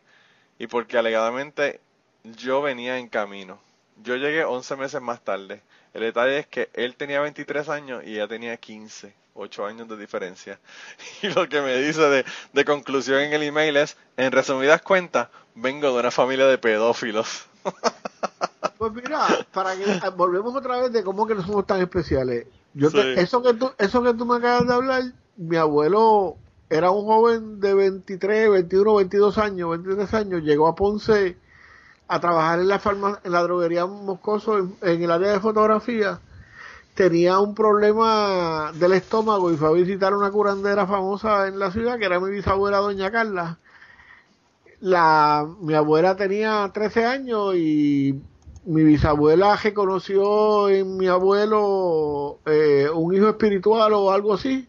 [0.58, 1.80] y porque alegadamente
[2.22, 3.60] yo venía en camino.
[4.04, 5.60] Yo llegué 11 meses más tarde.
[5.92, 9.96] El detalle es que él tenía 23 años y ella tenía 15, 8 años de
[9.96, 10.60] diferencia.
[11.22, 15.28] Y lo que me dice de, de conclusión en el email es, en resumidas cuentas,
[15.56, 17.46] vengo de una familia de pedófilos.
[18.82, 22.48] Pues mira, para que ah, volvemos otra vez de cómo que no somos tan especiales.
[22.74, 25.02] Yo eso que tú eso que tú me acabas de hablar,
[25.36, 26.34] mi abuelo
[26.68, 31.36] era un joven de 23, 21, 22 años, 23 años, llegó a Ponce
[32.08, 32.80] a trabajar en la
[33.22, 36.18] en la droguería Moscoso en, el área de fotografía.
[36.96, 42.00] Tenía un problema del estómago y fue a visitar una curandera famosa en la ciudad,
[42.00, 43.60] que era mi bisabuela doña Carla.
[44.80, 48.20] La, mi abuela tenía 13 años y
[48.64, 54.68] mi bisabuela reconoció en mi abuelo eh, un hijo espiritual o algo así.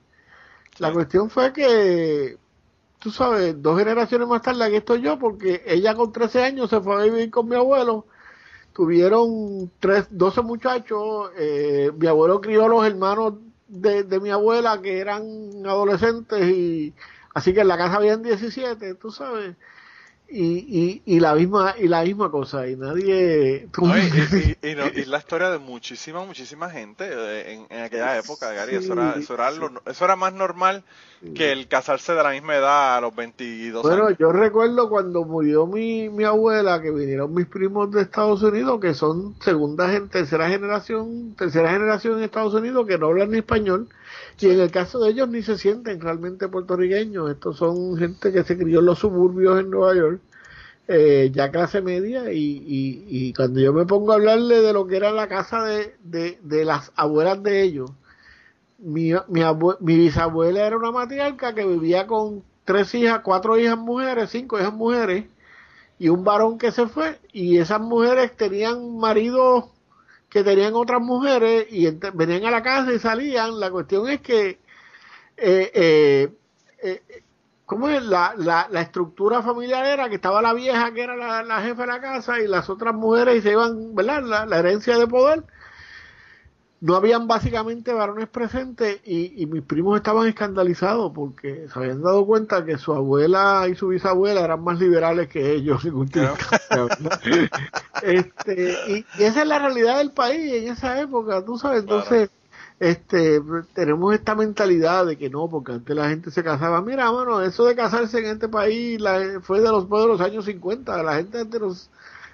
[0.79, 2.37] La cuestión fue que,
[2.99, 6.81] tú sabes, dos generaciones más tarde aquí estoy yo, porque ella con 13 años se
[6.81, 8.07] fue a vivir con mi abuelo.
[8.73, 11.31] Tuvieron tres, 12 muchachos.
[11.37, 13.35] Eh, mi abuelo crió a los hermanos
[13.67, 15.23] de, de mi abuela que eran
[15.65, 16.93] adolescentes y
[17.33, 19.55] así que en la casa habían 17, tú sabes
[20.35, 23.67] y, y, y, la misma y la misma cosa y nadie
[24.63, 29.35] y, la historia de muchísima muchísima gente eh, en, aquella época Gary eso era eso
[29.35, 29.51] era,
[29.85, 30.83] eso era más normal
[31.35, 35.67] que el casarse de la misma edad a los 22 bueno yo recuerdo cuando murió
[35.67, 41.35] mi, mi abuela que vinieron mis primos de Estados Unidos que son segunda tercera generación
[41.37, 43.87] tercera generación en Estados Unidos que no hablan ni español
[44.43, 47.31] y en el caso de ellos ni se sienten realmente puertorriqueños.
[47.31, 50.21] Estos son gente que se crió en los suburbios en Nueva York,
[50.87, 52.63] eh, ya clase media, y,
[53.07, 56.65] y, cuando yo me pongo a hablarle de lo que era la casa de, de,
[56.65, 57.91] las abuelas de ellos,
[58.79, 59.41] mi, mi,
[59.79, 64.73] mi bisabuela era una matriarca que vivía con tres hijas, cuatro hijas mujeres, cinco hijas
[64.73, 65.25] mujeres,
[65.99, 69.65] y un varón que se fue, y esas mujeres tenían maridos
[70.33, 73.59] que tenían otras mujeres y venían a la casa y salían.
[73.59, 74.57] La cuestión es que,
[75.37, 76.33] eh, eh,
[76.81, 77.01] eh,
[77.67, 78.01] ¿cómo es?
[78.03, 81.83] La, la, la, estructura familiar era que estaba la vieja que era la, la jefa
[81.83, 84.23] de la casa y las otras mujeres y se iban, ¿verdad?
[84.23, 85.43] La, la herencia de poder
[86.83, 92.65] no habían básicamente varones presentes y, mis primos estaban escandalizados porque se habían dado cuenta
[92.65, 95.81] que su abuela y su bisabuela eran más liberales que ellos.
[98.01, 101.83] este, y, esa es la realidad del país en esa época, tú sabes.
[101.83, 102.29] Entonces,
[102.81, 103.41] este,
[103.73, 106.81] tenemos esta mentalidad de que no, porque antes la gente se casaba.
[106.81, 110.43] Mira, mano, eso de casarse en este país la, fue de los, de los años
[110.43, 111.01] 50.
[111.01, 111.89] La gente antes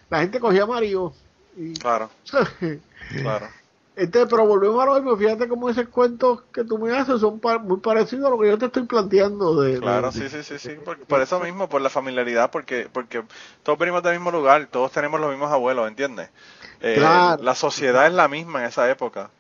[0.10, 1.14] la gente cogía marido.
[1.56, 2.10] Y, claro.
[3.12, 3.59] claro.
[4.00, 7.42] Este, pero volvemos a lo mismo, fíjate cómo esos cuentos que tú me haces son
[7.64, 9.62] muy parecidos a lo que yo te estoy planteando.
[9.62, 13.24] De, claro, sí, sí, sí, sí, por, eso mismo, por la familiaridad, porque porque
[13.62, 16.30] todos venimos del mismo lugar, todos tenemos los mismos abuelos, ¿entiendes?
[16.80, 17.44] Eh, Claro.
[17.44, 19.32] La sociedad es la misma en esa época.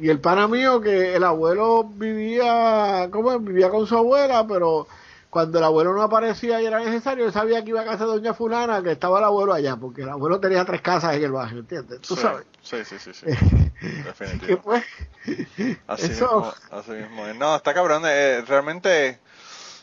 [0.00, 3.38] Y el pana mío que el abuelo vivía, ¿cómo?
[3.38, 4.88] Vivía con su abuela, pero
[5.30, 8.10] cuando el abuelo no aparecía y era necesario, él sabía que iba a casa de
[8.10, 11.30] doña fulana, que estaba el abuelo allá, porque el abuelo tenía tres casas en el
[11.30, 12.00] barrio, ¿entiendes?
[12.00, 12.44] Tú Sí, sabes.
[12.60, 13.26] Sí, sí, sí, sí.
[13.80, 14.60] Definitivo.
[14.62, 14.84] pues,
[15.86, 17.26] Así eso- mismo, así mismo.
[17.34, 18.02] No, está cabrón.
[18.06, 19.18] eh, realmente,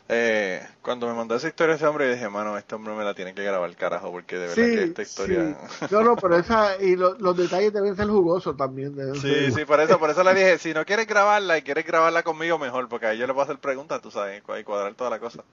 [0.10, 3.34] eh, cuando me mandó esa historia ese hombre, dije, mano, este hombre me la tiene
[3.34, 5.58] que grabar, carajo, porque de verdad que esta historia...
[5.80, 5.86] sí.
[5.92, 8.96] No, no, pero esa, y lo- los detalles deben ser jugosos también.
[9.16, 12.24] Sí, sí, por eso, por eso le dije, si no quieres grabarla y quieres grabarla
[12.24, 15.20] conmigo, mejor, porque ahí yo le puedo hacer preguntas, tú sabes, y cuadrar toda la
[15.20, 15.44] cosa.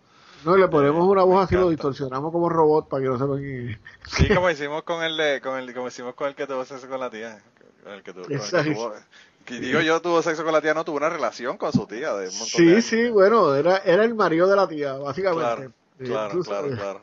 [0.44, 3.80] No, le ponemos una voz así, lo distorsionamos como robot para que no sepan quién.
[4.06, 6.86] Sí, como hicimos con el, de- con el, como hicimos con el que tuvo sexo
[6.86, 7.42] con la tía,
[7.86, 8.36] el que tuvo, el que
[8.74, 8.94] tuvo-
[9.44, 12.14] que digo yo tuvo sexo con la tía, no tuvo una relación con su tía
[12.14, 12.84] de un montón de Sí, años.
[12.84, 15.44] sí, bueno, era, era el marido de la tía, básicamente.
[15.44, 17.00] Claro, Sí, claro, claro, claro.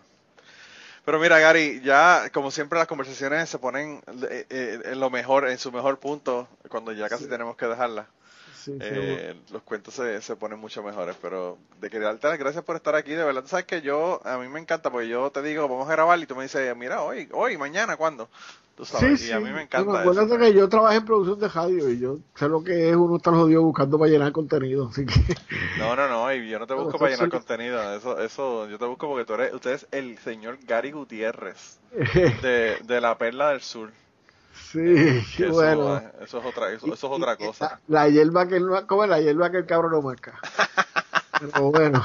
[1.06, 5.48] Pero mira, Gary, ya como siempre las conversaciones se ponen eh, eh, en lo mejor,
[5.50, 8.06] en su mejor punto, cuando ya casi tenemos que dejarlas.
[8.54, 12.64] Sí, Eh, los cuentos se, se ponen mucho mejores, pero de querer darte las gracias
[12.64, 15.32] por estar aquí, de verdad, tú sabes que yo, a mí me encanta, porque yo
[15.32, 18.30] te digo, vamos a grabar y tú me dices, mira, hoy, hoy, mañana, ¿cuándo?
[18.76, 19.34] Tú sabes, Sí, y sí.
[19.34, 20.38] a mí me encanta eso.
[20.38, 23.34] que yo trabajé en producción de radio y yo sé lo que es uno estar
[23.34, 25.14] jodido buscando para llenar contenido, así que
[25.78, 28.86] No, no, no, y yo no te busco para llenar contenido, eso, eso, yo te
[28.86, 31.80] busco porque tú eres, usted es el señor Gary Gutiérrez
[32.42, 33.92] de, de la Perla del Sur.
[34.72, 35.98] Sí, eso, bueno.
[35.98, 37.70] eh, eso es otra, eso, eso es otra cosa.
[37.70, 40.40] La, la hierba que no, ¿cómo es la hierba que el cabrón no marca?
[41.38, 42.04] Pero bueno,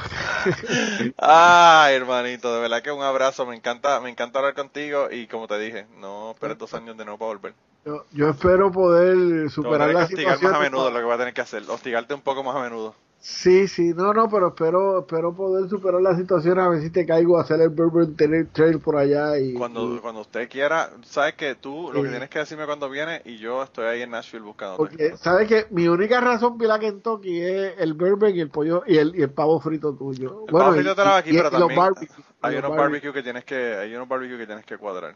[1.17, 5.47] Ay, hermanito, de verdad que un abrazo, me encanta, me encanta hablar contigo y como
[5.47, 7.55] te dije, no esperes dos años de nuevo para volver.
[7.85, 10.41] yo, yo espero poder superar la hostigar situación.
[10.41, 12.61] más a menudo lo que voy a tener que hacer, hostigarte un poco más a
[12.61, 12.95] menudo.
[13.19, 17.05] Sí, sí, no, no, pero espero, espero poder superar la situación a ver si te
[17.05, 20.91] caigo a hacer el Bourbon Trail Trail por allá y, Cuando, y- cuando usted quiera,
[21.03, 24.11] sabes que tú lo que tienes que decirme cuando viene y yo estoy ahí en
[24.11, 24.95] Nashville buscándote.
[24.95, 28.97] porque sabes que mi única razón para Kentucky es el bourbon y el pollo y
[28.97, 30.43] el, y el pavo frito tuyo.
[30.45, 32.07] El bueno, pavo frito te lo aquí, y- pero también barbecue,
[32.41, 32.77] hay unos barbecue.
[32.77, 35.15] barbecue que tienes que, hay unos barbecue que tienes que cuadrar.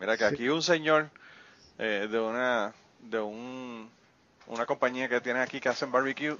[0.00, 0.34] Mira que Sí.
[0.34, 1.10] aquí un señor
[1.78, 2.72] eh, de una,
[3.08, 3.88] de un,
[4.48, 6.36] una compañía que tiene aquí que hacen barbecue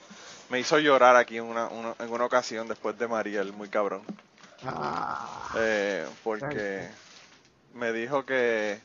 [0.53, 3.69] me hizo llorar aquí en una, una- en una ocasión después de María, el muy
[3.71, 4.03] cabrón.
[4.65, 6.91] Ah, Eh, porque
[7.75, 8.81] me dijo que,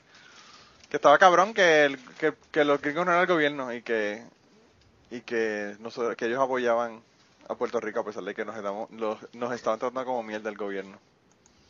[0.90, 4.24] que estaba cabrón que, el- que, que los gringos no eran el gobierno y que
[5.12, 7.02] y que nosotros, que ellos apoyaban
[7.50, 10.50] a Puerto Rico a pesar de que nos, estamos- los- nos estaban tratando como mierda
[10.50, 11.00] del gobierno.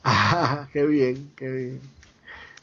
[0.04, 1.82] ah, qué bien, qué bien.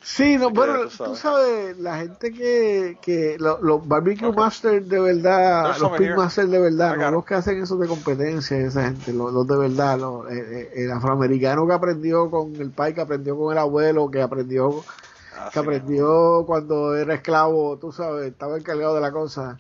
[0.05, 1.79] Sí, no, bueno, tú tú sabes.
[1.79, 6.91] la gente que, que lo- los barbecue masters de verdad, los pig masters de verdad,
[6.93, 7.07] Acá.
[7.07, 10.45] no los que hacen eso de competencia, esa gente, los, los de verdad, los, eh,
[10.75, 14.85] eh, el afroamericano que aprendió con el pai, que aprendió con el abuelo, que aprendió
[15.33, 19.59] Así que aprendió cuando era esclavo, tú sabes, estaba encargado de la cosa.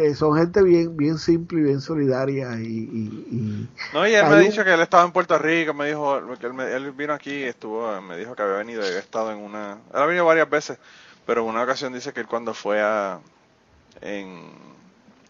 [0.00, 4.22] Eh, son gente bien bien simple y bien solidaria y, y, y- No, y él
[4.26, 6.72] me ha un- dicho que él estaba en Puerto Rico, me dijo, que él, me-
[6.72, 10.00] él vino aquí, estuvo, me dijo que había venido y había estado en una, él
[10.00, 10.78] ha venido varias veces,
[11.26, 13.18] pero en una ocasión dice que él cuando fue a,
[14.00, 14.40] en,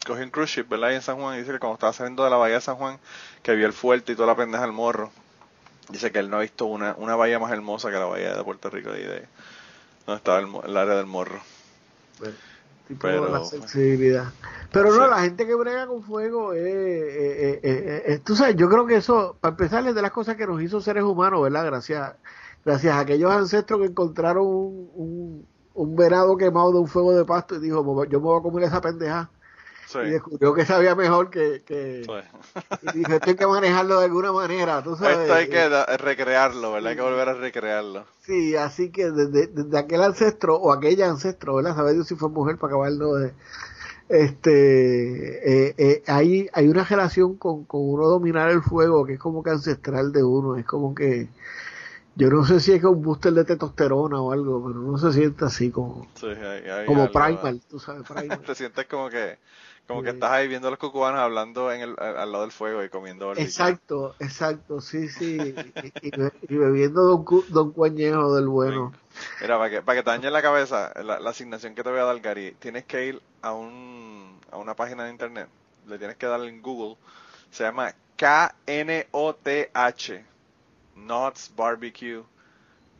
[0.07, 0.90] cogió un cruise ship, ¿verdad?
[0.90, 2.99] Ahí en San Juan, dice que cuando estaba saliendo de la bahía de San Juan,
[3.43, 5.11] que vio el fuerte y toda la pendeja del morro,
[5.89, 8.45] dice que él no ha visto una, una bahía más hermosa que la bahía de
[8.45, 9.24] Puerto Rico, y de,
[10.07, 11.40] donde estaba el, el área del morro.
[12.86, 14.32] tipo Pero- la sensibilidad.
[14.73, 15.11] Pero no, Sí.
[15.11, 18.97] la gente que brega con fuego, eh, eh, eh, eh, tú sabes, yo creo que
[18.97, 21.65] eso, para empezar, es de las cosas que nos hizo seres humanos, ¿verdad?
[21.65, 22.12] Gracias,
[22.65, 27.24] gracias a aquellos ancestros que encontraron un, un, un venado quemado de un fuego de
[27.24, 29.31] pasto y dijo, "Me voy- yo me voy a comer esa pendeja.
[29.86, 31.62] Sí, Y descubrió que sabía mejor que...
[31.65, 32.11] que sí.
[32.82, 35.16] y dijo, esto hay que manejarlo de alguna manera, tú sabes.
[35.20, 35.66] Esto hay que
[35.97, 36.90] recrearlo, ¿verdad?
[36.90, 38.05] Hay que volver a recrearlo.
[38.20, 41.74] Sí, así que desde, desde aquel ancestro o aquella ancestro, ¿verdad?
[41.74, 43.32] Sabe Dios si fue mujer para acabarlo de...
[44.09, 49.18] Este, eh, eh, hay, hay una relación con, con uno dominar el fuego que es
[49.20, 51.28] como que ancestral de uno, es como que,
[52.16, 55.12] yo no sé si es que un booster de testosterona o algo, pero uno se
[55.12, 58.40] siente así como, Sí, hay- hay como algo- primal, tú sabes, primal.
[58.44, 59.39] Te sientes como que
[59.86, 62.85] como que estás ahí viendo a los cucubanos hablando en el, al lado del fuego
[62.85, 63.32] y comiendo.
[63.35, 66.14] Exacto, exacto, sí, sí, y, y-
[66.48, 68.93] y bebiendo Don, don Cuañejo del bueno.
[69.40, 72.01] Mira, para que, para que te dañe la cabeza, la, la asignación que te voy
[72.01, 75.49] a dar, Gary, tienes que ir a un a una página de internet,
[75.86, 76.97] le tienes que dar en Google,
[77.51, 78.65] se llama K-N-O-T-H,
[80.95, 82.24] Knott's Barbecue,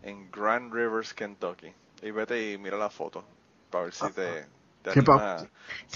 [0.03, 1.73] en Grand Rivers, Kentucky.
[2.03, 3.25] Y vete y mira la foto,
[3.71, 4.47] para ver si te,
[4.95, 5.47] te Que animas,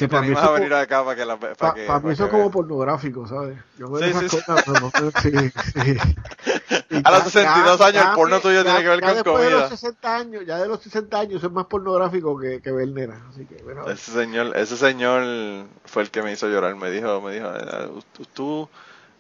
[0.08, 2.50] te animas a venir acá para que la para que, mí para eso es como
[2.50, 3.58] pornográfico, ¿sabes?
[3.78, 4.36] Yo veo Sí, esas sí, sí.
[4.44, 5.30] cosas, pero sí,
[5.72, 5.98] sí.
[7.04, 9.60] A los 62 años el porno tuyo tiene que ver ya con después de comida.
[9.60, 13.26] los 60 años, ya de los 60 años es más pornográfico que, que ver nena.
[13.30, 16.74] Así que, bueno, Ese señor, ese señor fue el que me hizo llorar.
[16.76, 18.68] Me dijo, me dijo, "Eh, tú, tú,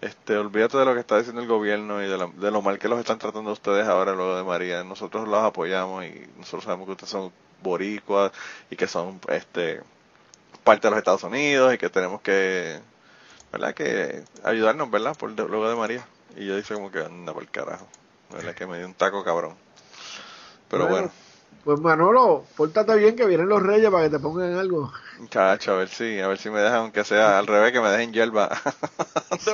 [0.00, 2.78] este, olvídate de lo que está diciendo el gobierno y de, la- de lo mal
[2.78, 4.84] que los están tratando ustedes ahora luego de María.
[4.84, 7.32] Nosotros los apoyamos y nosotros sabemos que ustedes son
[7.62, 8.32] boricuas
[8.70, 9.80] y que son, este,
[10.64, 12.80] parte de los Estados Unidos y que tenemos que,
[13.52, 13.74] ¿verdad?
[13.74, 15.16] Que ayudarnos, ¿verdad?
[15.16, 16.06] Por luego de María.
[16.36, 17.86] Y yo dije como que anda por el carajo.
[18.30, 18.54] ¿Verdad?
[18.54, 19.54] Que me dio un taco cabrón.
[20.68, 21.10] Pero bueno.
[21.64, 24.92] Pues Manolo, pórtate bien que vienen los reyes para que te pongan algo.
[25.28, 27.90] Chacho, a ver si, a ver si me dejan, aunque sea al revés, que me
[27.90, 28.50] dejen hierba.
[29.38, 29.50] Sí.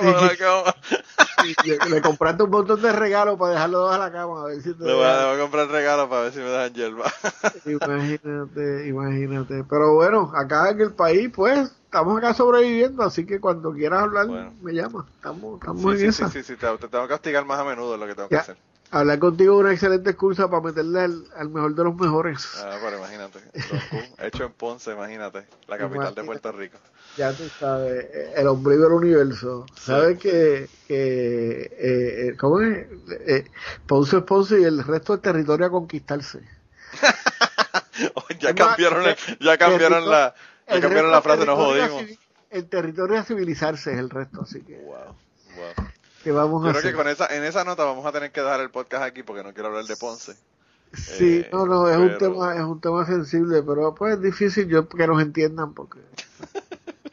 [1.63, 4.43] Le, le compraste un montón de regalos para dejarlo debajo de la cama.
[4.43, 6.39] A ver si te Le voy, a, le voy a comprar regalo para ver si
[6.39, 7.13] me dejan hierba.
[7.65, 9.65] Imagínate, imagínate.
[9.65, 14.27] Pero bueno, acá en el país, pues, estamos acá sobreviviendo, así que cuando quieras hablar,
[14.27, 14.53] Bueno.
[14.61, 15.07] me llamas.
[15.15, 16.29] Estamos, estamos Sí, en sí, sí, esa.
[16.29, 18.59] sí, sí, te, te tengo que castigar más a menudo lo que tengo que hacer.
[18.91, 22.49] Hablar contigo es una excelente excusa para meterle al, al mejor de los mejores.
[22.57, 23.39] Ah, pero imagínate.
[24.27, 25.45] Hecho en Ponce, imagínate.
[25.67, 26.79] La capital de Puerto Rico.
[27.17, 28.07] Ya tú sabes,
[28.37, 29.67] el ombligo del universo.
[29.77, 32.87] Sabes que, que eh, eh, ¿cómo es?
[33.27, 33.45] Eh,
[33.87, 36.41] Ponce es Ponce y el resto del territorio a conquistarse.
[38.41, 40.35] Ya más, cambiaron, el- ya cambiaron la,
[40.69, 42.05] ya El cambiaron la frase, nos jodimos.
[42.51, 45.17] El territorio a civilizarse es el resto, así que, Wow,
[45.57, 45.75] wow.
[46.29, 46.95] ¿Qué vamos Yo a creo que hacer?
[46.97, 49.53] con esa, en esa nota vamos a tener que dejar el podcast aquí porque no
[49.55, 50.35] quiero hablar de Ponce.
[50.93, 54.23] Sí, Eh, no, no, es un pero- tema, es un tema sensible, pero pues es
[54.23, 56.01] difícil yo que nos entiendan porque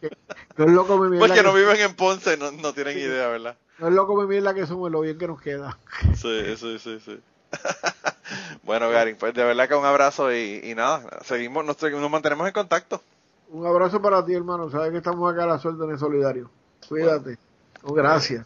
[0.01, 0.11] que-
[0.57, 3.27] no es loco mi mierda Porque no que, viven en Ponce, no, no tienen idea,
[3.29, 3.55] ¿verdad?
[3.79, 5.77] no es loco mi mierda que somos lo bien que nos queda.
[6.15, 7.19] Sí, sí, sí, sí.
[8.63, 12.47] bueno, Gary, pues de verdad que un abrazo y, y nada, seguimos, nos, nos mantenemos
[12.47, 13.01] en contacto.
[13.49, 14.69] Un abrazo para ti, hermano.
[14.69, 16.49] Sabes que estamos acá a la suerte en el solidario.
[16.89, 17.37] Cuídate.
[17.83, 18.45] Oh, gracias.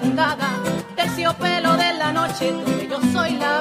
[0.00, 0.48] Puntada.
[0.94, 3.60] Terciopelo de la noche, donde yo soy la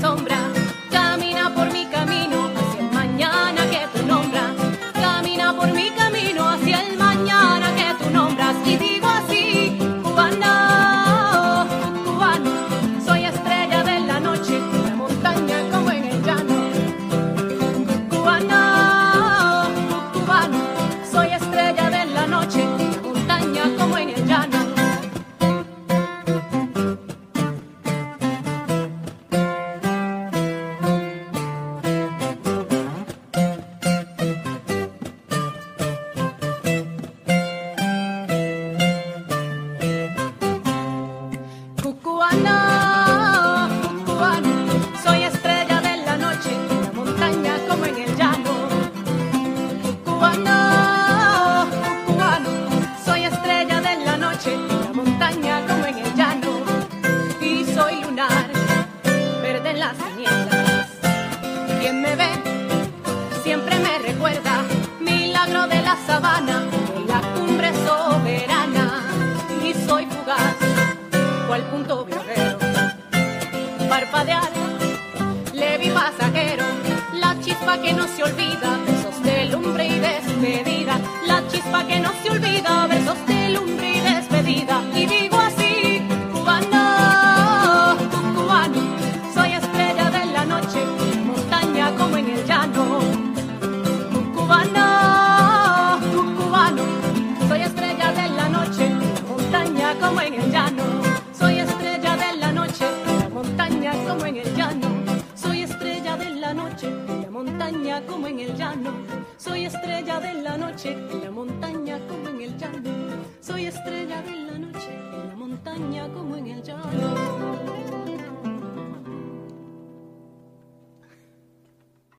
[0.00, 0.43] soy